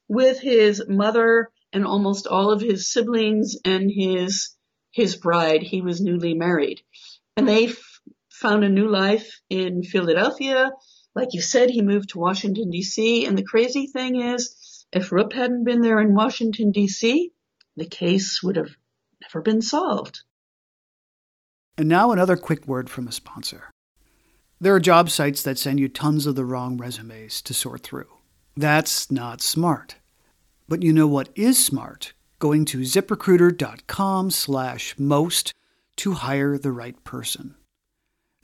with 0.08 0.40
his 0.40 0.84
mother 0.88 1.50
and 1.72 1.86
almost 1.86 2.28
all 2.28 2.52
of 2.52 2.62
his 2.62 2.92
siblings 2.92 3.58
and 3.66 3.90
his 3.92 4.56
his 4.92 5.16
bride. 5.16 5.64
He 5.64 5.82
was 5.82 6.00
newly 6.00 6.36
married, 6.36 6.82
and 7.36 7.48
they 7.48 7.74
found 8.44 8.66
a 8.66 8.70
new 8.70 8.90
life 8.90 9.40
in 9.50 9.84
Philadelphia. 9.84 10.70
Like 11.16 11.30
you 11.32 11.42
said, 11.42 11.70
he 11.70 11.82
moved 11.82 12.10
to 12.10 12.20
Washington 12.20 12.70
D.C. 12.70 13.26
And 13.26 13.38
the 13.38 13.44
crazy 13.44 13.88
thing 13.88 14.22
is, 14.22 14.86
if 14.92 15.14
Rupp 15.14 15.32
hadn't 15.32 15.64
been 15.64 15.82
there 15.82 16.02
in 16.02 16.14
Washington 16.14 16.72
D.C., 16.72 17.32
the 17.78 17.86
case 17.86 18.44
would 18.44 18.58
have 18.58 18.76
never 19.22 19.42
been 19.42 19.62
solved. 19.62 20.24
And 21.78 21.88
now 21.88 22.12
another 22.12 22.36
quick 22.36 22.68
word 22.68 22.90
from 22.90 23.08
a 23.08 23.14
sponsor. 23.14 23.72
There 24.60 24.76
are 24.76 24.80
job 24.80 25.10
sites 25.10 25.42
that 25.44 25.58
send 25.58 25.80
you 25.80 25.88
tons 25.88 26.26
of 26.28 26.36
the 26.36 26.46
wrong 26.46 26.78
resumes 26.78 27.42
to 27.44 27.54
sort 27.54 27.82
through. 27.82 28.12
That's 28.58 29.10
not 29.10 29.42
smart. 29.42 29.96
But 30.68 30.84
you 30.84 30.92
know 30.92 31.08
what 31.08 31.30
is 31.36 31.64
smart? 31.64 32.14
Going 32.40 32.66
to 32.66 32.80
ziprecruiter.com 32.80 34.32
slash 34.32 34.96
most 35.00 35.54
to 35.96 36.14
hire 36.14 36.58
the 36.58 36.72
right 36.74 37.02
person. 37.06 37.56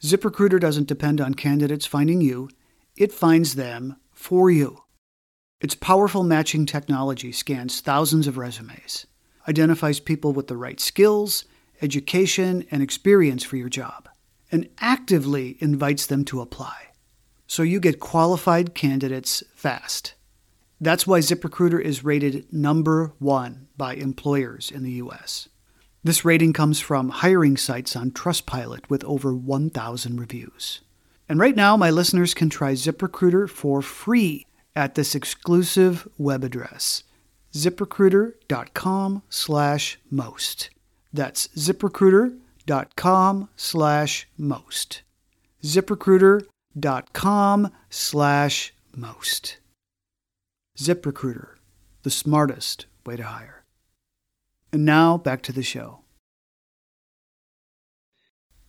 ZipRecruiter 0.01 0.59
doesn't 0.59 0.87
depend 0.87 1.19
on 1.19 1.33
candidates 1.33 1.85
finding 1.85 2.21
you, 2.21 2.49
it 2.95 3.11
finds 3.11 3.55
them 3.55 3.97
for 4.13 4.49
you. 4.49 4.83
Its 5.59 5.75
powerful 5.75 6.23
matching 6.23 6.65
technology 6.65 7.33
scans 7.33 7.81
thousands 7.81 8.25
of 8.25 8.37
resumes, 8.37 9.05
identifies 9.47 9.99
people 9.99 10.31
with 10.31 10.47
the 10.47 10.55
right 10.55 10.79
skills, 10.79 11.43
education, 11.81 12.65
and 12.71 12.81
experience 12.81 13.43
for 13.43 13.57
your 13.57 13.67
job, 13.67 14.07
and 14.51 14.69
actively 14.79 15.57
invites 15.59 16.05
them 16.05 16.23
to 16.25 16.39
apply. 16.39 16.87
So 17.45 17.63
you 17.63 17.81
get 17.81 17.99
qualified 17.99 18.73
candidates 18.73 19.43
fast. 19.53 20.13
That's 20.79 21.05
why 21.05 21.19
ZipRecruiter 21.19 21.81
is 21.81 22.05
rated 22.05 22.53
number 22.53 23.11
one 23.19 23.67
by 23.75 23.95
employers 23.95 24.71
in 24.71 24.83
the 24.83 24.93
US. 24.93 25.48
This 26.01 26.23
rating 26.23 26.53
comes 26.53 26.79
from 26.79 27.09
hiring 27.09 27.57
sites 27.57 27.93
on 27.93 28.11
Trustpilot 28.11 28.89
with 28.89 29.03
over 29.03 29.33
1,000 29.33 30.17
reviews. 30.17 30.79
And 31.27 31.39
right 31.39 31.55
now, 31.55 31.75
my 31.75 31.89
listeners 31.89 32.33
can 32.33 32.49
try 32.49 32.71
ZipRecruiter 32.71 33.49
for 33.49 33.81
free 33.81 34.45
at 34.75 34.95
this 34.95 35.13
exclusive 35.13 36.07
web 36.17 36.45
address, 36.45 37.03
ziprecruiter.com 37.53 39.23
slash 39.29 39.99
most. 40.09 40.69
That's 41.11 41.49
ziprecruiter.com 41.49 43.49
slash 43.57 44.27
most. 44.37 45.01
ziprecruiter.com 45.61 47.71
slash 47.89 48.73
most. 48.95 49.57
ZipRecruiter, 50.77 51.55
the 52.03 52.09
smartest 52.09 52.85
way 53.05 53.17
to 53.17 53.23
hire. 53.23 53.58
And 54.71 54.85
now 54.85 55.17
back 55.17 55.41
to 55.43 55.51
the 55.51 55.63
show. 55.63 56.01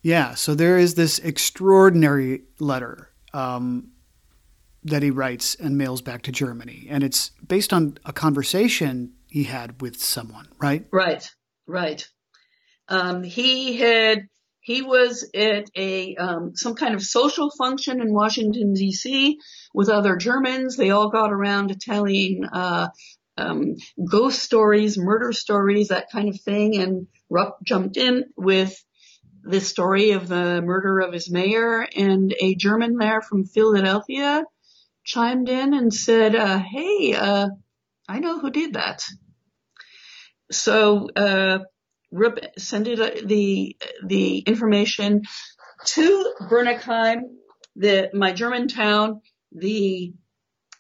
Yeah, 0.03 0.34
so 0.34 0.55
there 0.55 0.78
is 0.78 0.94
this 0.94 1.18
extraordinary 1.18 2.44
letter 2.59 3.11
um, 3.34 3.90
that 4.82 5.03
he 5.03 5.11
writes 5.11 5.55
and 5.57 5.76
mails 5.76 6.01
back 6.01 6.22
to 6.22 6.32
Germany. 6.32 6.86
And 6.88 7.05
it's 7.05 7.30
based 7.46 7.72
on 7.72 7.98
a 8.05 8.12
conversation 8.12 9.12
he 9.28 9.44
had 9.44 9.82
with 9.82 10.01
someone, 10.01 10.48
right? 10.59 10.86
Right, 10.90 11.28
right. 11.66 12.07
Um, 12.88 13.22
he 13.22 13.76
had 13.76 14.26
he 14.62 14.82
was 14.82 15.28
at 15.34 15.66
a 15.76 16.16
um, 16.16 16.53
some 16.55 16.74
kind 16.74 16.94
of 16.94 17.03
social 17.03 17.51
function 17.57 18.01
in 18.01 18.12
Washington 18.12 18.74
D.C. 18.74 19.38
with 19.74 19.88
other 19.88 20.16
Germans. 20.16 20.76
They 20.76 20.90
all 20.90 21.11
got 21.11 21.32
around 21.32 21.68
to 21.68 21.76
telling 21.76 22.42
uh, 22.53 22.88
um, 23.41 23.76
ghost 24.09 24.41
stories, 24.41 24.99
murder 24.99 25.32
stories, 25.32 25.88
that 25.88 26.11
kind 26.12 26.28
of 26.28 26.41
thing. 26.41 26.76
And 26.76 27.07
Rupp 27.28 27.59
jumped 27.64 27.97
in 27.97 28.24
with 28.36 28.76
the 29.43 29.61
story 29.61 30.12
of 30.12 30.28
the 30.28 30.61
murder 30.62 31.01
of 31.01 31.12
his 31.12 31.30
mayor, 31.30 31.86
and 31.97 32.34
a 32.41 32.55
German 32.55 32.97
there 32.97 33.22
from 33.22 33.47
Philadelphia 33.47 34.45
chimed 35.05 35.49
in 35.49 35.74
and 35.74 35.93
said, 35.93 36.36
uh, 36.36 36.59
"Hey, 36.59 37.14
uh, 37.14 37.49
I 38.09 38.18
know 38.18 38.38
who 38.38 38.51
did 38.51 38.74
that." 38.74 39.05
So 40.51 41.09
uh, 41.16 41.61
Rupp 42.12 42.38
sent 42.59 42.88
it, 42.88 43.26
the 43.26 43.76
the 44.05 44.38
information 44.38 45.22
to 45.86 46.34
Bönnigheim, 46.43 47.20
the 47.76 48.11
my 48.12 48.32
German 48.32 48.68
town, 48.68 49.22
the 49.53 50.12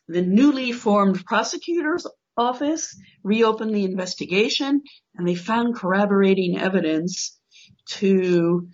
the 0.08 0.22
newly 0.22 0.72
formed 0.72 1.24
prosecutor's 1.24 2.06
office 2.40 2.96
reopened 3.22 3.74
the 3.74 3.84
investigation 3.84 4.82
and 5.14 5.28
they 5.28 5.34
found 5.34 5.76
corroborating 5.76 6.58
evidence 6.58 7.38
to 7.86 8.68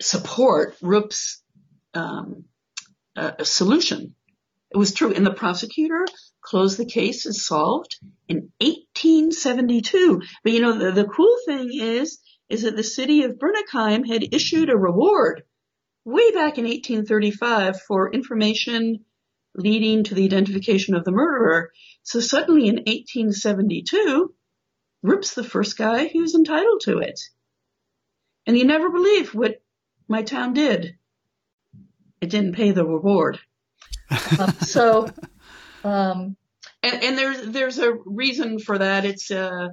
support 0.00 0.76
Rupp's 0.82 1.42
um, 1.94 2.44
uh, 3.16 3.44
solution. 3.44 4.14
It 4.70 4.76
was 4.76 4.92
true, 4.92 5.14
and 5.14 5.24
the 5.24 5.32
prosecutor 5.32 6.04
closed 6.42 6.78
the 6.78 6.86
case 6.86 7.24
and 7.24 7.34
solved 7.34 7.96
in 8.28 8.50
1872. 8.60 10.20
But 10.42 10.52
you 10.52 10.60
know, 10.60 10.76
the, 10.76 10.92
the 10.92 11.06
cool 11.06 11.36
thing 11.46 11.70
is, 11.72 12.18
is 12.48 12.62
that 12.62 12.76
the 12.76 12.84
city 12.84 13.22
of 13.22 13.38
Bönnigheim 13.38 14.06
had 14.06 14.34
issued 14.34 14.68
a 14.68 14.76
reward 14.76 15.42
way 16.04 16.30
back 16.30 16.58
in 16.58 16.64
1835 16.64 17.80
for 17.82 18.12
information 18.12 19.04
leading 19.56 20.04
to 20.04 20.14
the 20.14 20.24
identification 20.24 20.94
of 20.94 21.04
the 21.04 21.12
murderer. 21.12 21.70
So 22.02 22.20
suddenly 22.20 22.68
in 22.68 22.76
1872, 22.76 24.34
Rupp's 25.02 25.34
the 25.34 25.44
first 25.44 25.76
guy 25.76 26.08
who's 26.08 26.34
entitled 26.34 26.82
to 26.82 26.98
it. 26.98 27.20
And 28.46 28.56
you 28.56 28.64
never 28.64 28.90
believe 28.90 29.34
what 29.34 29.60
my 30.08 30.22
town 30.22 30.52
did. 30.52 30.96
It 32.20 32.30
didn't 32.30 32.54
pay 32.54 32.70
the 32.70 32.84
reward. 32.84 33.38
uh, 34.10 34.52
so, 34.60 35.08
um, 35.84 36.36
and, 36.82 37.02
and 37.02 37.18
there's 37.18 37.46
there's 37.48 37.78
a 37.78 37.92
reason 38.04 38.58
for 38.58 38.78
that. 38.78 39.04
It's 39.04 39.30
uh, 39.30 39.68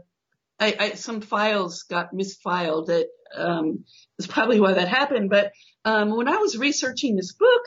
I, 0.60 0.76
I, 0.80 0.92
some 0.94 1.22
files 1.22 1.84
got 1.84 2.14
misfiled. 2.14 2.88
That 2.88 3.08
um, 3.36 3.86
is 4.18 4.28
probably 4.28 4.60
why 4.60 4.74
that 4.74 4.88
happened. 4.88 5.30
But 5.30 5.52
um, 5.86 6.16
when 6.16 6.28
I 6.28 6.38
was 6.38 6.58
researching 6.58 7.16
this 7.16 7.34
book, 7.34 7.62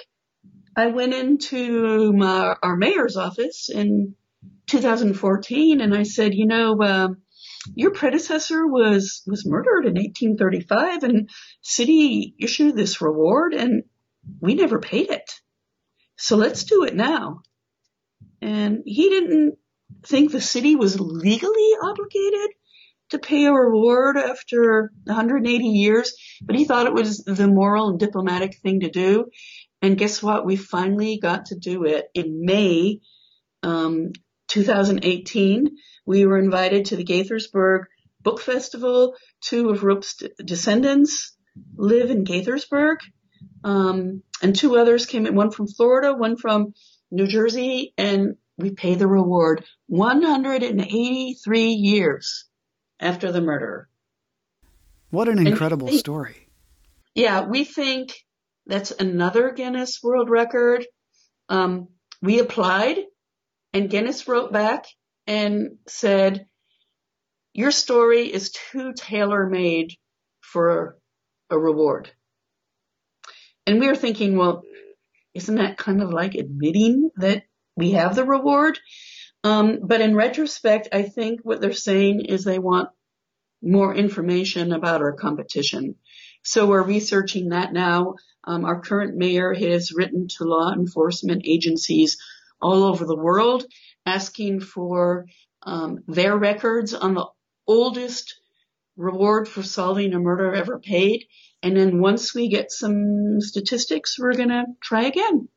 I 0.76 0.88
went 0.88 1.14
into 1.14 2.12
my, 2.12 2.54
our 2.62 2.76
mayor's 2.76 3.16
office 3.16 3.70
in 3.72 4.14
2014, 4.66 5.80
and 5.80 5.94
I 5.94 6.02
said, 6.02 6.34
you 6.34 6.46
know. 6.46 6.80
Uh, 6.80 7.08
your 7.74 7.90
predecessor 7.90 8.66
was 8.66 9.22
was 9.26 9.46
murdered 9.46 9.86
in 9.86 9.94
1835 9.94 11.02
and 11.02 11.30
city 11.62 12.34
issued 12.38 12.76
this 12.76 13.00
reward 13.00 13.54
and 13.54 13.82
we 14.40 14.54
never 14.54 14.78
paid 14.78 15.10
it 15.10 15.32
so 16.16 16.36
let's 16.36 16.64
do 16.64 16.84
it 16.84 16.94
now 16.94 17.40
and 18.40 18.82
he 18.84 19.08
didn't 19.08 19.56
think 20.04 20.30
the 20.30 20.40
city 20.40 20.76
was 20.76 21.00
legally 21.00 21.72
obligated 21.82 22.50
to 23.08 23.18
pay 23.18 23.44
a 23.46 23.52
reward 23.52 24.16
after 24.16 24.90
180 25.04 25.64
years 25.64 26.14
but 26.42 26.56
he 26.56 26.64
thought 26.64 26.86
it 26.86 26.94
was 26.94 27.24
the 27.24 27.48
moral 27.48 27.88
and 27.88 27.98
diplomatic 27.98 28.56
thing 28.62 28.80
to 28.80 28.90
do 28.90 29.26
and 29.82 29.98
guess 29.98 30.22
what 30.22 30.44
we 30.44 30.56
finally 30.56 31.18
got 31.18 31.46
to 31.46 31.54
do 31.56 31.84
it 31.84 32.08
in 32.14 32.44
may 32.44 33.00
um, 33.62 34.12
2018 34.48 35.76
we 36.06 36.24
were 36.24 36.38
invited 36.38 36.86
to 36.86 36.96
the 36.96 37.04
Gaithersburg 37.04 37.84
Book 38.22 38.40
Festival. 38.40 39.16
Two 39.40 39.70
of 39.70 39.82
Rupp's 39.82 40.22
descendants 40.44 41.36
live 41.76 42.10
in 42.10 42.24
Gaithersburg. 42.24 42.98
Um, 43.64 44.22
and 44.40 44.54
two 44.54 44.76
others 44.76 45.06
came 45.06 45.26
in, 45.26 45.34
one 45.34 45.50
from 45.50 45.66
Florida, 45.66 46.14
one 46.14 46.36
from 46.36 46.74
New 47.10 47.26
Jersey, 47.26 47.92
and 47.98 48.36
we 48.56 48.70
pay 48.70 48.94
the 48.94 49.08
reward 49.08 49.64
183 49.88 51.64
years 51.64 52.44
after 53.00 53.32
the 53.32 53.40
murder. 53.40 53.88
What 55.10 55.28
an 55.28 55.44
incredible 55.44 55.88
think, 55.88 56.00
story. 56.00 56.48
Yeah, 57.14 57.46
we 57.46 57.64
think 57.64 58.14
that's 58.66 58.90
another 58.90 59.52
Guinness 59.52 60.00
World 60.02 60.28
Record. 60.28 60.86
Um, 61.48 61.88
we 62.22 62.38
applied 62.40 62.98
and 63.72 63.90
Guinness 63.90 64.26
wrote 64.26 64.52
back 64.52 64.86
and 65.26 65.78
said, 65.86 66.46
your 67.52 67.70
story 67.70 68.32
is 68.32 68.52
too 68.52 68.92
tailor 68.92 69.48
made 69.48 69.94
for 70.40 70.98
a 71.50 71.58
reward. 71.58 72.10
And 73.66 73.80
we 73.80 73.88
were 73.88 73.96
thinking, 73.96 74.36
well, 74.36 74.62
isn't 75.34 75.56
that 75.56 75.78
kind 75.78 76.02
of 76.02 76.10
like 76.10 76.34
admitting 76.34 77.10
that 77.16 77.44
we 77.76 77.92
have 77.92 78.14
the 78.14 78.24
reward? 78.24 78.78
Um, 79.44 79.80
but 79.82 80.00
in 80.00 80.14
retrospect, 80.14 80.88
I 80.92 81.02
think 81.02 81.40
what 81.42 81.60
they're 81.60 81.72
saying 81.72 82.24
is 82.26 82.44
they 82.44 82.58
want 82.58 82.88
more 83.62 83.94
information 83.94 84.72
about 84.72 85.02
our 85.02 85.12
competition. 85.12 85.96
So 86.42 86.66
we're 86.66 86.82
researching 86.82 87.50
that 87.50 87.72
now. 87.72 88.14
Um, 88.44 88.64
our 88.64 88.80
current 88.80 89.16
mayor 89.16 89.52
has 89.52 89.92
written 89.92 90.28
to 90.38 90.44
law 90.44 90.72
enforcement 90.72 91.42
agencies 91.44 92.18
all 92.60 92.84
over 92.84 93.04
the 93.04 93.16
world 93.16 93.64
asking 94.06 94.60
for 94.60 95.26
um, 95.62 95.98
their 96.06 96.36
records 96.36 96.94
on 96.94 97.14
the 97.14 97.26
oldest 97.66 98.40
reward 98.96 99.48
for 99.48 99.62
solving 99.62 100.14
a 100.14 100.18
murder 100.18 100.54
ever 100.54 100.78
paid. 100.78 101.26
And 101.62 101.76
then 101.76 102.00
once 102.00 102.34
we 102.34 102.48
get 102.48 102.70
some 102.70 103.40
statistics, 103.40 104.18
we're 104.18 104.34
going 104.34 104.50
to 104.50 104.64
try 104.80 105.02
again. 105.04 105.48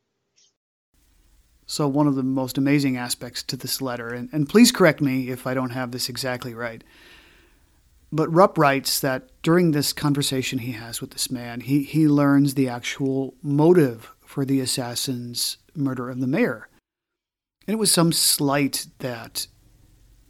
So, 1.65 1.87
one 1.87 2.07
of 2.07 2.15
the 2.15 2.23
most 2.23 2.57
amazing 2.57 2.97
aspects 2.97 3.43
to 3.43 3.55
this 3.55 3.79
letter, 3.79 4.07
and, 4.07 4.27
and 4.31 4.49
please 4.49 4.71
correct 4.71 5.01
me 5.01 5.29
if 5.29 5.45
I 5.45 5.53
don't 5.53 5.69
have 5.69 5.91
this 5.91 6.09
exactly 6.09 6.55
right, 6.55 6.83
but 8.11 8.33
Rupp 8.33 8.57
writes 8.57 8.99
that 8.99 9.29
during 9.43 9.71
this 9.71 9.93
conversation 9.93 10.59
he 10.59 10.71
has 10.73 11.01
with 11.01 11.11
this 11.11 11.29
man, 11.29 11.61
he, 11.61 11.83
he 11.83 12.07
learns 12.07 12.53
the 12.53 12.67
actual 12.67 13.35
motive 13.41 14.11
for 14.25 14.45
the 14.45 14.59
assassin's 14.59 15.57
murder 15.75 16.09
of 16.09 16.19
the 16.19 16.27
mayor. 16.27 16.67
And 17.67 17.73
it 17.73 17.79
was 17.79 17.91
some 17.91 18.11
slight 18.11 18.87
that 18.99 19.47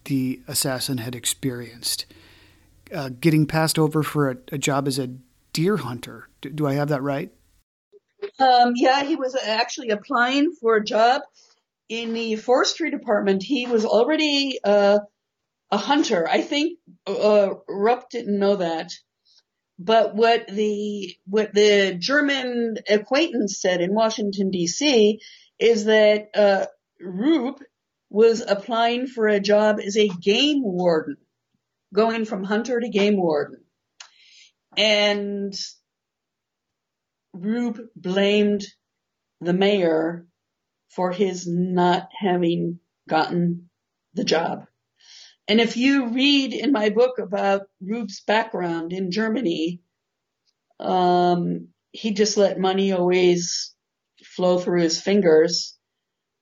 the 0.06 0.42
assassin 0.48 0.98
had 0.98 1.16
experienced. 1.16 2.06
Uh, 2.94 3.10
getting 3.22 3.46
passed 3.46 3.78
over 3.78 4.04
for 4.04 4.32
a, 4.32 4.38
a, 4.52 4.58
job 4.58 4.88
as 4.88 4.98
a 4.98 5.12
deer 5.54 5.78
hunter. 5.78 6.28
Do, 6.42 6.50
do 6.50 6.68
I 6.68 6.74
have 6.74 6.90
that 6.90 7.04
right? 7.04 7.32
Um, 8.40 8.74
yeah, 8.76 9.04
he 9.04 9.16
was 9.16 9.36
actually 9.36 9.90
applying 9.90 10.52
for 10.60 10.76
a 10.76 10.84
job 10.84 11.22
in 11.88 12.14
the 12.14 12.36
forestry 12.36 12.90
department. 12.90 13.44
He 13.44 13.68
was 13.68 13.86
already 13.86 14.60
uh, 14.64 15.00
a 15.72 15.78
hunter. 15.78 16.28
I 16.28 16.42
think 16.42 16.80
uh, 17.06 17.50
Rupp 17.68 18.10
didn't 18.10 18.40
know 18.40 18.58
that. 18.58 18.92
But 19.78 20.14
what 20.14 20.48
the 20.48 21.16
what 21.26 21.54
the 21.54 21.96
German 21.98 22.78
acquaintance 22.90 23.62
said 23.62 23.80
in 23.80 23.94
Washington 23.94 24.52
D.C. 24.52 25.20
is 25.58 25.86
that 25.86 26.30
uh, 26.36 26.66
Rupp 27.02 27.62
was 28.10 28.42
applying 28.42 29.08
for 29.08 29.28
a 29.28 29.40
job 29.40 29.80
as 29.80 29.96
a 29.96 30.10
game 30.10 30.64
warden, 30.64 31.16
going 31.94 32.26
from 32.26 32.44
hunter 32.44 32.80
to 32.80 32.90
game 32.90 33.16
warden, 33.16 33.64
and 34.76 35.54
Rupp 37.32 37.80
blamed 37.96 38.66
the 39.40 39.54
mayor 39.54 40.28
for 40.90 41.12
his 41.12 41.48
not 41.48 42.10
having 42.20 42.80
gotten 43.08 43.70
the 44.14 44.26
job. 44.26 44.66
And 45.50 45.60
if 45.60 45.76
you 45.76 46.10
read 46.10 46.54
in 46.54 46.72
my 46.72 46.92
book 46.92 47.18
about 47.18 47.64
Rupp's 47.82 48.22
background 48.22 48.94
in 48.94 49.10
Germany, 49.10 49.82
um, 50.80 51.70
he 51.92 52.12
just 52.12 52.38
let 52.38 52.60
money 52.60 52.92
always 52.92 53.74
flow 54.24 54.60
through 54.60 54.84
his 54.84 55.02
fingers. 55.02 55.76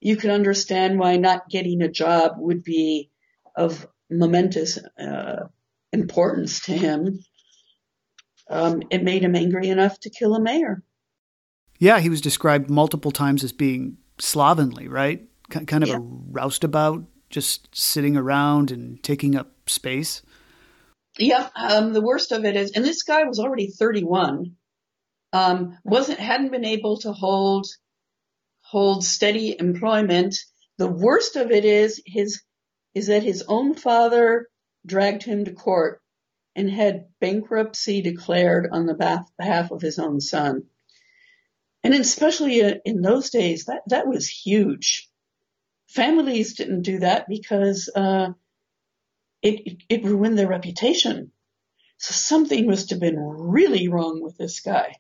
You 0.01 0.18
can 0.18 0.30
understand 0.30 0.99
why 0.99 1.16
not 1.16 1.49
getting 1.49 1.82
a 1.82 1.89
job 1.89 2.34
would 2.36 2.66
be 2.66 3.10
of 3.55 3.88
momentous 4.12 4.78
uh, 4.99 5.47
importance 5.93 6.60
to 6.66 6.74
him. 6.74 7.24
Um, 8.49 8.84
it 8.91 9.03
made 9.03 9.24
him 9.24 9.38
angry 9.38 9.70
enough 9.70 10.01
to 10.01 10.10
kill 10.10 10.36
a 10.36 10.41
mayor. 10.41 10.84
Yeah, 11.80 11.99
he 12.01 12.10
was 12.10 12.20
described 12.20 12.70
multiple 12.70 13.12
times 13.12 13.41
as 13.45 13.53
being 13.53 13.99
slovenly, 14.20 14.89
right? 14.89 15.26
K- 15.49 15.64
kind 15.64 15.84
of 15.84 15.89
yeah. 15.89 15.95
a 15.95 15.99
roustabout 16.01 17.05
just 17.30 17.75
sitting 17.75 18.15
around 18.15 18.71
and 18.71 19.01
taking 19.03 19.36
up 19.36 19.51
space? 19.69 20.21
Yeah, 21.19 21.49
um, 21.55 21.93
the 21.93 22.01
worst 22.01 22.32
of 22.32 22.45
it 22.45 22.55
is, 22.55 22.71
and 22.71 22.86
this 22.86 23.03
guy 23.03 23.23
was 23.23 23.39
already 23.39 23.67
31, 23.67 24.55
um, 25.34 25.78
wasn't 25.84 26.19
hadn't 26.19 26.51
been 26.51 26.65
able 26.65 26.97
to 26.99 27.11
hold 27.11 27.67
hold 28.61 29.03
steady 29.03 29.55
employment. 29.57 30.38
The 30.78 30.88
worst 30.88 31.36
of 31.36 31.51
it 31.51 31.65
is 31.65 32.01
his 32.05 32.41
is 32.93 33.07
that 33.07 33.23
his 33.23 33.43
own 33.47 33.75
father 33.75 34.47
dragged 34.86 35.23
him 35.23 35.45
to 35.45 35.51
court 35.51 36.01
and 36.55 36.69
had 36.69 37.05
bankruptcy 37.19 38.01
declared 38.01 38.67
on 38.71 38.86
the 38.88 39.23
behalf 39.38 39.71
of 39.71 39.82
his 39.82 39.99
own 39.99 40.19
son. 40.19 40.63
And 41.84 41.93
especially 41.93 42.59
in 42.84 43.01
those 43.01 43.30
days, 43.30 43.65
that 43.65 43.82
that 43.88 44.07
was 44.07 44.28
huge. 44.28 45.09
Families 45.88 46.55
didn't 46.55 46.83
do 46.83 46.99
that 46.99 47.27
because 47.27 47.89
uh, 47.95 48.29
it, 49.41 49.83
it 49.89 50.03
ruined 50.03 50.38
their 50.38 50.47
reputation. 50.47 51.31
So 51.97 52.13
something 52.13 52.67
must 52.67 52.89
have 52.91 52.99
been 52.99 53.17
really 53.17 53.88
wrong 53.88 54.21
with 54.21 54.38
this 54.38 54.59
guy. 54.59 54.95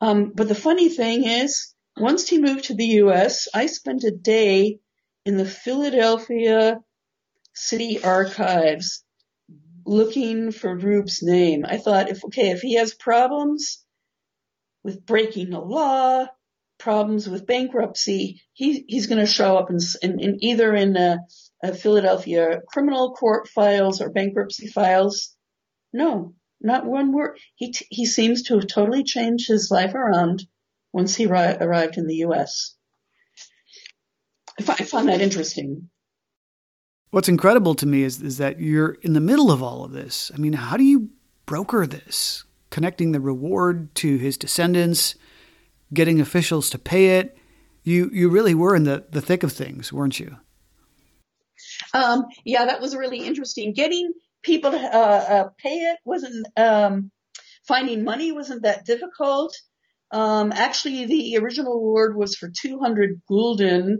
Um, 0.00 0.32
but 0.34 0.48
the 0.48 0.54
funny 0.54 0.88
thing 0.88 1.24
is, 1.24 1.74
once 1.96 2.28
he 2.28 2.40
moved 2.40 2.64
to 2.64 2.74
the 2.74 2.86
U.S., 3.02 3.48
I 3.54 3.66
spent 3.66 4.04
a 4.04 4.10
day 4.10 4.78
in 5.24 5.36
the 5.36 5.46
Philadelphia 5.46 6.80
City 7.54 8.02
Archives 8.02 9.02
looking 9.84 10.52
for 10.52 10.76
Rieber's 10.76 11.22
name. 11.22 11.64
I 11.66 11.78
thought, 11.78 12.10
if 12.10 12.24
okay, 12.26 12.50
if 12.50 12.60
he 12.60 12.74
has 12.74 12.94
problems 12.94 13.84
with 14.82 15.06
breaking 15.06 15.50
the 15.50 15.60
law, 15.60 16.26
problems 16.78 17.28
with 17.28 17.46
bankruptcy, 17.46 18.42
he, 18.52 18.84
he's 18.86 19.06
going 19.06 19.20
to 19.20 19.26
show 19.26 19.56
up 19.56 19.70
in, 19.70 19.78
in, 20.02 20.20
in 20.20 20.44
either 20.44 20.74
in 20.74 20.96
a, 20.96 21.18
a 21.62 21.74
Philadelphia 21.74 22.60
criminal 22.68 23.14
court 23.14 23.48
files 23.48 24.00
or 24.00 24.10
bankruptcy 24.10 24.66
files. 24.66 25.34
No, 25.92 26.34
not 26.60 26.86
one 26.86 27.12
word. 27.12 27.38
He 27.54 27.74
he 27.90 28.06
seems 28.06 28.44
to 28.44 28.54
have 28.54 28.66
totally 28.66 29.04
changed 29.04 29.48
his 29.48 29.70
life 29.70 29.94
around 29.94 30.44
once 30.92 31.14
he 31.14 31.26
ri- 31.26 31.56
arrived 31.60 31.96
in 31.96 32.06
the 32.06 32.16
U.S. 32.16 32.74
I, 34.58 34.62
f- 34.62 34.80
I 34.80 34.84
find 34.84 35.08
that 35.08 35.20
interesting. 35.20 35.90
What's 37.10 37.28
incredible 37.28 37.74
to 37.76 37.86
me 37.86 38.02
is 38.02 38.20
is 38.20 38.38
that 38.38 38.60
you're 38.60 38.96
in 39.02 39.12
the 39.12 39.20
middle 39.20 39.50
of 39.50 39.62
all 39.62 39.84
of 39.84 39.92
this. 39.92 40.30
I 40.34 40.38
mean, 40.38 40.54
how 40.54 40.76
do 40.76 40.84
you 40.84 41.10
broker 41.46 41.86
this, 41.86 42.44
connecting 42.70 43.12
the 43.12 43.20
reward 43.20 43.94
to 43.96 44.16
his 44.16 44.36
descendants? 44.36 45.14
Getting 45.92 46.20
officials 46.20 46.70
to 46.70 46.78
pay 46.78 47.18
it. 47.18 47.36
You 47.82 48.10
you 48.12 48.28
really 48.28 48.54
were 48.54 48.74
in 48.74 48.84
the, 48.84 49.04
the 49.10 49.20
thick 49.20 49.42
of 49.42 49.52
things, 49.52 49.92
weren't 49.92 50.18
you? 50.18 50.36
Um, 51.94 52.24
yeah, 52.44 52.66
that 52.66 52.80
was 52.80 52.96
really 52.96 53.18
interesting. 53.26 53.72
Getting 53.72 54.12
people 54.42 54.72
to 54.72 54.78
uh, 54.78 54.98
uh, 55.28 55.48
pay 55.58 55.74
it 55.74 55.98
wasn't 56.04 56.46
um, 56.56 57.10
finding 57.66 58.04
money 58.04 58.32
wasn't 58.32 58.62
that 58.62 58.84
difficult. 58.84 59.56
Um, 60.12 60.52
actually, 60.52 61.06
the 61.06 61.36
original 61.38 61.74
award 61.74 62.16
was 62.16 62.36
for 62.36 62.48
200 62.48 63.22
gulden, 63.28 63.98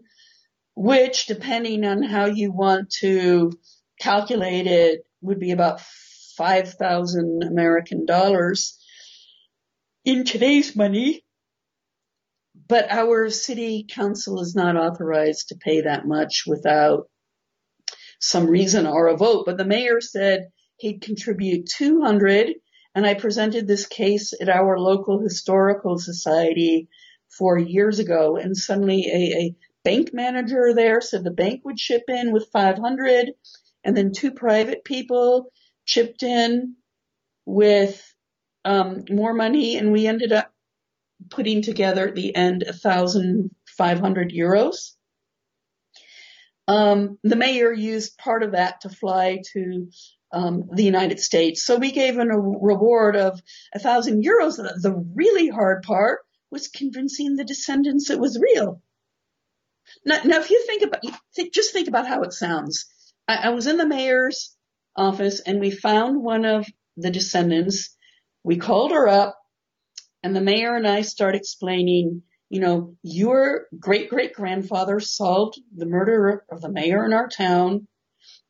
which, 0.75 1.27
depending 1.27 1.85
on 1.85 2.03
how 2.03 2.27
you 2.27 2.53
want 2.53 2.91
to 3.01 3.53
calculate 4.01 4.67
it, 4.67 5.05
would 5.21 5.41
be 5.41 5.51
about 5.51 5.81
5,000 6.37 7.43
American 7.43 8.07
dollars. 8.07 8.79
In 10.05 10.25
today's 10.25 10.77
money, 10.77 11.25
but 12.69 12.91
our 12.91 13.31
city 13.31 13.87
council 13.89 14.41
is 14.41 14.55
not 14.55 14.77
authorized 14.77 15.49
to 15.49 15.57
pay 15.57 15.83
that 15.83 16.07
much 16.07 16.45
without 16.47 17.09
some 18.21 18.47
reason 18.47 18.87
or 18.87 19.09
a 19.09 19.17
vote. 19.17 19.45
But 19.47 19.57
the 19.57 19.65
mayor 19.65 20.01
said 20.01 20.49
he'd 20.79 21.01
contribute 21.01 21.69
200 21.69 22.55
and 22.95 23.07
I 23.07 23.15
presented 23.15 23.67
this 23.67 23.87
case 23.87 24.33
at 24.41 24.49
our 24.49 24.79
local 24.79 25.21
historical 25.21 25.99
society 25.99 26.89
four 27.29 27.59
years 27.59 27.99
ago 27.99 28.37
and 28.37 28.57
suddenly 28.57 29.07
a, 29.07 29.39
a 29.39 29.57
bank 29.85 30.13
manager 30.13 30.73
there 30.75 31.01
said 31.01 31.23
the 31.23 31.31
bank 31.31 31.61
would 31.65 31.77
chip 31.77 32.05
in 32.09 32.33
with 32.33 32.49
500 32.53 33.33
and 33.85 33.97
then 33.97 34.13
two 34.13 34.33
private 34.33 34.85
people 34.85 35.53
chipped 35.85 36.23
in 36.23 36.77
with 37.45 38.03
um, 38.65 39.05
more 39.09 39.35
money 39.35 39.77
and 39.77 39.93
we 39.93 40.07
ended 40.07 40.33
up 40.33 40.53
putting 41.31 41.63
together 41.63 42.09
at 42.09 42.15
the 42.15 42.35
end 42.35 42.65
1,500 42.67 44.33
euros. 44.33 44.93
Um, 46.69 47.19
the 47.23 47.37
mayor 47.37 47.73
used 47.73 48.19
part 48.19 48.43
of 48.43 48.53
that 48.53 48.81
to 48.83 48.89
fly 48.89 49.41
to 49.53 49.89
um, 50.33 50.69
the 50.73 50.83
United 50.83 51.21
States. 51.21 51.65
So 51.65 51.77
we 51.77 51.93
gave 51.93 52.19
him 52.19 52.31
a 52.31 52.39
reward 52.39 53.17
of 53.17 53.41
thousand 53.79 54.25
euros. 54.25 54.57
The 54.57 55.05
really 55.15 55.49
hard 55.49 55.83
part 55.83 56.21
was 56.51 56.69
convincing 56.69 57.37
the 57.37 57.45
descendants 57.45 58.11
it 58.11 58.19
was 58.19 58.41
real. 58.41 58.83
Now, 60.05 60.21
now 60.25 60.39
if 60.39 60.51
you 60.51 60.63
think 60.67 60.83
about, 60.83 61.03
think, 61.35 61.55
just 61.55 61.73
think 61.73 61.89
about 61.89 62.09
how 62.09 62.23
it 62.23 62.33
sounds. 62.33 62.87
I, 63.29 63.37
I 63.37 63.49
was 63.51 63.67
in 63.67 63.77
the 63.77 63.87
mayor's 63.87 64.57
office 64.97 65.41
and 65.41 65.61
we 65.61 65.71
found 65.71 66.23
one 66.23 66.45
of 66.45 66.67
the 66.97 67.11
descendants. 67.11 67.97
We 68.43 68.57
called 68.57 68.91
her 68.93 69.09
up 69.09 69.39
and 70.27 70.35
the 70.35 70.41
mayor 70.41 70.75
and 70.75 70.89
I 70.89 71.03
start 71.03 71.37
explaining, 71.37 72.23
you 72.49 72.59
know, 72.59 72.97
your 73.05 73.67
great 73.79 74.11
great 74.11 74.35
grandfather 74.35 74.99
solved 74.99 75.61
the 75.73 75.87
murder 75.87 76.45
of 76.51 76.61
the 76.61 76.69
mayor 76.69 77.05
in 77.05 77.13
our 77.13 77.29
town 77.29 77.87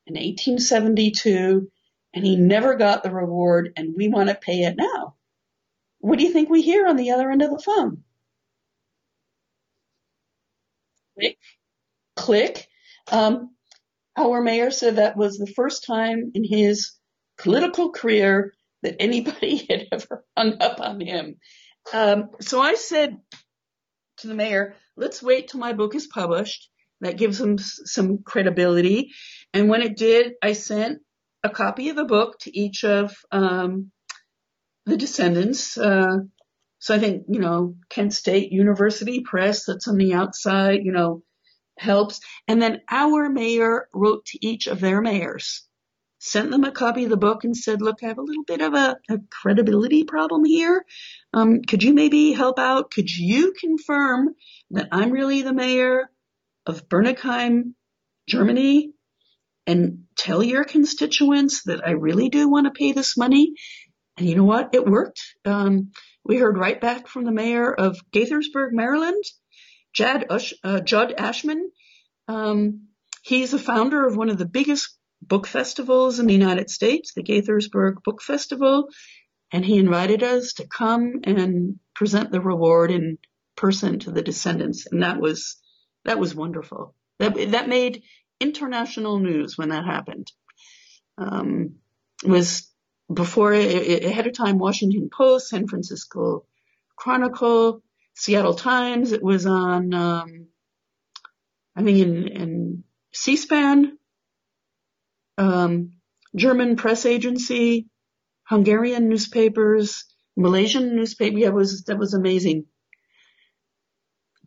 in 0.07 0.15
1872 0.15 1.71
and 2.15 2.25
he 2.25 2.37
never 2.37 2.77
got 2.77 3.03
the 3.03 3.11
reward 3.11 3.75
and 3.77 3.95
we 3.95 4.09
want 4.09 4.31
to 4.31 4.35
pay 4.35 4.63
it 4.63 4.77
now. 4.79 5.17
What 5.99 6.19
do 6.19 6.25
you 6.25 6.33
think 6.33 6.49
we 6.49 6.63
hear 6.63 6.87
on 6.87 6.97
the 6.97 7.11
other 7.11 7.31
end 7.31 7.43
of 7.43 7.51
the 7.51 7.63
phone? 7.63 8.05
Click, 11.19 11.39
click. 12.17 12.69
Um, 13.13 13.51
our 14.17 14.41
mayor 14.41 14.71
said 14.71 14.97
that 14.97 15.19
was 15.19 15.37
the 15.37 15.47
first 15.47 15.85
time 15.85 16.33
in 16.35 16.43
his 16.43 16.93
political 17.37 17.91
career 17.91 18.55
that 18.83 18.97
anybody 18.99 19.67
had 19.71 19.89
ever 19.93 20.25
hung 20.35 20.63
up 20.63 20.81
on 20.81 21.01
him. 21.01 21.37
Um, 21.93 22.31
so 22.41 22.61
I 22.61 22.75
said 22.75 23.19
to 24.19 24.27
the 24.27 24.35
mayor, 24.35 24.75
let's 24.97 25.23
wait 25.23 25.49
till 25.49 25.61
my 25.61 25.73
book 25.73 25.95
is 25.95 26.07
published. 26.07 26.69
That 27.01 27.19
gives 27.19 27.39
them 27.39 27.59
some 27.59 28.23
credibility. 28.25 29.13
And 29.53 29.69
when 29.69 29.83
it 29.83 29.97
did, 29.97 30.33
I 30.43 30.55
sent 30.55 31.01
a 31.45 31.51
copy 31.51 31.91
of 31.91 31.97
the 31.97 32.05
book 32.05 32.39
to 32.41 32.59
each 32.59 32.85
of 32.85 33.15
um, 33.31 33.91
the 34.87 34.97
descendants. 34.97 35.77
Uh, 35.77 36.19
so 36.79 36.95
I 36.95 36.99
think, 36.99 37.25
you 37.29 37.41
know, 37.41 37.77
Kent 37.91 38.15
State 38.15 38.53
University 38.53 39.21
Press 39.21 39.67
that's 39.67 39.89
on 39.89 39.97
the 39.97 40.15
outside, 40.15 40.81
you 40.85 40.93
know, 40.93 41.23
helps. 41.79 42.21
And 42.49 42.61
then 42.63 42.81
our 42.91 43.29
mayor 43.29 43.89
wrote 43.93 44.25
to 44.27 44.39
each 44.47 44.67
of 44.67 44.81
their 44.81 45.01
mayors, 45.03 45.67
sent 46.27 46.51
them 46.51 46.65
a 46.65 46.73
copy 46.73 47.05
of 47.05 47.11
the 47.11 47.17
book 47.17 47.45
and 47.45 47.57
said, 47.57 47.81
look, 47.81 48.03
I 48.03 48.09
have 48.09 48.19
a 48.19 48.23
little 48.23 48.43
bit 48.43 48.61
of 48.61 48.75
a, 48.75 48.97
a 49.09 49.19
credibility 49.31 50.03
problem 50.03 50.45
here. 50.45 50.85
Um, 51.33 51.63
could 51.63 51.85
you 51.85 51.95
maybe 51.95 52.33
help 52.33 52.59
out? 52.59 52.91
Could 52.91 53.09
you 53.09 53.53
confirm 53.53 54.35
that 54.73 54.89
I'm 54.91 55.13
really 55.13 55.43
the 55.43 55.53
mayor 55.53 56.11
of 56.67 56.89
Bönnigheim, 56.89 57.75
Germany? 58.29 58.91
And 59.69 60.05
tell 60.17 60.43
your 60.43 60.65
constituents 60.65 61.63
that 61.65 61.87
I 61.87 61.93
really 61.93 62.29
do 62.29 62.49
want 62.49 62.67
to 62.67 62.73
pay 62.73 62.91
this 62.91 63.17
money. 63.17 63.55
And 64.17 64.29
you 64.29 64.35
know 64.35 64.45
what? 64.45 64.71
It 64.75 64.85
worked. 64.85 65.23
Um, 65.45 65.93
we 66.25 66.39
heard 66.39 66.59
right 66.59 66.81
back 66.81 67.07
from 67.07 67.25
the 67.25 67.33
mayor 67.33 67.73
of 67.73 67.99
Gaithersburg, 68.13 68.73
Maryland, 68.73 69.23
Jad 69.93 70.27
Ush, 70.29 70.55
uh, 70.65 70.81
Jud 70.81 71.15
Ashman. 71.17 71.71
Um, 72.27 72.89
he's 73.23 73.53
the 73.53 73.59
founder 73.59 74.05
of 74.05 74.17
one 74.17 74.29
of 74.29 74.39
the 74.39 74.47
biggest 74.47 74.96
book 75.27 75.47
festivals 75.47 76.19
in 76.19 76.27
the 76.27 76.33
United 76.33 76.71
States, 76.71 77.13
the 77.15 77.23
Gaithersburg 77.23 78.03
Book 78.03 78.23
Festival, 78.23 78.89
and 79.53 79.65
he 79.65 79.79
invited 79.79 80.23
us 80.23 80.55
to 80.55 80.67
come 80.67 81.21
and 81.25 81.79
present 81.95 82.31
the 82.31 82.41
reward 82.41 82.91
in 82.91 83.19
person 83.57 83.99
to 84.01 84.11
the 84.11 84.23
descendants, 84.23 84.87
and 84.91 85.03
that 85.03 85.21
was 85.21 85.57
that 86.05 86.19
was 86.19 86.35
wonderful. 86.35 86.95
That 87.19 87.53
that 87.53 87.69
made 87.69 88.03
international 88.41 89.19
news 89.19 89.57
when 89.57 89.71
that 89.71 89.85
happened. 89.85 90.31
Um, 91.19 91.77
was 92.25 92.71
before 93.13 93.53
ahead 93.53 94.27
of 94.27 94.33
time 94.33 94.59
Washington 94.59 95.09
Post, 95.17 95.49
San 95.49 95.67
Francisco 95.69 96.45
Chronicle, 96.97 97.83
Seattle 98.15 98.55
Times. 98.55 99.13
It 99.13 99.23
was 99.23 99.47
on, 99.47 99.95
um, 99.95 100.47
I 101.77 101.83
think 101.83 101.99
in, 101.99 102.29
in 102.29 102.85
C-SPAN, 103.13 103.99
um, 105.39 105.93
German 106.35 106.77
press 106.77 107.07
agency, 107.07 107.89
Hungarian 108.45 109.09
newspapers, 109.09 110.05
Malaysian 110.37 110.97
newspaper. 110.97 111.39
Yeah, 111.39 111.49
was 111.49 111.85
that 111.85 111.99
was 111.99 112.15
amazing. 112.15 112.67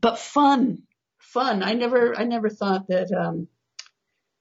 But 0.02 0.18
fun, 0.18 0.84
fun. 1.18 1.64
I 1.64 1.74
never, 1.74 2.18
I 2.18 2.24
never 2.24 2.50
thought 2.50 2.88
that 2.88 3.12
um, 3.12 3.48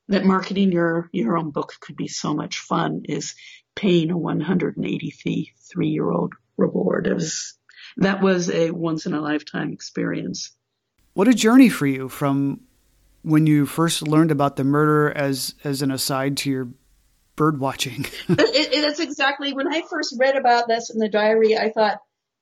that 0.08 0.24
marketing 0.24 0.72
your 0.72 1.08
your 1.12 1.36
own 1.36 1.50
book 1.50 1.74
could 1.80 1.96
be 1.96 2.08
so 2.08 2.34
much 2.34 2.58
fun. 2.60 3.02
Is 3.08 3.34
paying 3.78 4.10
a 4.10 4.18
183 4.18 5.52
year 5.86 6.10
old 6.10 6.34
reward. 6.56 7.06
It 7.06 7.14
was, 7.14 7.54
that 7.98 8.20
was 8.20 8.50
a 8.50 8.72
once 8.72 9.06
in 9.06 9.14
a 9.14 9.20
lifetime 9.20 9.72
experience. 9.72 10.50
What 11.14 11.28
a 11.28 11.34
journey 11.34 11.68
for 11.68 11.86
you 11.86 12.08
from 12.08 12.60
when 13.28 13.46
you 13.46 13.66
first 13.66 14.06
learned 14.06 14.30
about 14.30 14.56
the 14.56 14.64
murder 14.64 15.10
as 15.10 15.54
as 15.62 15.82
an 15.82 15.90
aside 15.90 16.36
to 16.38 16.50
your 16.50 16.68
bird 17.36 17.60
watching. 17.60 18.06
it, 18.28 18.74
it, 18.74 18.82
that's 18.82 19.00
exactly 19.00 19.52
when 19.52 19.72
I 19.72 19.82
first 19.82 20.16
read 20.18 20.36
about 20.36 20.66
this 20.66 20.90
in 20.90 20.98
the 20.98 21.08
diary. 21.08 21.56
I 21.56 21.70
thought, 21.70 21.98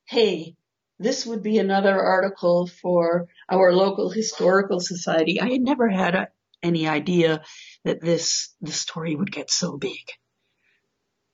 hey, 0.06 0.54
this 0.98 1.26
would 1.26 1.42
be 1.42 1.58
another 1.58 2.00
article 2.00 2.66
for 2.66 3.26
our 3.50 3.72
local 3.72 4.10
historical 4.10 4.80
society. 4.80 5.40
I 5.40 5.50
had 5.50 5.60
never 5.60 5.88
had 5.88 6.14
a, 6.14 6.28
any 6.62 6.88
idea 6.88 7.42
that 7.84 8.00
this 8.00 8.54
the 8.60 8.72
story 8.72 9.14
would 9.14 9.30
get 9.30 9.50
so 9.50 9.76
big 9.76 10.12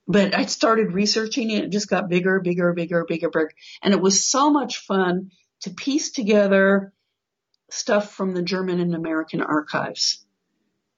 but 0.07 0.35
I 0.35 0.45
started 0.45 0.91
researching 0.93 1.49
it. 1.49 1.63
It 1.65 1.71
just 1.71 1.89
got 1.89 2.09
bigger, 2.09 2.41
bigger, 2.41 2.73
bigger, 2.73 3.05
bigger, 3.05 3.29
bigger. 3.29 3.51
And 3.81 3.93
it 3.93 4.01
was 4.01 4.25
so 4.25 4.49
much 4.49 4.79
fun 4.79 5.31
to 5.61 5.69
piece 5.69 6.11
together 6.11 6.93
stuff 7.69 8.13
from 8.13 8.33
the 8.33 8.41
German 8.41 8.79
and 8.79 8.95
American 8.95 9.41
archives. 9.41 10.25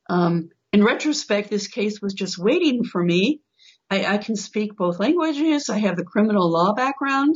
Um, 0.09 0.49
in 0.73 0.83
retrospect, 0.83 1.49
this 1.49 1.67
case 1.67 2.01
was 2.01 2.13
just 2.13 2.37
waiting 2.37 2.83
for 2.83 3.03
me. 3.03 3.41
I, 3.89 4.05
I 4.05 4.17
can 4.17 4.35
speak 4.35 4.75
both 4.75 4.99
languages. 4.99 5.69
I 5.69 5.79
have 5.79 5.95
the 5.95 6.03
criminal 6.03 6.51
law 6.51 6.73
background 6.73 7.35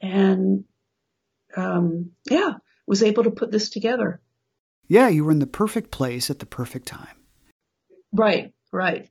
and, 0.00 0.64
um, 1.56 2.12
yeah, 2.30 2.52
was 2.86 3.02
able 3.02 3.24
to 3.24 3.30
put 3.30 3.50
this 3.50 3.70
together. 3.70 4.20
Yeah, 4.86 5.08
you 5.08 5.24
were 5.24 5.32
in 5.32 5.40
the 5.40 5.46
perfect 5.46 5.90
place 5.90 6.30
at 6.30 6.38
the 6.38 6.46
perfect 6.46 6.86
time. 6.86 7.16
Right, 8.12 8.52
right 8.72 9.10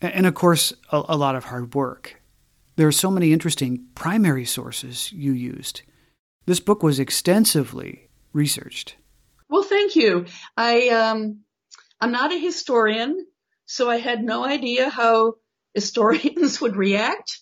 and 0.00 0.26
of 0.26 0.34
course, 0.34 0.72
a, 0.90 1.02
a 1.08 1.16
lot 1.16 1.36
of 1.36 1.44
hard 1.44 1.74
work. 1.74 2.20
There 2.76 2.88
are 2.88 2.92
so 2.92 3.10
many 3.10 3.32
interesting 3.32 3.86
primary 3.94 4.44
sources 4.44 5.12
you 5.12 5.32
used. 5.32 5.82
This 6.44 6.60
book 6.60 6.82
was 6.82 6.98
extensively 6.98 8.05
researched. 8.36 8.96
Well, 9.48 9.62
thank 9.62 9.96
you. 9.96 10.26
I 10.56 10.88
um, 10.88 11.40
I'm 12.00 12.12
not 12.12 12.32
a 12.32 12.38
historian, 12.38 13.26
so 13.64 13.90
I 13.90 13.96
had 13.96 14.22
no 14.22 14.44
idea 14.44 14.88
how 14.88 15.34
historians 15.74 16.60
would 16.60 16.76
react 16.76 17.40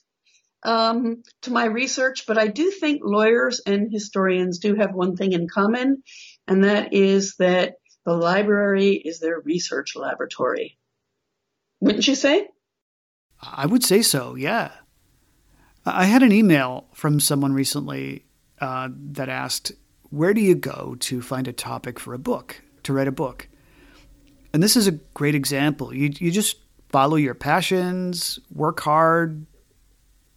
um, 0.63 1.23
to 1.43 1.51
my 1.51 1.67
research. 1.67 2.27
But 2.27 2.39
I 2.39 2.47
do 2.47 2.71
think 2.71 3.03
lawyers 3.05 3.61
and 3.67 3.93
historians 3.93 4.59
do 4.59 4.75
have 4.77 4.95
one 4.95 5.17
thing 5.17 5.33
in 5.33 5.49
common, 5.49 6.03
and 6.47 6.65
that 6.65 6.95
is 6.95 7.37
that 7.37 7.75
the 8.05 8.15
library 8.15 8.93
is 8.93 9.19
their 9.19 9.41
research 9.41 9.97
laboratory. 9.97 10.79
Wouldn't 11.81 12.07
you 12.07 12.15
say? 12.15 12.49
I 13.43 13.67
would 13.67 13.85
say 13.85 14.03
so, 14.03 14.37
yeah. 14.37 14.71
I 15.85 16.05
had 16.05 16.23
an 16.23 16.33
email 16.33 16.87
from 16.95 17.21
someone 17.21 17.53
recently 17.53 18.25
uh, 18.61 18.89
that 19.13 19.29
asked, 19.29 19.73
Where 20.15 20.33
do 20.33 20.41
you 20.41 20.55
go 20.55 20.95
to 21.01 21.21
find 21.21 21.49
a 21.49 21.53
topic 21.53 21.99
for 21.99 22.15
a 22.15 22.21
book, 22.21 22.63
to 22.85 22.93
write 22.93 23.09
a 23.09 23.13
book? 23.13 23.49
And 24.53 24.63
this 24.63 24.77
is 24.77 24.87
a 24.87 24.93
great 24.93 25.35
example. 25.35 25.93
You, 25.93 26.13
you 26.19 26.31
just 26.31 26.59
follow 26.89 27.17
your 27.17 27.35
passions, 27.35 28.39
work 28.55 28.79
hard, 28.79 29.45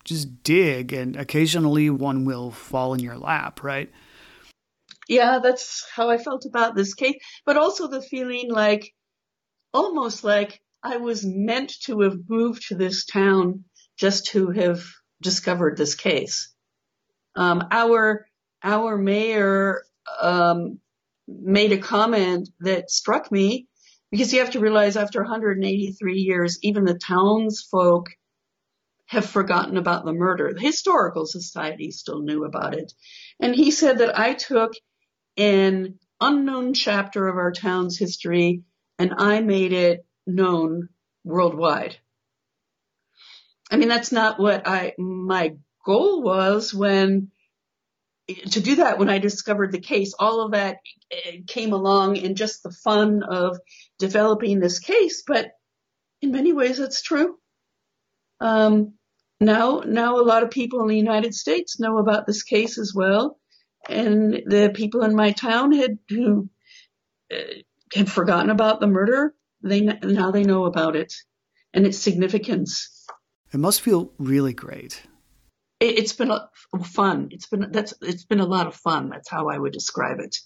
just 0.04 0.42
dig, 0.42 0.94
and 0.94 1.16
occasionally 1.16 1.92
one 1.92 2.26
will 2.26 2.50
fall 2.50 2.96
in 2.96 3.02
your 3.02 3.20
lap, 3.20 3.64
right? 3.64 3.92
Yeah, 5.08 5.42
that's 5.44 5.86
how 5.94 6.10
I 6.10 6.18
felt 6.18 6.46
about 6.48 6.74
this 6.74 6.96
case, 6.96 7.20
but 7.46 7.56
also 7.56 7.88
the 7.88 8.02
feeling 8.02 8.50
like 8.50 8.92
almost 9.76 10.24
like 10.24 10.60
I 10.82 10.98
was 10.98 11.24
meant 11.24 11.72
to 11.84 12.00
have 12.02 12.18
moved 12.28 12.70
to 12.70 12.76
this 12.76 13.06
town 13.06 13.66
just 13.96 14.26
to 14.30 14.50
have 14.50 14.84
discovered 15.22 15.78
this 15.78 15.94
case. 15.94 16.52
Um, 17.36 17.68
our 17.70 18.26
our 18.68 18.98
mayor 18.98 19.84
um, 20.22 20.80
made 21.28 21.72
a 21.72 21.78
comment 21.78 22.50
that 22.60 22.92
struck 22.92 23.32
me 23.32 23.68
because 24.12 24.34
you 24.34 24.40
have 24.40 24.52
to 24.52 24.60
realize 24.60 24.98
after 24.98 25.22
183 25.22 26.20
years, 26.20 26.60
even 26.62 26.84
the 26.84 27.00
townsfolk 27.00 28.10
have 29.06 29.26
forgotten 29.26 29.78
about 29.78 30.04
the 30.04 30.14
murder. 30.14 30.54
The 30.54 30.60
historical 30.60 31.26
society 31.26 31.92
still 31.92 32.20
knew 32.20 32.44
about 32.44 32.76
it. 32.76 32.92
And 33.40 33.56
he 33.56 33.72
said 33.72 34.00
that 34.00 34.20
I 34.20 34.34
took 34.34 34.74
an 35.38 36.00
unknown 36.20 36.74
chapter 36.74 37.28
of 37.28 37.38
our 37.38 37.52
town's 37.52 37.98
history 37.98 38.64
and 39.00 39.14
I 39.18 39.40
made 39.40 39.72
it 39.72 40.06
known 40.26 40.90
worldwide. 41.24 41.96
I 43.72 43.78
mean, 43.78 43.88
that's 43.88 44.12
not 44.12 44.40
what 44.40 44.68
I, 44.68 44.94
my 44.98 45.56
goal 45.86 46.22
was 46.22 46.74
when 46.74 47.32
to 48.28 48.60
do 48.60 48.76
that 48.76 49.00
when 49.00 49.10
I 49.10 49.20
discovered 49.20 49.72
the 49.72 49.80
case, 49.80 50.14
all 50.18 50.42
of 50.42 50.52
that 50.52 50.78
eh, 51.12 51.38
came 51.48 51.74
along 51.74 52.18
in 52.18 52.36
just 52.36 52.64
the 52.64 52.72
fun 52.72 53.24
of 53.24 53.60
developing 54.00 54.60
this 54.60 54.80
case. 54.80 55.24
But 55.26 55.52
in 56.22 56.32
many 56.32 56.54
ways, 56.54 56.78
that's 56.78 57.02
true. 57.02 57.38
Um, 58.40 58.94
now, 59.40 59.82
now 59.86 60.20
a 60.20 60.24
lot 60.24 60.44
of 60.44 60.52
people 60.52 60.82
in 60.82 60.88
the 60.88 60.98
United 60.98 61.34
States 61.34 61.80
know 61.80 61.98
about 61.98 62.26
this 62.26 62.44
case 62.44 62.78
as 62.78 62.94
well, 62.94 63.40
and 63.88 64.34
the 64.46 64.72
people 64.74 65.04
in 65.04 65.16
my 65.16 65.32
town 65.32 65.72
had 65.72 66.00
who 66.10 66.50
uh, 67.32 67.38
had 67.94 68.12
forgotten 68.12 68.50
about 68.50 68.80
the 68.80 68.88
murder. 68.88 69.34
They 69.62 69.82
now 69.82 70.32
they 70.32 70.44
know 70.44 70.66
about 70.66 70.96
it 70.96 71.14
and 71.74 71.86
its 71.86 71.98
significance. 71.98 73.06
It 73.54 73.60
must 73.60 73.82
feel 73.82 74.12
really 74.18 74.54
great. 74.54 75.04
It, 75.80 76.00
has 76.00 76.14
been 76.14 76.32
fun. 76.84 77.30
It's 77.32 77.48
been 77.48 77.72
that's 77.72 77.94
it's 78.02 78.26
been 78.26 78.40
a 78.40 78.46
lot 78.46 78.68
of 78.68 78.76
fun. 78.76 79.10
That's 79.10 79.30
how 79.30 79.50
I 79.50 79.58
would 79.58 79.74
describe 79.74 80.20
it. 80.20 80.38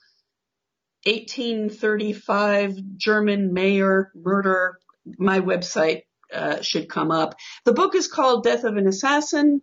1835 1.05 2.77
German 2.97 3.53
mayor 3.53 4.11
murder, 4.15 4.77
my 5.17 5.39
website 5.39 6.01
uh, 6.33 6.61
should 6.61 6.89
come 6.89 7.11
up. 7.11 7.35
The 7.65 7.73
book 7.73 7.95
is 7.95 8.07
called 8.07 8.43
Death 8.43 8.63
of 8.63 8.77
an 8.77 8.87
Assassin. 8.87 9.61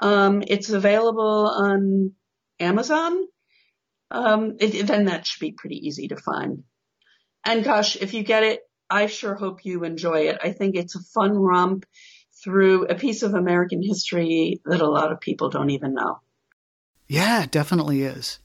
Um, 0.00 0.42
it's 0.46 0.70
available 0.70 1.48
on 1.48 2.12
Amazon. 2.60 3.26
Um, 4.10 4.56
it, 4.60 4.86
then 4.86 5.06
that 5.06 5.26
should 5.26 5.40
be 5.40 5.52
pretty 5.52 5.86
easy 5.86 6.08
to 6.08 6.16
find. 6.16 6.64
And 7.44 7.64
gosh, 7.64 7.96
if 7.96 8.14
you 8.14 8.22
get 8.22 8.42
it, 8.42 8.60
I 8.90 9.06
sure 9.06 9.34
hope 9.34 9.64
you 9.64 9.84
enjoy 9.84 10.28
it. 10.28 10.38
I 10.42 10.52
think 10.52 10.76
it's 10.76 10.94
a 10.94 11.00
fun 11.00 11.36
romp 11.36 11.86
through 12.42 12.86
a 12.86 12.94
piece 12.94 13.22
of 13.22 13.34
American 13.34 13.82
history 13.82 14.60
that 14.66 14.80
a 14.80 14.88
lot 14.88 15.12
of 15.12 15.20
people 15.20 15.48
don't 15.48 15.70
even 15.70 15.94
know. 15.94 16.20
Yeah, 17.06 17.44
it 17.44 17.50
definitely 17.50 18.02
is. 18.02 18.38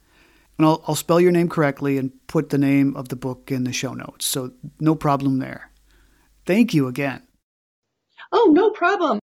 And 0.57 0.65
I'll, 0.65 0.83
I'll 0.87 0.95
spell 0.95 1.21
your 1.21 1.31
name 1.31 1.49
correctly 1.49 1.97
and 1.97 2.11
put 2.27 2.49
the 2.49 2.57
name 2.57 2.95
of 2.95 3.09
the 3.09 3.15
book 3.15 3.51
in 3.51 3.63
the 3.63 3.73
show 3.73 3.93
notes. 3.93 4.25
So 4.25 4.51
no 4.79 4.95
problem 4.95 5.39
there. 5.39 5.71
Thank 6.45 6.73
you 6.73 6.87
again. 6.87 7.23
Oh, 8.31 8.51
no 8.53 8.69
problem. 8.69 9.19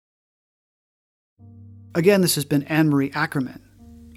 Again, 1.96 2.22
this 2.22 2.36
has 2.36 2.46
been 2.46 2.64
Ann 2.64 2.90
Marie 2.90 3.12
Ackermann, 3.12 3.62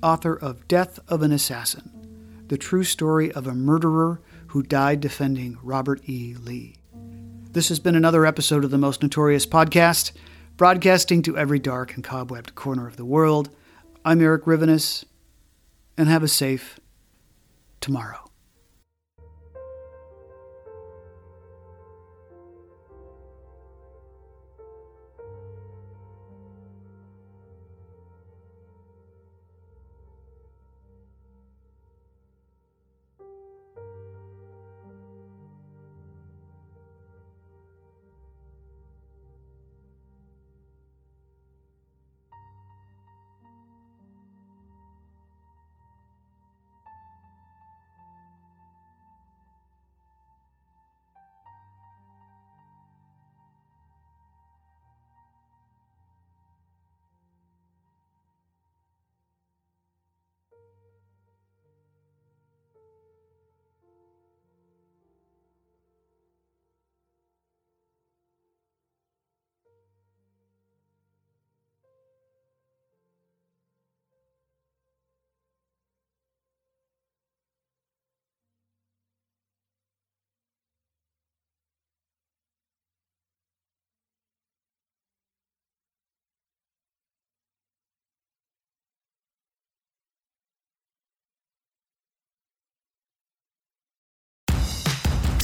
author 0.03 0.34
of 0.34 0.66
Death 0.68 0.99
of 1.09 1.22
an 1.22 1.32
Assassin, 1.32 2.44
the 2.49 2.57
true 2.57 2.84
story 2.84 3.30
of 3.32 3.47
a 3.47 3.55
murderer 3.55 4.20
who 4.49 4.62
died 4.62 5.01
defending 5.01 5.59
Robert 5.62 6.01
E. 6.09 6.34
Lee. 6.34 6.76
This 7.57 7.70
has 7.70 7.78
been 7.78 7.94
another 7.96 8.26
episode 8.26 8.64
of 8.64 8.70
the 8.70 8.76
Most 8.76 9.02
Notorious 9.02 9.46
Podcast, 9.46 10.12
broadcasting 10.59 11.22
to 11.22 11.38
every 11.38 11.59
dark 11.59 11.94
and 11.94 12.04
cobwebbed 12.04 12.54
corner 12.54 12.86
of 12.86 12.98
the 12.98 13.04
world. 13.07 13.48
I'm 14.04 14.20
Erik 14.20 14.44
Rivenes, 14.44 15.07
and 15.96 16.07
have 16.07 16.22
a 16.22 16.28
safe 16.28 16.78
tomorrow. 17.80 18.26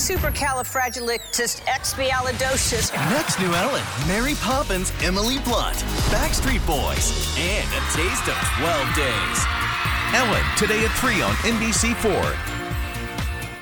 Supercalifragilisticexpialidocious. 0.03 2.93
Next 3.11 3.39
new 3.39 3.55
Ellen, 3.55 3.85
Mary 4.09 4.35
Poppins, 4.41 4.91
Emily 5.03 5.39
Blunt, 5.41 5.77
Backstreet 6.11 6.67
Boys, 6.67 7.37
and 7.39 7.69
a 7.71 7.81
taste 7.95 8.27
of 8.29 8.35
12 8.59 8.95
days. 8.97 9.47
Ellen, 10.15 10.45
today 10.57 10.85
at 10.85 10.91
3 10.99 11.23
on 11.23 11.35
NBC4. 11.37 12.37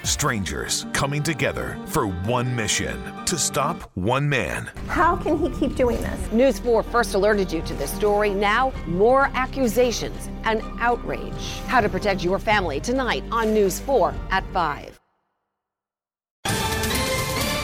Strangers 0.04 0.86
coming 0.92 1.22
together 1.22 1.78
for 1.86 2.06
one 2.06 2.56
mission 2.56 3.00
to 3.26 3.38
stop 3.38 3.90
one 3.94 4.28
man. 4.28 4.68
How 4.88 5.16
can 5.16 5.38
he 5.38 5.50
keep 5.50 5.76
doing 5.76 5.98
this? 5.98 6.32
News 6.32 6.58
4 6.58 6.82
first 6.82 7.14
alerted 7.14 7.52
you 7.52 7.62
to 7.62 7.74
this 7.74 7.92
story. 7.92 8.30
Now, 8.30 8.72
more 8.86 9.30
accusations 9.34 10.28
and 10.44 10.62
outrage. 10.80 11.60
How 11.66 11.80
to 11.80 11.88
protect 11.88 12.24
your 12.24 12.38
family 12.38 12.80
tonight 12.80 13.24
on 13.30 13.52
News 13.52 13.78
4 13.80 14.14
at 14.30 14.44
5. 14.52 14.99